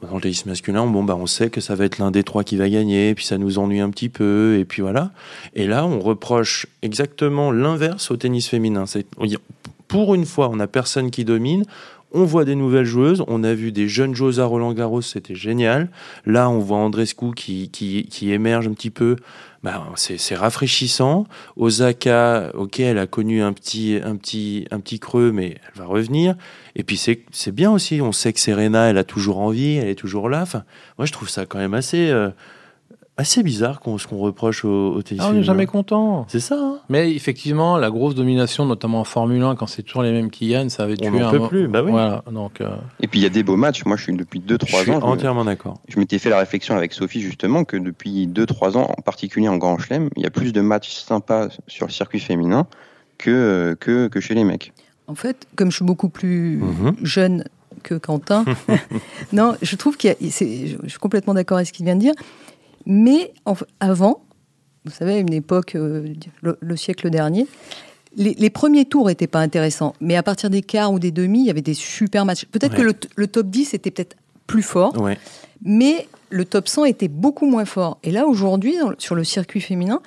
dans 0.02 0.16
le 0.16 0.20
tennis 0.20 0.46
masculin, 0.46 0.86
bon, 0.86 1.04
bah, 1.04 1.16
on 1.16 1.26
sait 1.26 1.50
que 1.50 1.60
ça 1.60 1.74
va 1.74 1.84
être 1.84 1.98
l'un 1.98 2.10
des 2.10 2.22
trois 2.22 2.44
qui 2.44 2.56
va 2.56 2.68
gagner, 2.68 3.14
puis 3.14 3.24
ça 3.24 3.38
nous 3.38 3.58
ennuie 3.58 3.80
un 3.80 3.90
petit 3.90 4.08
peu, 4.08 4.56
et 4.58 4.64
puis 4.64 4.82
voilà. 4.82 5.10
Et 5.54 5.66
là, 5.66 5.86
on 5.86 6.00
reproche 6.00 6.66
exactement 6.82 7.50
l'inverse 7.50 8.10
au 8.10 8.16
tennis 8.16 8.48
féminin. 8.48 8.84
Pour 9.88 10.14
une 10.14 10.26
fois, 10.26 10.48
on 10.50 10.56
n'a 10.56 10.66
personne 10.66 11.10
qui 11.10 11.24
domine. 11.24 11.64
On 12.12 12.24
voit 12.24 12.44
des 12.44 12.54
nouvelles 12.54 12.84
joueuses. 12.84 13.24
On 13.26 13.44
a 13.44 13.52
vu 13.52 13.72
des 13.72 13.88
jeunes 13.88 14.14
joueuses 14.14 14.40
à 14.40 14.44
Roland 14.44 14.72
Garros, 14.72 15.02
c'était 15.02 15.34
génial. 15.34 15.88
Là, 16.24 16.48
on 16.48 16.58
voit 16.58 16.78
Andrescu 16.78 17.34
qui, 17.34 17.68
qui, 17.70 18.06
qui 18.06 18.32
émerge 18.32 18.68
un 18.68 18.72
petit 18.72 18.90
peu. 18.90 19.16
Bah, 19.66 19.84
c'est 19.96 20.36
rafraîchissant. 20.36 21.26
Osaka, 21.56 22.52
ok, 22.54 22.78
elle 22.78 22.98
a 22.98 23.08
connu 23.08 23.42
un 23.42 23.52
petit, 23.52 23.98
un, 24.00 24.14
petit, 24.14 24.68
un 24.70 24.78
petit 24.78 25.00
creux, 25.00 25.32
mais 25.32 25.56
elle 25.64 25.80
va 25.80 25.86
revenir. 25.86 26.36
Et 26.76 26.84
puis 26.84 26.96
c'est 26.96 27.50
bien 27.52 27.72
aussi, 27.72 28.00
on 28.00 28.12
sait 28.12 28.32
que 28.32 28.38
Serena, 28.38 28.88
elle 28.88 28.96
a 28.96 29.02
toujours 29.02 29.40
envie, 29.40 29.74
elle 29.74 29.88
est 29.88 29.96
toujours 29.96 30.28
là. 30.28 30.42
Enfin, 30.42 30.62
moi, 30.98 31.06
je 31.06 31.10
trouve 31.10 31.28
ça 31.28 31.46
quand 31.46 31.58
même 31.58 31.74
assez... 31.74 32.10
Euh, 32.10 32.30
assez 33.18 33.42
bizarre 33.42 33.80
qu'on, 33.80 33.96
ce 33.98 34.06
qu'on 34.06 34.18
reproche 34.18 34.64
au, 34.64 34.94
au 34.94 35.02
tennis. 35.02 35.22
Ah, 35.24 35.30
on 35.30 35.32
n'est 35.32 35.42
jamais 35.42 35.66
content. 35.66 36.26
C'est 36.28 36.40
ça. 36.40 36.58
Hein. 36.58 36.78
Mais 36.88 37.14
effectivement, 37.14 37.78
la 37.78 37.90
grosse 37.90 38.14
domination, 38.14 38.66
notamment 38.66 39.00
en 39.00 39.04
Formule 39.04 39.42
1, 39.42 39.56
quand 39.56 39.66
c'est 39.66 39.82
toujours 39.82 40.02
les 40.02 40.12
mêmes 40.12 40.30
qui 40.30 40.48
gagnent, 40.48 40.68
ça 40.68 40.84
avait 40.84 40.96
tué 40.96 41.08
on 41.10 41.26
un. 41.26 41.30
peut 41.30 41.48
plus. 41.48 41.68
Bah 41.68 41.82
oui. 41.82 41.90
Voilà, 41.90 42.22
donc. 42.30 42.60
Euh, 42.60 42.76
Et 43.00 43.06
puis 43.06 43.20
il 43.20 43.22
y 43.22 43.26
a 43.26 43.30
des 43.30 43.42
beaux 43.42 43.56
matchs. 43.56 43.84
Moi, 43.86 43.96
je 43.96 44.02
suis 44.02 44.16
depuis 44.16 44.40
2-3 44.40 44.52
ans. 44.52 44.66
Je 44.66 44.82
suis 44.82 44.92
entièrement 44.92 45.44
d'accord. 45.44 45.80
Je 45.88 45.98
m'étais 45.98 46.18
fait 46.18 46.30
la 46.30 46.38
réflexion 46.38 46.76
avec 46.76 46.92
Sophie 46.92 47.22
justement 47.22 47.64
que 47.64 47.76
depuis 47.76 48.26
2-3 48.26 48.76
ans, 48.76 48.90
en 48.96 49.02
particulier 49.02 49.48
en 49.48 49.56
Grand 49.56 49.78
Chelem, 49.78 50.10
il 50.16 50.22
y 50.22 50.26
a 50.26 50.30
plus 50.30 50.52
de 50.52 50.60
matchs 50.60 50.94
sympas 50.96 51.48
sur 51.66 51.86
le 51.86 51.92
circuit 51.92 52.20
féminin 52.20 52.66
que, 53.16 53.76
que, 53.80 54.08
que 54.08 54.20
chez 54.20 54.34
les 54.34 54.44
mecs. 54.44 54.72
En 55.06 55.14
fait, 55.14 55.46
comme 55.56 55.70
je 55.70 55.76
suis 55.76 55.84
beaucoup 55.84 56.08
plus 56.08 56.58
mhm. 56.58 56.96
jeune 57.02 57.44
que 57.82 57.94
Quentin, 57.94 58.44
non, 59.32 59.54
je 59.62 59.76
trouve 59.76 59.96
qu'il 59.96 60.10
y 60.10 60.12
a, 60.12 60.16
je 60.20 60.88
suis 60.88 60.98
complètement 61.00 61.34
d'accord 61.34 61.58
avec 61.58 61.68
ce 61.68 61.72
qu'il 61.72 61.86
vient 61.86 61.94
de 61.94 62.00
dire. 62.00 62.14
Mais 62.86 63.32
avant, 63.80 64.22
vous 64.84 64.92
savez, 64.92 65.14
à 65.14 65.18
une 65.18 65.32
époque, 65.32 65.74
euh, 65.74 66.14
le, 66.42 66.76
siècle 66.76 67.10
dernier, 67.10 67.46
les, 68.16 68.50
premiers 68.50 68.84
tours 68.84 69.08
n'étaient 69.08 69.26
pas 69.26 69.40
intéressants. 69.40 69.94
Mais 70.00 70.16
à 70.16 70.22
partir 70.22 70.48
des 70.48 70.62
quarts 70.62 70.92
ou 70.92 70.98
des 70.98 71.10
demi, 71.10 71.40
il 71.40 71.46
y 71.46 71.50
avait 71.50 71.60
des 71.60 71.74
super 71.74 72.24
matchs. 72.24 72.46
Peut-être 72.46 72.76
que 72.76 72.82
le, 72.82 73.26
top 73.26 73.48
10 73.48 73.74
était 73.74 73.90
peut-être 73.90 74.16
plus 74.46 74.62
fort. 74.62 74.94
Mais 75.62 76.08
le 76.30 76.44
top 76.44 76.68
100 76.68 76.84
était 76.84 77.08
beaucoup 77.08 77.46
moins 77.46 77.64
fort. 77.64 77.98
Et 78.04 78.12
là, 78.12 78.26
aujourd'hui, 78.26 78.76
sur 78.98 79.16
le 79.16 79.24
circuit 79.24 79.60
féminin, 79.60 80.00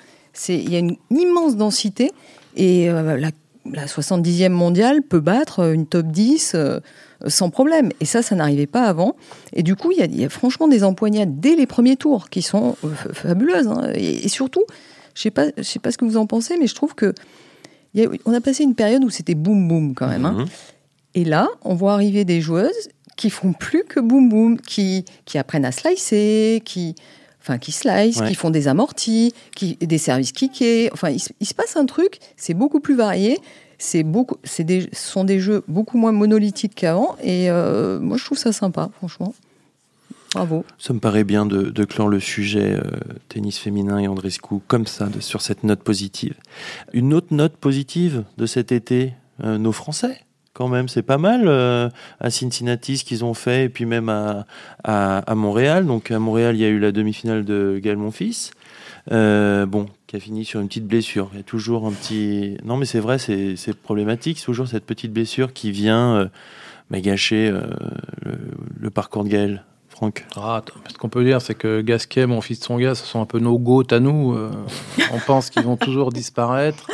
il 0.48 0.72
y 0.72 0.76
a 0.76 0.80
une 0.80 0.96
immense 1.10 1.58
densité. 1.58 2.12
Et 2.56 2.90
euh, 2.90 3.18
la, 3.18 3.32
la, 3.72 3.86
70e 3.86 4.50
mondiale 4.50 5.02
peut 5.02 5.20
battre 5.20 5.74
une 5.74 5.86
top 5.86 6.08
10 6.08 6.56
sans 7.28 7.50
problème. 7.50 7.92
Et 8.00 8.06
ça, 8.06 8.22
ça 8.22 8.36
n'arrivait 8.36 8.68
pas 8.68 8.84
avant. 8.84 9.16
Et 9.54 9.64
du 9.64 9.76
coup, 9.76 9.92
il 9.92 10.16
y, 10.16 10.26
a, 10.26 10.30
franchement 10.30 10.68
des 10.68 10.84
empoignades 10.84 11.40
dès 11.40 11.56
les 11.56 11.66
premiers 11.66 11.96
tours 11.96 12.30
qui 12.30 12.42
sont 12.42 12.76
euh, 12.84 12.90
fabuleuses. 13.14 13.68
Hein. 13.68 13.92
Et, 13.96 14.28
surtout, 14.30 14.64
je 15.16 15.22
sais 15.24 15.32
pas, 15.32 15.48
je 15.58 15.64
sais 15.64 15.80
pas 15.80 15.92
ce 15.92 15.98
que 15.98 16.06
vous 16.06 16.18
en 16.18 16.26
pensez, 16.26 16.58
mais 16.58 16.68
je 16.68 16.76
trouve 16.76 16.96
que 16.96 17.14
on 18.26 18.34
a 18.34 18.42
passé 18.42 18.64
une 18.64 18.76
période 18.76 19.04
où 19.04 19.10
c'était 19.10 19.36
boum 19.36 19.68
boum 19.68 19.96
quand 19.96 20.08
même. 20.08 20.26
Hein. 20.26 20.38
Mhm. 20.40 20.46
Et 21.16 21.26
là, 21.26 21.50
on 21.64 21.74
voit 21.74 21.94
arriver 21.94 22.24
des 22.24 22.40
joueuses 22.40 22.90
qui 23.16 23.30
font 23.30 23.52
plus 23.52 23.84
que 23.84 24.00
boum 24.00 24.30
boum, 24.30 24.62
qui, 24.62 25.04
qui 25.26 25.38
apprennent 25.38 25.66
à 25.66 25.72
slicer, 25.72 26.62
qui, 26.64 26.96
enfin 27.42 27.58
qui 27.58 27.72
slice, 27.72 28.22
qui 28.22 28.36
font 28.36 28.52
des 28.52 28.68
amortis, 28.68 29.34
qui, 29.56 29.76
des 29.76 29.98
services 29.98 30.32
kickés. 30.32 30.90
Enfin, 30.94 31.10
il, 31.10 31.20
il, 31.40 31.48
se 31.48 31.56
passe 31.56 31.76
un 31.76 31.86
truc, 31.86 32.20
c'est 32.38 32.54
beaucoup 32.54 32.80
plus 32.80 32.96
varié 32.96 33.40
c'est 33.80 34.04
beaucoup, 34.04 34.36
c'est 34.44 34.66
des, 34.66 34.90
sont 34.92 35.24
des 35.24 35.40
jeux 35.40 35.64
beaucoup 35.68 35.98
moins 35.98 36.12
monolithiques 36.12 36.76
qu'avant. 36.76 37.16
Et 37.24 37.50
euh, 37.50 38.00
moi, 38.00 38.18
je 38.18 38.26
trouve 38.26 38.38
ça 38.38 38.52
sympa, 38.52 38.90
franchement. 38.98 39.34
Bravo. 40.36 40.64
Ça 40.78 40.94
me 40.94 41.00
paraît 41.00 41.24
bien 41.24 41.48
de, 41.48 41.86
clore 41.86 42.10
le 42.10 42.20
sujet 42.20 42.76
euh, 42.76 42.84
tennis 43.30 43.58
féminin 43.58 43.98
et 43.98 44.08
Andrescu 44.08 44.56
comme 44.68 44.86
ça, 44.86 45.08
sur 45.22 45.42
cette 45.42 45.64
note 45.64 45.82
positive. 45.82 46.36
Une 46.94 47.14
autre 47.14 47.34
note 47.34 47.56
positive 47.56 48.26
de 48.38 48.46
cet 48.46 48.72
été, 48.72 49.14
euh, 49.44 49.58
nos 49.58 49.72
Français 49.72 50.20
quand 50.54 50.68
même, 50.68 50.90
c'est 50.90 51.04
pas 51.04 51.18
mal 51.18 51.48
à 52.20 52.30
Cincinnati 52.30 52.98
ce 52.98 53.06
qu'ils 53.06 53.24
ont 53.24 53.36
fait, 53.36 53.66
et 53.66 53.70
puis 53.70 53.86
même 53.86 54.10
à, 54.10 54.46
à, 54.84 55.34
Montréal. 55.36 55.86
Donc 55.86 56.12
à 56.12 56.20
Montréal, 56.20 56.58
il 56.58 56.60
y 56.60 56.66
a 56.66 56.68
eu 56.68 56.80
la 56.80 56.92
demi-finale 56.92 57.46
de 57.46 57.80
Gaël 57.82 57.96
Monfils. 57.96 58.52
Bon, 59.10 59.86
qui 60.10 60.16
a 60.16 60.20
fini 60.20 60.44
sur 60.44 60.60
une 60.60 60.68
petite 60.68 60.88
blessure. 60.88 61.30
Il 61.34 61.38
y 61.38 61.40
a 61.40 61.44
toujours 61.44 61.86
un 61.86 61.92
petit. 61.92 62.58
Non, 62.64 62.78
mais 62.78 62.86
c'est 62.86 63.00
vrai, 63.00 63.20
c'est 63.20 63.74
problématique. 63.76 64.40
C'est 64.40 64.46
toujours 64.46 64.68
cette 64.68 64.86
petite 64.86 65.14
blessure 65.14 65.54
qui 65.54 65.70
vient. 65.70 66.16
Euh, 66.16 66.28
m'a 66.90 67.00
gâché 67.00 67.48
euh, 67.48 67.62
le, 68.80 68.90
parcours 68.90 69.24
de 69.24 69.30
Gaël 69.30 69.64
Franck 69.88 70.26
Ah, 70.36 70.64
ce 70.92 70.98
qu'on 70.98 71.10
peut 71.10 71.24
dire, 71.24 71.44
c'est 71.44 71.54
que 71.54 71.82
Gasquet, 71.82 72.26
mon 72.26 72.42
fils 72.42 72.60
de 72.60 72.64
son 72.64 72.78
gars, 72.78 72.96
ce 72.96 73.06
sont 73.06 73.22
un 73.22 73.28
peu 73.28 73.38
nos 73.38 73.60
goats 73.60 73.84
à 73.92 74.00
nous. 74.00 74.34
euh, 74.34 74.50
on 75.14 75.20
pense 75.20 75.52
qu'ils 75.52 75.62
vont 75.62 75.78
toujours 75.78 76.12
disparaître. 76.12 76.88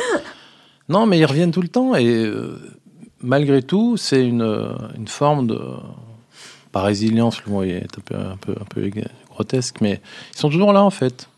Non, 0.90 1.06
mais 1.06 1.18
ils 1.18 1.24
reviennent 1.24 1.52
tout 1.52 1.62
le 1.62 1.68
temps. 1.68 1.94
Et 1.94 2.06
euh, 2.06 2.60
malgré 3.22 3.62
tout, 3.62 3.96
c'est 3.96 4.26
une, 4.26 4.76
forme 5.06 5.46
de. 5.46 5.58
Pas 6.70 6.82
résilience, 6.82 7.42
le 7.46 7.52
mot 7.52 7.62
est 7.62 7.86
un 8.12 8.36
peu 8.36 8.90
grotesque, 9.30 9.76
mais 9.80 10.02
ils 10.34 10.38
sont 10.38 10.50
toujours 10.50 10.74
là, 10.74 10.84
en 10.84 10.90
fait. 10.90 11.30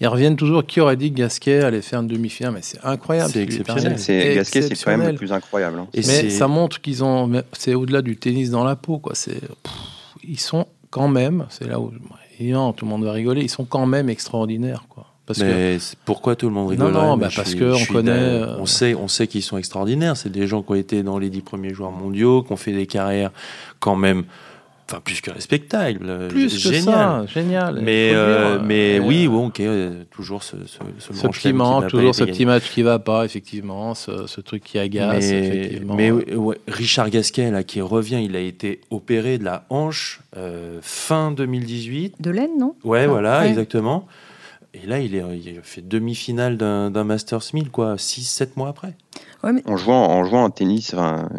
Ils 0.00 0.08
reviennent 0.08 0.36
toujours. 0.36 0.66
Qui 0.66 0.80
aurait 0.80 0.96
dit 0.96 1.10
que 1.12 1.18
Gasquet 1.18 1.60
allait 1.60 1.82
faire 1.82 2.00
une 2.00 2.08
demi-finale? 2.08 2.52
Mais 2.54 2.62
c'est 2.62 2.84
incroyable. 2.84 3.30
C'est 3.32 3.42
exceptionnel. 3.42 3.98
C'est 3.98 4.34
Gasquet, 4.34 4.62
c'est 4.62 4.82
quand 4.84 4.96
même 4.96 5.08
le 5.10 5.14
plus 5.14 5.32
incroyable. 5.32 5.78
hein. 5.78 5.86
Et 5.94 6.00
Mais 6.06 6.30
ça 6.30 6.48
montre 6.48 6.80
qu'ils 6.80 7.04
ont. 7.04 7.30
C'est 7.52 7.74
au-delà 7.74 8.02
du 8.02 8.16
tennis 8.16 8.50
dans 8.50 8.64
la 8.64 8.76
peau, 8.76 8.98
quoi. 8.98 9.14
C'est. 9.14 9.40
Ils 10.26 10.40
sont 10.40 10.66
quand 10.90 11.08
même. 11.08 11.46
C'est 11.50 11.66
là 11.68 11.78
où. 11.80 11.92
évidemment, 12.40 12.72
tout 12.72 12.84
le 12.84 12.90
monde 12.90 13.04
va 13.04 13.12
rigoler. 13.12 13.42
Ils 13.42 13.50
sont 13.50 13.64
quand 13.64 13.86
même 13.86 14.08
extraordinaires, 14.08 14.84
quoi. 14.88 15.06
Parce. 15.26 15.38
Mais 15.40 15.78
pourquoi 16.04 16.34
tout 16.36 16.48
le 16.48 16.52
monde 16.54 16.74
Non, 16.74 16.86
rigole 16.86 16.92
non, 16.92 17.16
bah, 17.16 17.28
parce 17.34 17.54
que 17.54 17.72
on 17.72 17.92
connaît, 17.92 18.10
euh, 18.10 18.56
On 18.58 18.66
sait, 18.66 18.94
on 18.94 19.08
sait 19.08 19.26
qu'ils 19.26 19.42
sont 19.42 19.56
extraordinaires. 19.58 20.16
C'est 20.16 20.30
des 20.32 20.46
gens 20.46 20.62
qui 20.62 20.72
ont 20.72 20.74
été 20.74 21.02
dans 21.02 21.18
les 21.18 21.30
dix 21.30 21.40
premiers 21.40 21.72
joueurs 21.72 21.92
mondiaux, 21.92 22.42
qui 22.42 22.52
ont 22.52 22.56
fait 22.56 22.72
des 22.72 22.86
carrières 22.86 23.30
quand 23.80 23.96
même, 23.96 24.24
enfin 24.86 25.00
plus 25.02 25.20
que 25.20 25.30
respectables, 25.30 26.06
euh, 26.08 26.28
Plus 26.28 26.52
que 26.52 26.72
génial. 26.72 26.82
ça, 26.84 27.26
génial. 27.26 27.80
Mais, 27.82 28.10
euh, 28.14 28.58
mais 28.62 28.96
Et, 28.96 29.00
oui, 29.00 29.26
euh, 29.26 29.30
bon, 29.30 29.46
ok, 29.46 29.60
euh, 29.60 30.04
toujours 30.10 30.42
ce, 30.42 30.56
ce, 30.66 30.78
ce, 30.98 31.12
Ce 31.14 31.26
petit 31.28 31.52
manque, 31.52 31.88
toujours 31.88 32.14
ce 32.14 32.24
petit 32.24 32.44
match 32.44 32.70
qui 32.70 32.82
va 32.82 32.98
pas, 32.98 33.24
effectivement, 33.24 33.94
ce, 33.94 34.26
ce 34.26 34.40
truc 34.40 34.62
qui 34.62 34.78
agace, 34.78 35.24
Mais, 35.30 35.46
effectivement. 35.46 35.94
mais 35.94 36.10
ouais, 36.12 36.58
Richard 36.68 37.10
Gasquet, 37.10 37.50
là, 37.50 37.62
qui 37.64 37.80
revient, 37.80 38.20
il 38.22 38.36
a 38.36 38.40
été 38.40 38.80
opéré 38.90 39.38
de 39.38 39.44
la 39.44 39.64
hanche 39.70 40.20
euh, 40.36 40.78
fin 40.82 41.30
2018. 41.32 42.20
De 42.20 42.30
laine, 42.30 42.50
non? 42.58 42.74
Ouais, 42.84 43.04
Ah, 43.04 43.08
voilà, 43.08 43.40
ouais. 43.40 43.48
exactement. 43.48 44.06
Et 44.74 44.86
là, 44.88 44.98
il, 44.98 45.14
est, 45.14 45.22
il 45.44 45.60
fait 45.62 45.86
demi-finale 45.86 46.56
d'un 46.56 46.90
d'un 46.90 47.04
Masters 47.04 47.44
1000, 47.54 47.70
quoi, 47.70 47.94
6-7 47.94 48.48
mois 48.56 48.68
après. 48.68 48.94
En 49.66 49.76
jouant, 49.76 50.06
en 50.08 50.24
jouant 50.24 50.42
en 50.44 50.50
tennis, 50.50 50.92
enfin, 50.94 51.28
euh, 51.32 51.38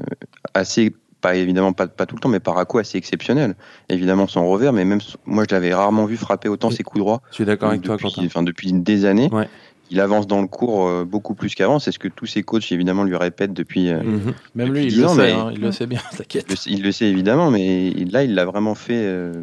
assez, 0.53 0.93
pas 1.25 1.35
évidemment 1.35 1.73
pas, 1.73 1.87
pas 1.87 2.05
tout 2.05 2.15
le 2.15 2.21
temps, 2.21 2.29
mais 2.29 2.39
par 2.39 2.57
à 2.57 2.65
coup 2.65 2.77
assez 2.77 2.97
exceptionnel. 2.97 3.55
Évidemment 3.89 4.27
son 4.27 4.47
revers, 4.47 4.73
mais 4.73 4.85
même 4.85 4.99
moi 5.25 5.43
je 5.49 5.55
l'avais 5.55 5.73
rarement 5.73 6.05
vu 6.05 6.17
frapper 6.17 6.49
autant 6.49 6.69
ses 6.69 6.83
coups 6.83 6.99
droits. 6.99 7.21
Je 7.31 7.35
suis 7.35 7.45
d'accord 7.45 7.69
avec 7.69 7.81
toi, 7.81 7.95
depuis, 7.95 8.09
Quentin. 8.13 8.25
enfin, 8.27 8.43
depuis 8.43 8.71
des 8.73 9.05
années. 9.05 9.29
Ouais. 9.31 9.47
Il 9.91 9.99
avance 9.99 10.25
dans 10.27 10.41
le 10.41 10.47
cours 10.47 10.87
euh, 10.87 11.03
beaucoup 11.05 11.35
plus 11.35 11.53
qu'avant. 11.55 11.77
C'est 11.79 11.91
ce 11.91 11.99
que 11.99 12.07
tous 12.07 12.25
ses 12.25 12.41
coachs 12.43 12.71
évidemment 12.71 13.03
lui 13.03 13.15
répètent 13.15 13.53
depuis. 13.53 13.89
euh, 13.89 14.01
Mhm. 14.03 14.33
Même 14.55 14.67
depuis 14.69 14.81
lui, 14.81 14.83
il 14.87 14.89
10 14.93 14.99
le 15.01 15.05
ans, 15.05 15.09
sait, 15.15 15.17
mais- 15.27 15.31
hein, 15.31 15.49
il 15.53 15.61
le 15.61 15.71
sait 15.71 15.85
bien, 15.87 15.99
il, 16.11 16.17
t'inquiète. 16.17 16.49
le, 16.49 16.55
il 16.71 16.83
le 16.83 16.91
sait 16.91 17.05
évidemment, 17.05 17.49
mais 17.51 17.87
il- 17.87 18.11
là 18.11 18.23
il 18.23 18.33
l'a 18.35 18.45
vraiment 18.45 18.75
fait 18.75 19.03
euh, 19.05 19.33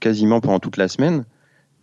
quasiment 0.00 0.40
pendant 0.40 0.58
toute 0.58 0.76
la 0.76 0.88
semaine. 0.88 1.24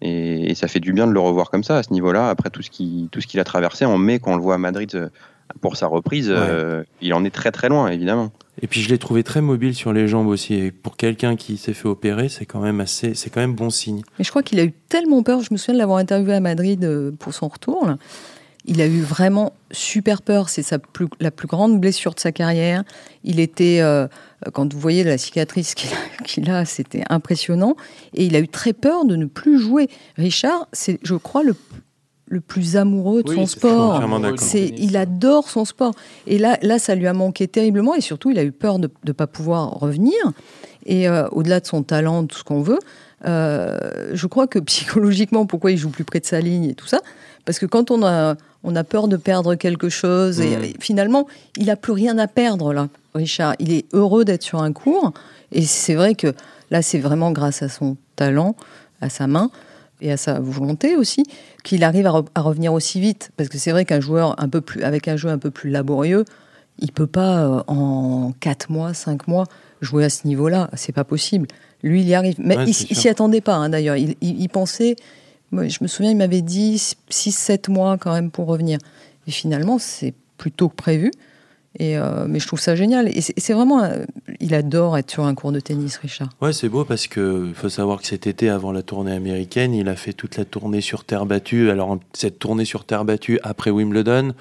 Et, 0.01 0.51
et 0.51 0.55
ça 0.55 0.67
fait 0.67 0.79
du 0.79 0.93
bien 0.93 1.07
de 1.07 1.11
le 1.11 1.19
revoir 1.19 1.49
comme 1.49 1.63
ça 1.63 1.77
à 1.77 1.83
ce 1.83 1.91
niveau-là. 1.91 2.29
Après 2.29 2.49
tout 2.51 2.61
ce 2.61 2.69
qui 2.69 3.09
tout 3.11 3.19
ce 3.21 3.25
qu'il 3.27 3.39
a 3.39 3.43
traversé 3.43 3.85
en 3.85 3.97
mai 3.97 4.19
quand 4.19 4.33
on 4.33 4.35
le 4.35 4.43
voit 4.43 4.55
à 4.55 4.59
Madrid 4.59 5.09
pour 5.61 5.75
sa 5.77 5.87
reprise, 5.87 6.27
euh, 6.29 6.83
il 7.01 7.13
en 7.13 7.23
est 7.23 7.33
très 7.33 7.51
très 7.51 7.69
loin 7.69 7.87
évidemment. 7.87 8.31
Et 8.61 8.67
puis 8.67 8.81
je 8.81 8.89
l'ai 8.89 8.97
trouvé 8.97 9.23
très 9.23 9.41
mobile 9.41 9.75
sur 9.75 9.93
les 9.93 10.07
jambes 10.07 10.27
aussi. 10.27 10.55
Et 10.55 10.71
pour 10.71 10.97
quelqu'un 10.97 11.35
qui 11.35 11.57
s'est 11.57 11.73
fait 11.73 11.87
opérer, 11.87 12.29
c'est 12.29 12.45
quand 12.45 12.59
même 12.59 12.79
assez, 12.79 13.13
c'est 13.13 13.29
quand 13.29 13.41
même 13.41 13.53
bon 13.53 13.69
signe. 13.69 14.01
Mais 14.17 14.25
je 14.25 14.29
crois 14.29 14.43
qu'il 14.43 14.59
a 14.59 14.63
eu 14.63 14.71
tellement 14.89 15.23
peur. 15.23 15.41
Je 15.41 15.49
me 15.51 15.57
souviens 15.57 15.75
de 15.75 15.79
l'avoir 15.79 15.99
interviewé 15.99 16.33
à 16.33 16.39
Madrid 16.39 16.83
euh, 16.83 17.11
pour 17.11 17.33
son 17.33 17.47
retour. 17.47 17.87
Il 18.65 18.81
a 18.81 18.87
eu 18.87 18.99
vraiment 18.99 19.53
super 19.71 20.21
peur. 20.21 20.49
C'est 20.49 20.63
sa 20.63 20.79
plus, 20.79 21.07
la 21.19 21.31
plus 21.31 21.47
grande 21.47 21.79
blessure 21.79 22.15
de 22.15 22.19
sa 22.19 22.31
carrière. 22.31 22.83
Il 23.23 23.39
était, 23.39 23.79
euh, 23.81 24.07
quand 24.53 24.73
vous 24.73 24.79
voyez 24.79 25.03
la 25.03 25.17
cicatrice 25.17 25.75
qu'il 26.25 26.49
a, 26.49 26.65
c'était 26.65 27.03
impressionnant. 27.09 27.75
Et 28.13 28.25
il 28.25 28.35
a 28.35 28.39
eu 28.39 28.47
très 28.47 28.73
peur 28.73 29.05
de 29.05 29.15
ne 29.15 29.25
plus 29.25 29.59
jouer. 29.59 29.87
Richard, 30.17 30.67
c'est, 30.73 30.99
je 31.03 31.15
crois, 31.15 31.43
le, 31.43 31.55
le 32.27 32.41
plus 32.41 32.75
amoureux 32.75 33.23
de 33.23 33.29
Oui, 33.29 33.35
son 33.35 33.45
sport. 33.45 34.01
C'est, 34.37 34.73
il 34.77 34.97
adore 34.97 35.49
son 35.49 35.65
sport. 35.65 35.93
Et 36.27 36.37
là, 36.37 36.57
là, 36.61 36.77
ça 36.77 36.95
lui 36.95 37.07
a 37.07 37.13
manqué 37.13 37.47
terriblement. 37.47 37.95
Et 37.95 38.01
surtout, 38.01 38.31
il 38.31 38.39
a 38.39 38.43
eu 38.43 38.51
peur 38.51 38.79
de 38.79 38.89
ne 39.05 39.11
pas 39.13 39.27
pouvoir 39.27 39.71
revenir. 39.71 40.13
Et 40.85 41.07
euh, 41.07 41.27
au-delà 41.31 41.59
de 41.59 41.65
son 41.65 41.83
talent, 41.83 42.25
tout 42.25 42.37
ce 42.37 42.43
qu'on 42.43 42.61
veut, 42.61 42.79
euh, 43.25 44.11
je 44.13 44.27
crois 44.27 44.47
que 44.47 44.59
psychologiquement, 44.59 45.45
pourquoi 45.45 45.71
il 45.71 45.77
joue 45.77 45.89
plus 45.89 46.03
près 46.03 46.19
de 46.19 46.25
sa 46.25 46.39
ligne 46.39 46.65
et 46.65 46.75
tout 46.75 46.87
ça? 46.87 46.99
Parce 47.45 47.59
que 47.59 47.65
quand 47.65 47.91
on 47.91 48.05
a, 48.05 48.35
on 48.63 48.75
a 48.75 48.83
peur 48.83 49.07
de 49.07 49.15
perdre 49.15 49.55
quelque 49.55 49.87
chose, 49.87 50.41
et, 50.41 50.51
et 50.51 50.75
finalement, 50.79 51.27
il 51.55 51.67
n'a 51.67 51.77
plus 51.77 51.93
rien 51.93 52.17
à 52.17 52.27
perdre, 52.27 52.73
là, 52.73 52.89
Richard. 53.15 53.55
Il 53.59 53.71
est 53.71 53.85
heureux 53.93 54.25
d'être 54.25 54.43
sur 54.43 54.61
un 54.61 54.73
cours. 54.73 55.13
Et 55.53 55.61
c'est 55.61 55.95
vrai 55.95 56.13
que 56.13 56.33
là, 56.71 56.81
c'est 56.81 56.99
vraiment 56.99 57.31
grâce 57.31 57.63
à 57.63 57.69
son 57.69 57.95
talent, 58.17 58.57
à 58.99 59.09
sa 59.09 59.27
main 59.27 59.49
et 60.01 60.11
à 60.11 60.17
sa 60.17 60.39
volonté 60.39 60.95
aussi, 60.95 61.23
qu'il 61.63 61.83
arrive 61.83 62.05
à, 62.07 62.11
re- 62.11 62.27
à 62.35 62.41
revenir 62.41 62.73
aussi 62.73 62.99
vite. 62.99 63.31
Parce 63.37 63.49
que 63.49 63.57
c'est 63.57 63.71
vrai 63.71 63.85
qu'un 63.85 63.99
joueur 63.99 64.35
un 64.41 64.49
peu 64.49 64.61
plus, 64.61 64.83
avec 64.83 65.07
un 65.07 65.15
jeu 65.17 65.29
un 65.29 65.37
peu 65.37 65.51
plus 65.51 65.69
laborieux, 65.69 66.23
il 66.79 66.91
peut 66.91 67.07
pas 67.07 67.43
euh, 67.45 67.63
en 67.67 68.33
4 68.39 68.69
mois, 68.71 68.93
5 68.93 69.27
mois 69.27 69.45
jouer 69.81 70.05
à 70.05 70.09
ce 70.09 70.27
niveau-là. 70.27 70.69
C'est 70.75 70.91
pas 70.93 71.03
possible. 71.03 71.47
Lui, 71.83 72.01
il 72.01 72.07
y 72.07 72.13
arrive. 72.15 72.35
Mais 72.39 72.57
Ouais, 72.57 72.63
il, 72.65 72.69
il 72.89 72.95
s'y 72.95 73.09
attendait 73.09 73.41
pas, 73.41 73.55
hein, 73.55 73.69
d'ailleurs. 73.69 73.95
Il, 73.97 74.15
il- 74.21 74.39
il 74.41 74.49
pensait. 74.49 74.95
je 75.51 75.77
me 75.81 75.87
souviens, 75.87 76.11
il 76.11 76.17
m'avait 76.17 76.41
dit 76.41 76.75
6-7 77.11 77.71
mois 77.71 77.97
quand 77.97 78.13
même 78.13 78.29
pour 78.31 78.47
revenir. 78.47 78.77
Et 79.27 79.31
finalement, 79.31 79.77
c'est 79.79 80.13
plus 80.37 80.51
tôt 80.51 80.69
que 80.69 80.75
prévu. 80.75 81.11
Euh, 81.79 82.25
mais 82.27 82.39
je 82.39 82.47
trouve 82.47 82.59
ça 82.59 82.75
génial. 82.75 83.07
Et 83.09 83.21
c'est 83.21 83.53
vraiment. 83.53 83.87
il 84.39 84.53
adore 84.55 84.97
être 84.97 85.11
sur 85.11 85.25
un 85.25 85.35
cours 85.35 85.51
de 85.51 85.59
tennis, 85.59 85.97
Richard. 85.97 86.29
Ouais, 86.41 86.53
c'est 86.53 86.69
beau 86.69 86.85
parce 86.85 87.07
que 87.07 87.51
faut 87.53 87.69
savoir 87.69 88.01
que 88.01 88.07
cet 88.07 88.27
été, 88.27 88.49
avant 88.49 88.71
la 88.71 88.83
tournée 88.83 89.13
américaine, 89.13 89.73
il 89.73 89.87
a 89.89 89.95
fait 89.95 90.13
toute 90.13 90.37
la 90.37 90.45
tournée 90.45 90.81
sur 90.81 91.03
terre 91.03 91.25
battue. 91.25 91.69
Alors 91.69 91.99
cette 92.13 92.39
tournée 92.39 92.65
sur 92.65 92.85
terre 92.85 93.05
battue 93.05 93.39
après 93.43 93.69
Wimbledon, 93.69 94.33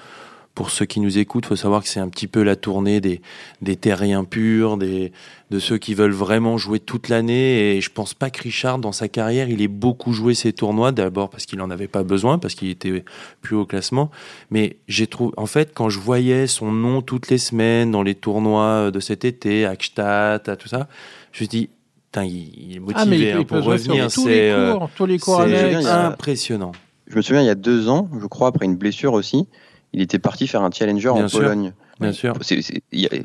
pour 0.57 0.71
ceux 0.71 0.85
qui 0.85 0.99
nous 1.01 1.19
écoutent, 1.19 1.45
faut 1.45 1.55
savoir 1.55 1.83
que 1.83 1.87
c'est 1.87 1.99
un 1.99 2.09
petit 2.09 2.25
peu 2.25 2.41
la 2.41 2.55
tournée 2.55 2.99
des, 2.99 3.21
des 3.61 3.75
terriens 3.75 4.23
purs, 4.23 4.77
des, 4.77 5.11
de 5.51 5.59
ceux 5.59 5.77
qui 5.77 5.93
veulent 5.93 6.13
vraiment 6.13 6.57
jouer 6.57 6.79
toute 6.79 7.09
l'année. 7.09 7.75
Et 7.77 7.81
je 7.81 7.91
pense 7.91 8.15
pas 8.15 8.31
que 8.31 8.41
Richard, 8.41 8.79
dans 8.79 8.91
sa 8.91 9.07
carrière, 9.07 9.49
il 9.49 9.61
ait 9.61 9.67
beaucoup 9.67 10.13
joué 10.13 10.33
ces 10.33 10.53
tournois. 10.53 10.91
D'abord 10.91 11.29
parce 11.29 11.45
qu'il 11.45 11.61
en 11.61 11.69
avait 11.69 11.87
pas 11.87 12.01
besoin, 12.01 12.39
parce 12.39 12.55
qu'il 12.55 12.69
était 12.71 13.05
plus 13.43 13.55
haut 13.55 13.67
classement. 13.67 14.09
Mais 14.49 14.77
j'ai 14.87 15.05
trouvé, 15.05 15.31
en 15.37 15.45
fait, 15.45 15.73
quand 15.75 15.89
je 15.89 15.99
voyais 15.99 16.47
son 16.47 16.71
nom 16.71 17.03
toutes 17.03 17.29
les 17.29 17.37
semaines 17.37 17.91
dans 17.91 18.01
les 18.01 18.15
tournois 18.15 18.89
de 18.89 18.99
cet 18.99 19.25
été, 19.25 19.67
à 19.67 19.75
Gstaad, 19.75 20.49
à 20.49 20.55
tout 20.55 20.67
ça, 20.67 20.87
je 21.33 21.43
me 21.43 21.47
suis 21.47 21.47
dit, 21.49 21.69
putain, 22.07 22.23
il, 22.25 22.71
il 22.71 22.75
est 22.77 22.79
motivé 22.79 22.99
Ah, 22.99 23.05
mais 23.05 23.19
il, 23.19 23.29
hein, 23.29 23.37
il 23.41 23.45
pour 23.45 23.61
revenir. 23.63 24.05
tous 24.11 24.23
C'est 24.23 24.29
les 24.29 24.49
euh, 24.49 24.73
cours, 24.73 24.89
tous 24.95 25.05
les 25.05 25.19
cours 25.19 25.35
c'est 25.37 25.43
annexes. 25.43 25.81
il 25.81 25.83
y 25.83 25.87
a- 25.87 26.07
impressionnant. 26.07 26.71
Je 27.05 27.15
me 27.15 27.21
souviens 27.21 27.43
il 27.43 27.45
y 27.47 27.49
a 27.51 27.55
deux 27.55 27.89
ans, 27.89 28.09
je 28.19 28.25
crois, 28.25 28.47
après 28.47 28.65
une 28.65 28.75
blessure 28.75 29.13
aussi, 29.13 29.47
il 29.93 30.01
était 30.01 30.19
parti 30.19 30.47
faire 30.47 30.61
un 30.63 30.71
challenger 30.71 31.11
Bien 31.13 31.25
en 31.25 31.27
sûr. 31.27 31.39
Pologne. 31.39 31.73
Bien 31.99 32.11
sûr. 32.11 32.33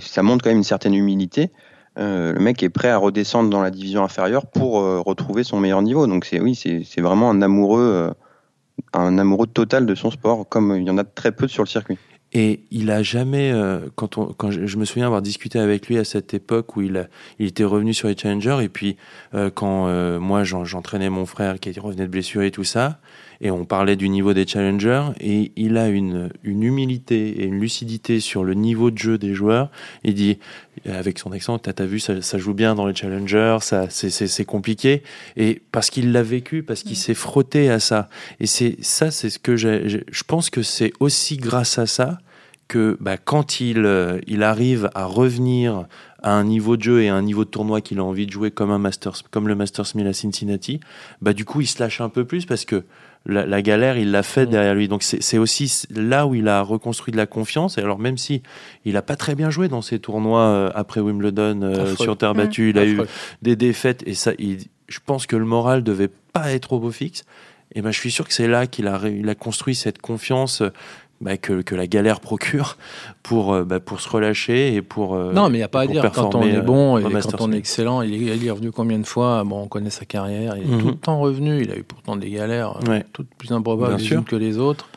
Ça 0.00 0.22
montre 0.22 0.42
quand 0.44 0.50
même 0.50 0.58
une 0.58 0.64
certaine 0.64 0.94
humilité. 0.94 1.50
Euh, 1.98 2.32
le 2.32 2.40
mec 2.40 2.62
est 2.62 2.70
prêt 2.70 2.88
à 2.88 2.96
redescendre 2.96 3.50
dans 3.50 3.60
la 3.60 3.70
division 3.70 4.02
inférieure 4.02 4.46
pour 4.46 4.80
euh, 4.80 5.00
retrouver 5.00 5.44
son 5.44 5.60
meilleur 5.60 5.82
niveau. 5.82 6.06
Donc 6.06 6.24
c'est 6.24 6.40
oui, 6.40 6.54
c'est 6.54 7.00
vraiment 7.02 7.28
un 7.30 7.42
amoureux, 7.42 7.82
euh, 7.82 8.10
un 8.94 9.18
amoureux 9.18 9.46
total 9.46 9.84
de 9.84 9.94
son 9.94 10.10
sport, 10.10 10.48
comme 10.48 10.74
il 10.76 10.84
y 10.86 10.90
en 10.90 10.96
a 10.96 11.04
très 11.04 11.32
peu 11.32 11.48
sur 11.48 11.62
le 11.62 11.68
circuit. 11.68 11.98
Et 12.34 12.60
il 12.70 12.90
a 12.90 13.02
jamais, 13.02 13.52
quand, 13.94 14.16
on, 14.16 14.32
quand 14.32 14.50
je, 14.50 14.64
je 14.64 14.78
me 14.78 14.86
souviens 14.86 15.04
avoir 15.04 15.20
discuté 15.20 15.58
avec 15.58 15.86
lui 15.88 15.98
à 15.98 16.04
cette 16.04 16.32
époque 16.32 16.76
où 16.78 16.80
il, 16.80 16.96
a- 16.96 17.08
il 17.38 17.46
était 17.46 17.62
revenu 17.62 17.92
sur 17.92 18.08
les 18.08 18.16
challengers, 18.16 18.56
et 18.62 18.70
puis 18.70 18.96
quand 19.54 20.18
moi 20.18 20.42
j'en- 20.44 20.64
j'entraînais 20.64 21.10
mon 21.10 21.26
frère 21.26 21.60
qui 21.60 21.78
revenait 21.78 22.06
de 22.06 22.10
blessure 22.10 22.40
et 22.40 22.50
tout 22.50 22.64
ça, 22.64 23.00
et 23.42 23.50
on 23.50 23.64
parlait 23.64 23.96
du 23.96 24.08
niveau 24.08 24.32
des 24.32 24.46
challengers, 24.46 25.02
et 25.20 25.52
il 25.56 25.76
a 25.76 25.88
une, 25.88 26.30
une 26.44 26.62
humilité 26.62 27.42
et 27.42 27.44
une 27.44 27.60
lucidité 27.60 28.20
sur 28.20 28.44
le 28.44 28.54
niveau 28.54 28.90
de 28.90 28.96
jeu 28.98 29.18
des 29.18 29.34
joueurs. 29.34 29.70
Il 30.04 30.14
dit, 30.14 30.38
avec 30.88 31.18
son 31.18 31.32
accent, 31.32 31.58
t'as 31.58 31.72
t'as 31.72 31.84
vu, 31.84 31.98
ça, 32.00 32.22
ça 32.22 32.38
joue 32.38 32.54
bien 32.54 32.74
dans 32.74 32.86
les 32.86 32.94
challengers, 32.94 33.58
ça, 33.60 33.86
c'est- 33.90 34.44
compliqué, 34.44 35.02
et 35.36 35.60
parce 35.72 35.90
qu'il 35.90 36.12
l'a 36.12 36.22
vécu, 36.22 36.62
parce 36.62 36.82
qu'il 36.82 36.96
s'est 36.96 37.14
frotté 37.14 37.68
à 37.68 37.80
ça. 37.80 38.08
Et 38.40 38.46
c'est 38.46 38.76
ça, 38.80 39.10
c'est 39.10 39.28
ce 39.28 39.38
que 39.38 39.56
j'ai- 39.56 40.04
Je 40.10 40.22
pense 40.24 40.48
que 40.48 40.62
c'est 40.62 40.92
aussi 41.00 41.36
grâce 41.36 41.78
à 41.78 41.86
ça 41.86 42.18
que 42.68 42.96
bah, 43.00 43.16
quand 43.18 43.60
il, 43.60 43.84
euh, 43.84 44.18
il 44.26 44.42
arrive 44.42 44.88
à 44.94 45.04
revenir 45.04 45.86
à 46.22 46.32
un 46.32 46.44
niveau 46.44 46.76
de 46.76 46.82
jeu 46.82 47.02
et 47.02 47.08
à 47.08 47.14
un 47.14 47.22
niveau 47.22 47.44
de 47.44 47.50
tournoi 47.50 47.80
qu'il 47.80 47.98
a 47.98 48.04
envie 48.04 48.26
de 48.26 48.32
jouer 48.32 48.50
comme 48.50 48.70
un 48.70 48.78
Masters, 48.78 49.22
comme 49.30 49.48
le 49.48 49.54
Masters 49.56 49.86
1000 49.94 50.06
à 50.06 50.12
Cincinnati, 50.12 50.80
bah 51.20 51.32
du 51.32 51.44
coup 51.44 51.60
il 51.60 51.66
se 51.66 51.82
lâche 51.82 52.00
un 52.00 52.08
peu 52.08 52.24
plus 52.24 52.46
parce 52.46 52.64
que 52.64 52.84
la, 53.26 53.46
la 53.46 53.62
galère 53.62 53.96
il 53.98 54.10
l'a 54.10 54.22
fait 54.22 54.46
derrière 54.46 54.74
lui. 54.74 54.88
Donc 54.88 55.02
c'est 55.02 55.38
aussi 55.38 55.84
là 55.94 56.26
où 56.26 56.34
il 56.34 56.48
a 56.48 56.60
reconstruit 56.62 57.12
de 57.12 57.16
la 57.16 57.26
confiance. 57.26 57.78
Et 57.78 57.80
alors 57.80 57.98
même 57.98 58.18
si 58.18 58.42
il 58.84 58.96
a 58.96 59.02
pas 59.02 59.16
très 59.16 59.34
bien 59.34 59.50
joué 59.50 59.68
dans 59.68 59.82
ces 59.82 59.98
tournois 59.98 60.42
euh, 60.42 60.70
après 60.74 61.00
Wimbledon 61.00 61.60
euh, 61.62 61.94
sur 61.96 62.16
terre 62.16 62.34
Mm. 62.34 62.36
battue, 62.38 62.70
il 62.70 62.78
a 62.78 62.86
eu 62.86 63.00
des 63.42 63.56
défaites 63.56 64.02
et 64.06 64.14
ça, 64.14 64.32
il- 64.38 64.64
je 64.88 64.98
pense 65.04 65.26
que 65.26 65.36
le 65.36 65.44
moral 65.44 65.82
devait 65.82 66.10
pas 66.32 66.52
être 66.52 66.72
au 66.74 66.78
beau 66.80 66.90
fixe. 66.90 67.24
Et 67.74 67.80
ben, 67.80 67.90
je 67.90 67.98
suis 67.98 68.10
sûr 68.10 68.28
que 68.28 68.34
c'est 68.34 68.48
là 68.48 68.66
qu'il 68.66 68.86
a, 68.86 69.00
il 69.08 69.26
a 69.30 69.34
construit 69.34 69.74
cette 69.74 69.98
confiance. 69.98 70.62
Bah, 71.22 71.36
que, 71.38 71.62
que 71.62 71.74
la 71.74 71.86
galère 71.86 72.20
procure 72.20 72.76
pour, 73.22 73.54
euh, 73.54 73.64
bah, 73.64 73.80
pour 73.80 74.00
se 74.00 74.08
relâcher 74.10 74.74
et 74.74 74.82
pour. 74.82 75.14
euh, 75.14 75.32
Non, 75.32 75.48
mais 75.48 75.54
il 75.56 75.60
n'y 75.60 75.64
a 75.64 75.68
pas 75.68 75.82
à 75.82 75.86
dire. 75.86 76.10
Quand 76.12 76.34
on 76.34 76.42
est 76.42 76.56
euh, 76.56 76.60
bon 76.60 76.98
et 76.98 77.04
au 77.04 77.10
quand 77.10 77.40
on 77.40 77.52
est 77.52 77.56
excellent, 77.56 78.02
il 78.02 78.12
est, 78.14 78.36
il 78.36 78.46
est 78.46 78.50
revenu 78.50 78.70
combien 78.72 78.98
de 78.98 79.06
fois? 79.06 79.42
Bon, 79.44 79.62
on 79.62 79.68
connaît 79.68 79.90
sa 79.90 80.04
carrière. 80.04 80.56
Il 80.56 80.64
est 80.64 80.66
Mhm. 80.74 80.80
tout 80.80 80.86
le 80.88 80.96
temps 80.96 81.18
revenu. 81.20 81.62
Il 81.62 81.70
a 81.70 81.76
eu 81.76 81.82
pourtant 81.84 82.16
des 82.16 82.28
galères, 82.30 82.76
euh, 82.84 82.90
Ouais. 82.90 83.06
toutes 83.12 83.28
plus 83.38 83.50
improbables 83.52 83.96
les 83.96 84.12
unes 84.12 84.24
que 84.24 84.36
les 84.36 84.58
autres. 84.58 84.88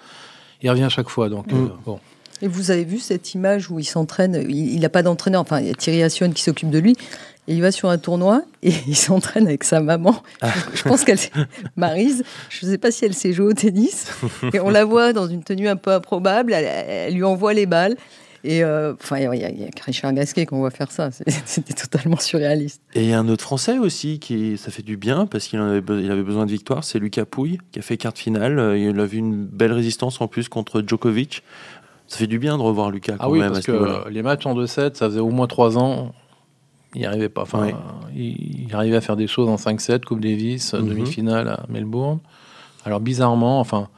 Il 0.61 0.69
revient 0.69 0.87
chaque 0.89 1.09
fois. 1.09 1.29
Donc, 1.29 1.51
Mhm. 1.51 1.65
euh, 1.65 1.69
bon. 1.85 1.99
Et 2.41 2.47
vous 2.47 2.69
avez 2.71 2.83
vu 2.83 2.99
cette 2.99 3.33
image 3.33 3.71
où 3.71 3.79
il 3.79 3.85
s'entraîne, 3.85 4.45
il 4.49 4.79
n'a 4.79 4.89
pas 4.89 5.03
d'entraîneur, 5.03 5.41
enfin 5.41 5.59
il 5.61 5.67
y 5.67 5.69
a 5.69 5.73
Thierry 5.73 6.03
Assion 6.03 6.29
qui 6.31 6.41
s'occupe 6.41 6.69
de 6.69 6.79
lui, 6.79 6.95
et 7.47 7.53
il 7.53 7.61
va 7.61 7.71
sur 7.71 7.89
un 7.89 7.97
tournoi 7.97 8.41
et 8.61 8.73
il 8.87 8.95
s'entraîne 8.95 9.47
avec 9.47 9.63
sa 9.63 9.79
maman. 9.79 10.21
Ah. 10.41 10.49
Je 10.73 10.83
pense 10.83 11.03
qu'elle, 11.05 11.19
Marise, 11.77 12.23
je 12.49 12.65
ne 12.65 12.71
sais 12.71 12.77
pas 12.77 12.91
si 12.91 13.05
elle 13.05 13.13
sait 13.13 13.31
jouer 13.33 13.47
au 13.47 13.53
tennis, 13.53 14.07
et 14.53 14.59
on 14.59 14.69
la 14.69 14.83
voit 14.83 15.13
dans 15.13 15.27
une 15.27 15.43
tenue 15.43 15.69
un 15.69 15.77
peu 15.77 15.91
improbable, 15.91 16.53
elle, 16.53 16.65
elle 16.87 17.13
lui 17.13 17.23
envoie 17.23 17.53
les 17.53 17.65
balles. 17.65 17.95
Et 18.47 18.63
euh, 18.63 18.93
enfin, 19.01 19.17
il 19.17 19.23
y, 19.23 19.43
a- 19.43 19.49
il 19.49 19.59
y 19.59 19.63
a 19.63 19.69
Richard 19.83 20.13
Gasquet 20.13 20.45
qu'on 20.45 20.59
voit 20.59 20.69
faire 20.69 20.91
ça, 20.91 21.09
c'était 21.45 21.73
totalement 21.73 22.19
surréaliste. 22.19 22.79
Et 22.93 23.01
il 23.01 23.09
y 23.09 23.13
a 23.13 23.17
un 23.17 23.27
autre 23.27 23.41
Français 23.41 23.79
aussi 23.79 24.19
qui 24.19 24.55
ça 24.59 24.69
fait 24.69 24.83
du 24.83 24.97
bien 24.97 25.25
parce 25.25 25.47
qu'il 25.47 25.59
avait, 25.59 25.81
be- 25.81 25.99
il 26.03 26.11
avait 26.11 26.21
besoin 26.21 26.45
de 26.45 26.51
victoire, 26.51 26.83
c'est 26.83 26.99
Lucas 26.99 27.25
Pouille 27.25 27.57
qui 27.71 27.79
a 27.79 27.81
fait 27.81 27.97
quart 27.97 28.13
de 28.13 28.19
finale. 28.19 28.59
Euh, 28.59 28.77
Il 28.77 28.99
a 28.99 29.05
vu 29.07 29.17
une 29.17 29.45
belle 29.45 29.71
résistance 29.73 30.21
en 30.21 30.27
plus 30.27 30.47
contre 30.47 30.83
Djokovic. 30.85 31.41
Ça 32.07 32.17
fait 32.17 32.27
du 32.27 32.39
bien 32.39 32.57
de 32.57 32.61
revoir 32.61 32.91
Lucas 32.91 33.13
quand 33.17 33.25
Ah 33.25 33.29
oui, 33.29 33.39
même 33.39 33.49
parce 33.53 33.59
à 33.59 33.61
ce 33.63 34.05
que 34.05 34.09
les 34.09 34.21
matchs 34.21 34.45
en 34.45 34.55
2-7, 34.55 34.95
ça 34.95 35.07
faisait 35.07 35.19
au 35.19 35.29
moins 35.31 35.47
3 35.47 35.77
ans. 35.77 36.13
Il 36.93 36.99
n'y 37.01 37.05
arrivait 37.07 37.29
pas. 37.29 37.41
Enfin, 37.41 37.71
il, 38.15 38.67
il 38.67 38.75
arrivait 38.75 38.95
à 38.97 39.01
faire 39.01 39.17
des 39.17 39.27
choses 39.27 39.49
en 39.49 39.55
5-7, 39.57 40.05
Coupe 40.05 40.21
Davis, 40.21 40.73
Mhm. 40.73 40.87
demi-finale 40.87 41.47
à 41.49 41.65
Melbourne. 41.67 42.19
Alors, 42.85 42.99
bizarrement, 43.01 43.59
enfin, 43.59 43.89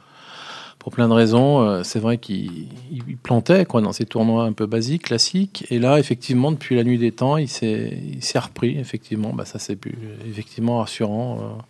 pour 0.78 0.90
plein 0.92 1.06
de 1.08 1.12
raisons, 1.12 1.60
euh, 1.60 1.82
c'est 1.84 1.98
vrai 1.98 2.18
qu'il 2.18 2.66
il 2.90 3.16
plantait 3.18 3.66
quoi, 3.66 3.82
dans 3.82 3.92
ces 3.92 4.06
tournois 4.06 4.44
un 4.44 4.52
peu 4.52 4.66
basiques, 4.66 5.02
classiques. 5.04 5.66
Et 5.70 5.78
là, 5.78 5.98
effectivement, 5.98 6.50
depuis 6.50 6.74
la 6.76 6.82
nuit 6.84 6.98
des 6.98 7.12
temps, 7.12 7.36
il 7.36 7.48
s'est 7.48 8.00
repris. 8.34 8.78
Effectivement, 8.78 9.32
bah, 9.34 9.44
ça 9.44 9.58
c'est 9.58 9.76
plus 9.76 9.96
effectivement 10.26 10.78
rassurant. 10.78 11.38
euh. 11.40 11.62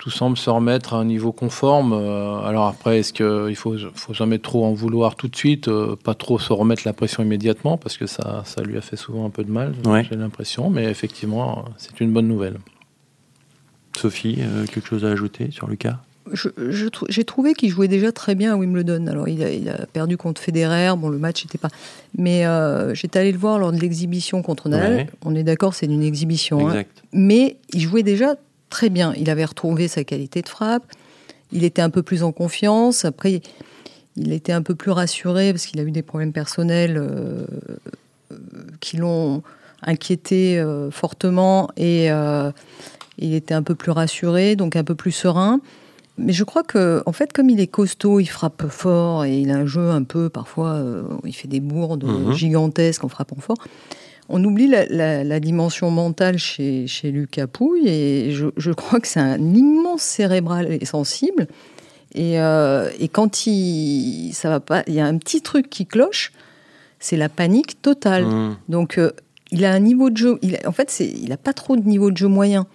Tout 0.00 0.08
semble 0.10 0.38
se 0.38 0.48
remettre 0.48 0.94
à 0.94 0.96
un 0.96 1.04
niveau 1.04 1.30
conforme. 1.30 1.92
Euh, 1.92 2.40
alors 2.40 2.66
après, 2.68 2.98
est-ce 3.00 3.12
qu'il 3.12 3.54
faut, 3.54 3.76
faut 3.94 4.14
jamais 4.14 4.38
trop 4.38 4.64
en 4.64 4.72
vouloir 4.72 5.14
tout 5.14 5.28
de 5.28 5.36
suite, 5.36 5.68
euh, 5.68 5.94
pas 5.94 6.14
trop 6.14 6.38
se 6.38 6.52
remettre 6.54 6.82
la 6.86 6.94
pression 6.94 7.22
immédiatement, 7.22 7.76
parce 7.76 7.98
que 7.98 8.06
ça, 8.06 8.42
ça 8.46 8.62
lui 8.62 8.78
a 8.78 8.80
fait 8.80 8.96
souvent 8.96 9.26
un 9.26 9.30
peu 9.30 9.44
de 9.44 9.50
mal, 9.50 9.74
Ouais. 9.86 10.06
j'ai 10.08 10.16
l'impression. 10.16 10.70
Mais 10.70 10.84
effectivement, 10.84 11.66
c'est 11.76 12.00
une 12.00 12.12
bonne 12.12 12.28
nouvelle. 12.28 12.56
Sophie, 13.96 14.38
euh, 14.40 14.64
quelque 14.66 14.86
chose 14.86 15.04
à 15.04 15.08
ajouter 15.10 15.50
sur 15.50 15.68
Lucas 15.68 15.98
Je- 16.32 16.48
je 16.70 16.86
trou- 16.86 17.06
J'ai 17.08 17.24
trouvé 17.24 17.54
qu'il 17.54 17.70
jouait 17.70 17.88
déjà 17.88 18.12
très 18.12 18.34
bien 18.34 18.52
à 18.54 18.56
Wimbledon. 18.56 19.06
Alors, 19.08 19.28
il 19.28 19.42
a, 19.42 19.50
il 19.50 19.68
a 19.68 19.84
perdu 19.86 20.16
contre 20.16 20.40
Federer. 20.40 20.92
Bon, 20.96 21.08
le 21.08 21.18
match 21.18 21.44
n'était 21.44 21.58
pas. 21.58 21.70
Mais 22.16 22.46
euh, 22.46 22.94
j'étais 22.94 23.18
allé 23.18 23.32
le 23.32 23.38
voir 23.38 23.58
lors 23.58 23.72
de 23.72 23.78
l'exhibition 23.78 24.40
contre 24.40 24.68
Nadal. 24.68 24.94
Ouais. 24.94 25.06
On 25.24 25.34
est 25.34 25.42
d'accord, 25.42 25.74
c'est 25.74 25.86
une 25.86 26.02
exhibition. 26.04 26.68
hein. 26.68 26.70
Exact. 26.70 27.02
Mais 27.12 27.56
il 27.72 27.80
jouait 27.80 28.04
déjà 28.04 28.36
très 28.70 28.88
bien. 28.88 29.12
Il 29.16 29.28
avait 29.30 29.44
retrouvé 29.44 29.88
sa 29.88 30.04
qualité 30.04 30.40
de 30.42 30.48
frappe. 30.48 30.84
Il 31.52 31.64
était 31.64 31.82
un 31.82 31.90
peu 31.90 32.02
plus 32.02 32.22
en 32.22 32.32
confiance. 32.32 33.04
Après, 33.04 33.42
il 34.16 34.32
était 34.32 34.52
un 34.52 34.62
peu 34.62 34.74
plus 34.74 34.90
rassuré 34.92 35.52
parce 35.52 35.66
qu'il 35.66 35.80
a 35.80 35.82
eu 35.82 35.90
des 35.90 36.02
problèmes 36.02 36.32
personnels 36.32 36.96
euh, 36.96 37.44
euh, 38.32 38.36
qui 38.80 38.96
l'ont 38.96 39.42
inquiété 39.82 40.58
euh, 40.58 40.90
fortement. 40.90 41.68
Et 41.76 42.10
euh, 42.10 42.50
il 43.18 43.34
était 43.34 43.54
un 43.54 43.62
peu 43.62 43.74
plus 43.74 43.90
rassuré, 43.90 44.56
donc 44.56 44.76
un 44.76 44.84
peu 44.84 44.94
plus 44.94 45.12
serein. 45.12 45.60
Mais 46.18 46.32
je 46.34 46.44
crois 46.44 46.62
que, 46.62 47.02
en 47.06 47.12
fait, 47.12 47.32
comme 47.32 47.48
il 47.48 47.60
est 47.60 47.66
costaud, 47.66 48.20
il 48.20 48.26
frappe 48.26 48.68
fort 48.68 49.24
et 49.24 49.38
il 49.38 49.50
a 49.50 49.56
un 49.56 49.66
jeu 49.66 49.90
un 49.90 50.02
peu, 50.02 50.28
parfois, 50.28 50.82
il 51.24 51.32
fait 51.32 51.48
des 51.48 51.60
bourdes 51.60 52.04
Mhm. 52.04 52.32
gigantesques 52.34 53.04
en 53.04 53.08
frappant 53.08 53.36
fort. 53.40 53.56
On 54.32 54.42
oublie 54.44 54.68
la, 54.68 54.86
la- 54.86 55.24
la 55.24 55.40
dimension 55.40 55.90
mentale 55.90 56.38
chez, 56.38 56.86
chez 56.86 57.10
Lucas 57.10 57.46
Pouille 57.48 57.88
et 57.88 58.30
je, 58.32 58.46
je 58.56 58.70
crois 58.70 59.00
que 59.00 59.08
c'est 59.08 59.20
un 59.20 59.40
immense 59.54 60.02
cérébral 60.02 60.72
et 60.72 60.84
sensible. 60.84 61.48
Et, 62.14 62.40
euh, 62.40 62.88
et 62.98 63.08
quand 63.08 63.46
il, 63.46 64.32
ça 64.32 64.48
va 64.48 64.60
pas, 64.60 64.82
il 64.86 64.94
y 64.94 65.00
a 65.00 65.06
un 65.06 65.16
petit 65.18 65.42
truc 65.42 65.68
qui 65.68 65.84
cloche, 65.86 66.32
c'est 66.98 67.16
la 67.16 67.28
panique 67.28 67.82
totale. 67.82 68.24
Mmh. 68.24 68.56
Donc, 68.68 68.98
euh, 68.98 69.10
il 69.52 69.64
a 69.64 69.72
un 69.72 69.78
niveau 69.80 70.10
de 70.10 70.16
jeu. 70.16 70.38
Il, 70.42 70.56
a- 70.56 70.68
en 70.68 70.72
fait, 70.72 71.00
il 71.00 71.28
n'a 71.28 71.36
pas 71.36 71.52
trop 71.52 71.76
de 71.76 71.82
niveau 71.88 72.10
de 72.10 72.16
jeu 72.16 72.28
moyen. 72.28 72.66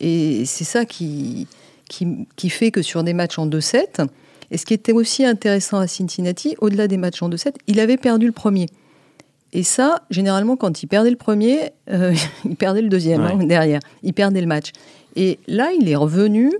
Et 0.00 0.44
c'est 0.46 0.64
ça 0.64 0.84
qui, 0.84 1.46
qui, 1.88 2.26
qui 2.36 2.48
fait 2.50 2.70
que 2.70 2.82
sur 2.82 3.02
des 3.04 3.12
matchs 3.12 3.38
en 3.38 3.46
2-7, 3.46 4.06
et 4.50 4.58
ce 4.58 4.66
qui 4.66 4.74
était 4.74 4.92
aussi 4.92 5.24
intéressant 5.24 5.78
à 5.78 5.86
Cincinnati, 5.86 6.56
au-delà 6.60 6.86
des 6.88 6.96
matchs 6.96 7.22
en 7.22 7.30
2-7, 7.30 7.54
il 7.68 7.80
avait 7.80 7.96
perdu 7.96 8.26
le 8.26 8.32
premier. 8.32 8.66
Et 9.54 9.62
ça, 9.62 10.02
généralement, 10.10 10.56
quand 10.56 10.82
il 10.82 10.86
perdait 10.86 11.10
le 11.10 11.16
premier, 11.16 11.72
euh, 11.90 12.14
il 12.44 12.56
perdait 12.56 12.82
le 12.82 12.88
deuxième 12.88 13.22
Ouais. 13.24 13.32
hein, 13.32 13.44
derrière. 13.44 13.80
Il 14.02 14.14
perdait 14.14 14.40
le 14.40 14.46
match. 14.46 14.72
Et 15.16 15.38
là, 15.46 15.70
il 15.78 15.88
est 15.88 15.96
revenu. 15.96 16.52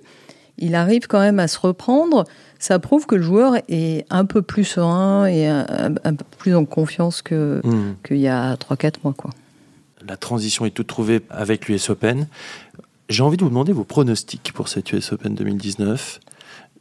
Il 0.58 0.74
arrive 0.74 1.06
quand 1.06 1.20
même 1.20 1.38
à 1.40 1.48
se 1.48 1.58
reprendre. 1.58 2.24
Ça 2.58 2.78
prouve 2.78 3.06
que 3.06 3.14
le 3.16 3.22
joueur 3.22 3.54
est 3.68 4.04
un 4.10 4.24
peu 4.26 4.42
plus 4.42 4.64
serein 4.64 5.26
et 5.26 5.46
un, 5.46 5.66
un- 5.68 5.94
un 6.04 6.14
peu 6.14 6.24
plus 6.38 6.54
en 6.54 6.64
confiance 6.66 7.22
Mmh. 7.30 7.60
qu'il 8.06 8.18
y 8.18 8.28
a 8.28 8.56
3-4 8.56 8.96
mois. 9.02 9.14
Quoi. 9.16 9.30
La 10.06 10.16
transition 10.16 10.66
est 10.66 10.70
toute 10.70 10.86
trouvée 10.86 11.22
avec 11.30 11.68
l'US 11.68 11.88
Open. 11.90 12.28
J'ai 13.08 13.22
envie 13.22 13.36
de 13.38 13.42
vous 13.42 13.48
demander 13.48 13.72
vos 13.72 13.84
pronostics 13.84 14.52
pour 14.52 14.68
cette 14.68 14.92
US 14.92 15.12
Open 15.12 15.34
2019. 15.34 16.20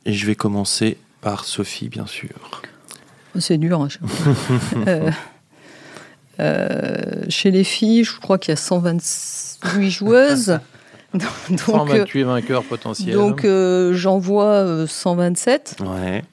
Et 0.05 0.13
je 0.13 0.25
vais 0.27 0.35
commencer 0.35 0.97
par 1.21 1.45
Sophie, 1.45 1.87
bien 1.89 2.05
sûr. 2.05 2.29
C'est 3.39 3.57
dur. 3.57 3.81
hein, 3.81 3.87
Euh, 4.75 5.07
euh, 5.07 5.11
chez 7.29 7.51
les 7.51 7.63
filles, 7.63 8.03
je 8.03 8.19
crois 8.19 8.37
qu'il 8.37 8.51
y 8.51 8.53
a 8.53 8.57
128 8.57 9.89
joueuses. 9.89 10.59
Donc, 11.13 11.23
euh, 11.51 11.57
128 11.57 12.23
vainqueurs 12.23 12.63
potentiels. 12.63 13.15
donc 13.15 13.43
euh, 13.43 13.93
j'en 13.93 14.17
vois 14.17 14.45
euh, 14.45 14.87
127. 14.87 15.75
Ouais, 15.81 16.23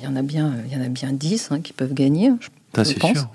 Il 0.00 0.04
y 0.04 0.08
en 0.08 0.16
a 0.16 0.22
bien, 0.22 0.54
il 0.66 0.76
y 0.76 0.80
en 0.80 0.84
a 0.84 0.88
bien 0.88 1.12
10 1.12 1.50
hein, 1.52 1.60
qui 1.60 1.72
peuvent 1.72 1.94
gagner. 1.94 2.32
je- 2.40 2.48
ça 2.74 2.82
je 2.82 2.88
c'est 2.88 2.98
pense. 2.98 3.12
sûr. 3.12 3.28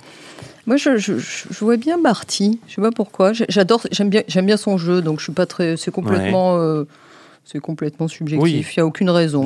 Moi, 0.65 0.75
je, 0.75 0.97
je, 0.97 1.17
je- 1.19 1.45
je 1.49 1.59
vois 1.63 1.77
bien 1.77 1.95
Marty. 1.97 2.59
Je 2.67 2.73
sais 2.75 2.81
pas 2.81 2.91
pourquoi. 2.91 3.31
J'adore, 3.31 3.87
j'aime 3.93 4.09
bien, 4.09 4.23
j'aime 4.27 4.45
bien 4.45 4.57
son 4.57 4.77
jeu. 4.77 5.01
Donc 5.01 5.19
je 5.19 5.23
suis 5.23 5.31
pas 5.33 5.45
très. 5.45 5.77
C'est 5.77 5.91
complètement, 5.91 6.57
euh, 6.57 6.83
c'est 7.45 7.59
complètement 7.59 8.09
subjectif. 8.09 8.43
Oui. 8.43 8.65
Il 8.75 8.77
y 8.77 8.81
a 8.81 8.85
aucune 8.85 9.09
raison. 9.09 9.45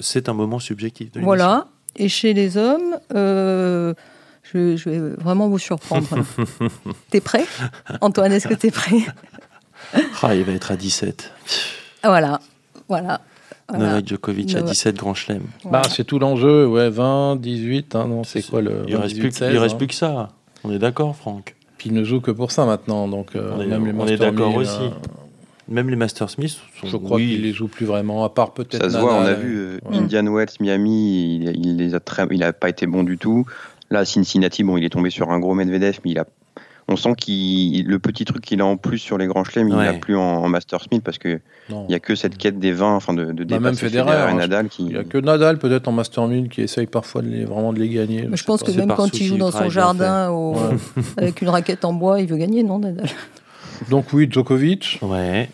C'est 0.00 0.28
un, 0.30 0.32
moment 0.32 0.58
subjectif 0.58 1.12
de. 1.12 1.20
Voilà. 1.20 1.66
Et 1.96 2.08
chez 2.08 2.32
les 2.32 2.56
hommes, 2.56 2.96
euh, 3.14 3.92
je, 4.52 4.76
je 4.76 4.88
vais 4.90 4.98
vraiment 5.16 5.48
vous 5.48 5.58
surprendre. 5.58 6.06
T'es 7.10 7.20
prêt? 7.20 7.44
Antoine, 8.00 8.32
est-ce 8.32 8.48
que 8.48 8.54
t'es 8.54 8.70
prêt? 8.70 8.96
Ah, 10.22 10.34
il 10.34 10.42
va 10.42 10.52
être 10.52 10.72
à 10.72 10.76
17. 10.76 11.30
Ah, 12.02 12.08
Voilà. 12.08 12.40
Voilà. 12.88 13.20
Voilà. 13.68 13.84
Novak 13.90 14.08
Djokovic 14.08 14.50
à 14.54 14.60
Novak. 14.60 14.70
17 14.72 14.96
Grand 14.96 15.14
Chelem. 15.14 15.42
Bah, 15.64 15.82
c'est 15.88 16.04
tout 16.04 16.18
l'enjeu, 16.18 16.66
ouais, 16.66 16.88
20, 16.88 17.36
18, 17.40 17.94
hein, 17.94 18.06
non, 18.08 18.24
c'est 18.24 18.42
quoi 18.48 18.62
le. 18.62 18.84
Il 18.88 18.96
reste, 18.96 19.08
18, 19.14 19.20
plus, 19.20 19.28
que- 19.30 19.36
16, 19.36 19.52
il 19.52 19.58
reste 19.58 19.74
hein. 19.74 19.78
plus 19.78 19.86
que 19.88 19.94
ça. 19.94 20.28
On 20.64 20.72
est 20.72 20.78
d'accord, 20.78 21.14
Franck 21.14 21.54
Puis 21.78 21.90
il 21.90 21.94
ne 21.94 22.02
joue 22.04 22.20
que 22.20 22.30
pour 22.30 22.50
ça 22.52 22.64
maintenant, 22.64 23.06
donc 23.06 23.36
euh, 23.36 23.52
On 23.56 23.60
est- 23.60 23.66
même 23.66 23.86
les 23.86 23.92
on 23.92 24.06
est 24.06 24.16
d'accord 24.16 24.50
1000, 24.50 24.58
aussi. 24.58 24.80
euh, 24.82 24.88
Même 25.68 25.90
les 25.90 25.96
Master 25.96 26.30
Smith 26.30 26.56
sont. 26.80 26.86
je 26.86 26.96
crois 26.96 27.16
oui, 27.18 27.28
qu'il 27.28 27.42
les 27.42 27.52
joue 27.52 27.68
plus 27.68 27.86
vraiment, 27.86 28.24
à 28.24 28.28
part 28.30 28.52
peut-être. 28.54 28.82
Ça 28.82 28.90
se 28.90 28.98
voit, 28.98 29.14
on 29.14 29.22
a 29.22 29.34
vu 29.34 29.56
euh, 29.58 29.78
Ouais. 29.88 29.98
Indian 29.98 30.26
Wells, 30.32 30.48
Miami, 30.60 31.36
il, 31.36 31.66
il 31.66 31.76
les 31.76 31.94
a 31.94 32.00
très, 32.00 32.26
il 32.30 32.42
a 32.42 32.52
pas 32.52 32.68
été 32.70 32.86
bon 32.86 33.02
du 33.04 33.18
tout. 33.18 33.46
Là, 33.90 34.04
Cincinnati, 34.04 34.64
bon, 34.64 34.76
il 34.76 34.84
est 34.84 34.90
tombé 34.90 35.10
sur 35.10 35.30
un 35.30 35.38
gros 35.38 35.54
Medvedev, 35.54 36.00
mais 36.04 36.10
il 36.12 36.18
a, 36.18 36.24
on 36.88 36.96
sent 36.96 37.14
qu'il, 37.16 37.86
le 37.86 37.98
petit 37.98 38.24
truc 38.24 38.44
qu'il 38.44 38.60
a 38.60 38.66
en 38.66 38.76
plus 38.76 38.98
sur 38.98 39.16
les 39.18 39.26
grands 39.26 39.44
chelems, 39.44 39.68
il 39.68 39.74
Ouais. 39.76 39.84
l'a 39.86 39.94
plus 39.94 40.16
en, 40.16 40.20
en 40.22 40.48
Master 40.48 40.80
Smith 40.82 41.02
parce 41.04 41.18
que 41.18 41.40
il 41.70 41.90
y 41.90 41.94
a 41.94 42.00
que 42.00 42.14
cette 42.14 42.36
quête 42.38 42.58
des 42.60 42.72
20, 42.72 42.94
enfin 42.96 43.12
de, 43.12 43.32
de 43.32 43.44
Bah, 43.44 43.58
même 43.60 43.74
Federer, 43.74 44.08
Federer 44.10 44.28
et 44.28 44.30
hein, 44.30 44.34
Nadal 44.34 44.68
qui. 44.68 44.82
Il 44.84 44.88
n'y 44.90 44.96
a 44.96 45.04
que 45.04 45.18
Nadal, 45.18 45.58
peut-être 45.58 45.88
en 45.88 45.92
Master 45.92 46.26
1000, 46.28 46.48
qui 46.48 46.62
essaye 46.62 46.86
parfois 46.86 47.22
de 47.22 47.28
les, 47.28 47.44
vraiment 47.44 47.72
de 47.72 47.78
les 47.80 47.88
gagner. 47.88 48.26
Mais 48.28 48.36
je 48.36 48.44
pense 48.44 48.62
que 48.62 48.70
même 48.72 48.92
quand 48.94 49.12
il 49.18 49.26
joue 49.26 49.36
dans 49.36 49.50
son 49.50 49.68
jardin 49.70 50.30
au- 50.30 50.54
Ouais. 50.54 50.76
avec 51.16 51.42
une 51.42 51.48
raquette 51.48 51.84
en 51.84 51.92
bois, 51.92 52.20
il 52.20 52.26
veut 52.28 52.36
gagner, 52.36 52.62
non, 52.62 52.78
Nadal? 52.78 53.06
Donc 53.90 54.12
oui, 54.12 54.26
Djokovic. 54.30 54.98
Ouais. 55.02 55.48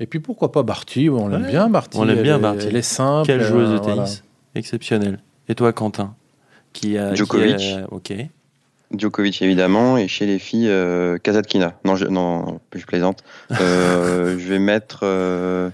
Et 0.00 0.06
puis 0.06 0.18
pourquoi 0.18 0.50
pas 0.50 0.62
Barty 0.62 1.08
On 1.10 1.28
l'aime 1.28 1.42
Ouais. 1.42 1.50
bien, 1.50 1.68
Barty. 1.68 1.98
On 1.98 2.04
l'aime 2.04 2.22
bien, 2.22 2.38
Barty. 2.38 2.66
Elle 2.68 2.76
est 2.76 2.82
simple. 2.82 3.26
Quelle 3.26 3.42
joueuse 3.42 3.70
de 3.70 3.74
euh, 3.74 3.78
voilà. 3.78 3.94
tennis 4.04 4.24
Exceptionnelle. 4.54 5.18
Et 5.48 5.54
toi, 5.54 5.72
Quentin? 5.72 6.14
Qui 6.74 6.98
Djokovic. 7.14 7.62
ok. 7.90 8.12
Djokovic 8.96 9.40
évidemment 9.40 9.96
et 9.96 10.06
chez 10.08 10.26
les 10.26 10.38
filles 10.38 10.68
euh, 10.68 11.16
Kazatkina. 11.18 11.74
Non, 11.84 11.96
je, 11.96 12.04
non, 12.04 12.60
je 12.74 12.84
plaisante. 12.84 13.24
Euh, 13.60 14.38
je 14.38 14.46
vais 14.46 14.58
mettre, 14.58 15.00
euh, 15.04 15.70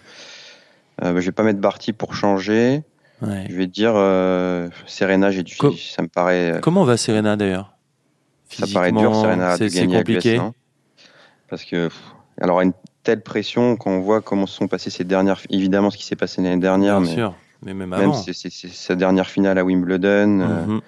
euh, 1.03 1.21
je 1.21 1.27
vais 1.27 1.33
pas 1.33 1.43
mettre 1.43 1.59
Barty 1.59 1.93
pour 1.93 2.15
changer. 2.15 2.83
Ouais. 3.21 3.47
Je 3.51 3.57
vais 3.57 3.67
dire 3.67 3.93
Serena. 4.87 5.31
J'ai 5.31 5.43
du, 5.43 5.57
Co- 5.57 5.73
ça 5.77 6.01
me 6.03 6.09
paraît, 6.09 6.61
Comment 6.63 6.85
va 6.85 6.97
Serena 6.97 7.37
d'ailleurs? 7.37 7.75
ça 8.49 8.67
paraît 8.73 8.91
dur 8.93 9.15
Serena 9.15 9.57
c'est 9.57 9.69
de 9.69 9.75
gagner 9.75 9.97
à 9.97 9.99
compliqué. 10.01 10.37
hein. 10.39 10.53
parce 11.49 11.65
que 11.65 11.87
pff, 11.87 12.01
alors 12.41 12.61
une 12.63 12.73
telle 13.05 13.23
pression 13.23 13.77
quand 13.77 13.91
on 13.93 14.01
voit 14.01 14.21
comment 14.23 14.47
se 14.47 14.57
sont 14.57 14.67
passées 14.67 14.91
ces 14.91 15.05
dernières, 15.05 15.41
évidemment 15.51 15.91
ce 15.91 15.97
qui 15.97 16.05
s'est 16.05 16.17
passé 16.17 16.43
l'année 16.43 16.57
dernière, 16.61 17.01
Bien 17.01 17.09
mais 17.11 17.15
sûr. 17.15 17.35
Mais 17.63 17.75
même 17.75 17.91
Même 17.91 18.01
avant. 18.01 18.13
c'est 18.15 18.33
c'est- 18.33 18.51
c'est 18.51 18.69
sa 18.73 18.95
dernière 18.97 19.29
finale 19.29 19.59
à 19.59 19.65
Wimbledon. 19.65 20.41
euh, 20.41 20.67
Mhm. 20.67 20.81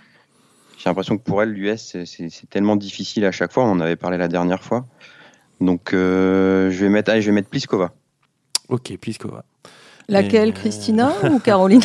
J'ai 0.79 0.89
l'impression 0.91 1.17
que 1.17 1.23
pour 1.23 1.43
elle, 1.43 1.51
l'US, 1.51 1.77
c'est- 1.81 2.07
c'est 2.07 2.29
c'est 2.29 2.49
tellement 2.51 2.77
difficile 2.77 3.25
à 3.25 3.31
chaque 3.33 3.53
fois. 3.53 3.65
On 3.65 3.71
en 3.73 3.81
avait 3.81 3.97
parlé 3.97 4.17
la 4.19 4.29
dernière 4.29 4.63
fois. 4.65 4.85
Donc, 5.61 5.93
euh, 5.95 6.71
je 6.73 6.85
vais 6.85 6.89
mettre, 6.91 7.11
allez, 7.13 7.23
je 7.23 7.27
vais 7.27 7.35
mettre 7.35 7.49
Pliskova. 7.49 7.93
Ok, 8.69 8.97
Pliskova. 8.97 9.45
Laquelle, 10.09 10.49
Et- 10.49 10.53
Christina 10.53 11.13
ou 11.31 11.39
Caroline 11.39 11.83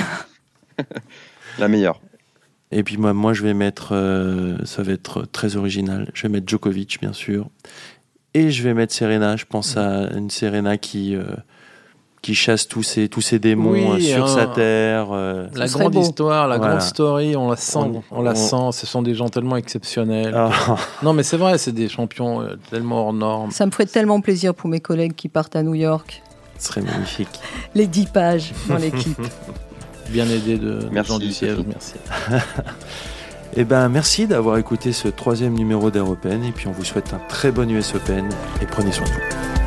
La 1.59 1.67
meilleure. 1.67 2.01
Et 2.71 2.83
puis 2.83 2.97
moi, 2.97 3.13
moi 3.13 3.33
je 3.33 3.43
vais 3.43 3.53
mettre, 3.53 3.93
euh, 3.93 4.57
ça 4.65 4.83
va 4.83 4.91
être 4.93 5.23
très 5.25 5.55
original, 5.55 6.09
je 6.13 6.23
vais 6.23 6.29
mettre 6.29 6.47
Djokovic, 6.49 6.99
bien 6.99 7.13
sûr. 7.13 7.49
Et 8.33 8.51
je 8.51 8.61
vais 8.63 8.73
mettre 8.73 8.93
Serena. 8.93 9.35
Je 9.37 9.45
pense 9.45 9.77
à 9.77 10.09
une 10.15 10.29
Serena 10.29 10.77
qui, 10.77 11.15
euh, 11.15 11.23
qui 12.21 12.33
chasse 12.35 12.67
tous 12.67 12.83
ses, 12.83 13.07
tous 13.09 13.21
ses 13.21 13.39
démons 13.39 13.71
Oui, 13.71 14.03
sur 14.03 14.25
hein. 14.25 14.27
sa 14.27 14.47
terre. 14.47 15.07
euh. 15.11 15.47
La 15.55 15.67
grande 15.67 15.93
beau. 15.93 16.01
histoire, 16.01 16.47
la 16.47 16.57
Voilà. 16.57 16.73
grande 16.73 16.81
story, 16.83 17.35
on 17.37 17.49
la 17.49 17.55
sent, 17.55 17.77
On- 17.79 18.03
on, 18.11 18.21
la 18.21 18.31
on- 18.31 18.35
sent. 18.71 18.79
Ce 18.79 18.85
sont 18.87 19.01
des 19.01 19.15
gens 19.15 19.29
tellement 19.29 19.55
exceptionnels. 19.55 20.33
Ah, 20.35 20.49
Non, 21.03 21.13
mais 21.13 21.23
c'est 21.23 21.37
vrai, 21.37 21.57
c'est 21.57 21.71
des 21.71 21.87
champions 21.89 22.41
euh, 22.41 22.55
tellement 22.69 23.05
hors 23.05 23.13
normes. 23.13 23.51
Ça 23.51 23.65
me 23.65 23.71
ferait 23.71 23.85
tellement 23.85 24.19
plaisir 24.21 24.53
pour 24.53 24.69
mes 24.69 24.79
collègues 24.81 25.13
qui 25.15 25.29
partent 25.29 25.55
à 25.55 25.63
New 25.63 25.75
York. 25.75 26.21
ce 26.59 26.67
serait 26.67 26.81
magnifique. 26.81 27.39
Les 27.75 27.87
10 27.87 28.05
pages 28.07 28.51
dans 28.67 28.77
l'équipe. 28.77 29.21
Bien 30.09 30.25
aidé 30.29 30.57
de 30.57 30.79
Merci, 30.91 31.11
gens 31.11 31.19
du 31.19 31.31
siège. 31.31 31.57
Merci. 31.67 31.93
Eh 33.55 33.63
ben, 33.65 33.89
merci 33.89 34.25
d'avoir 34.27 34.57
écouté 34.57 34.91
ce 34.93 35.07
troisième 35.07 35.53
numéro 35.53 35.91
d'Europen. 35.91 36.43
Et 36.45 36.51
puis 36.51 36.67
on 36.67 36.71
vous 36.71 36.83
souhaite 36.85 37.13
un 37.13 37.19
très 37.29 37.51
bon 37.51 37.69
US 37.69 37.93
Open. 37.95 38.27
Et 38.61 38.65
prenez 38.65 38.91
soin 38.91 39.05
de 39.05 39.11
vous. 39.11 39.66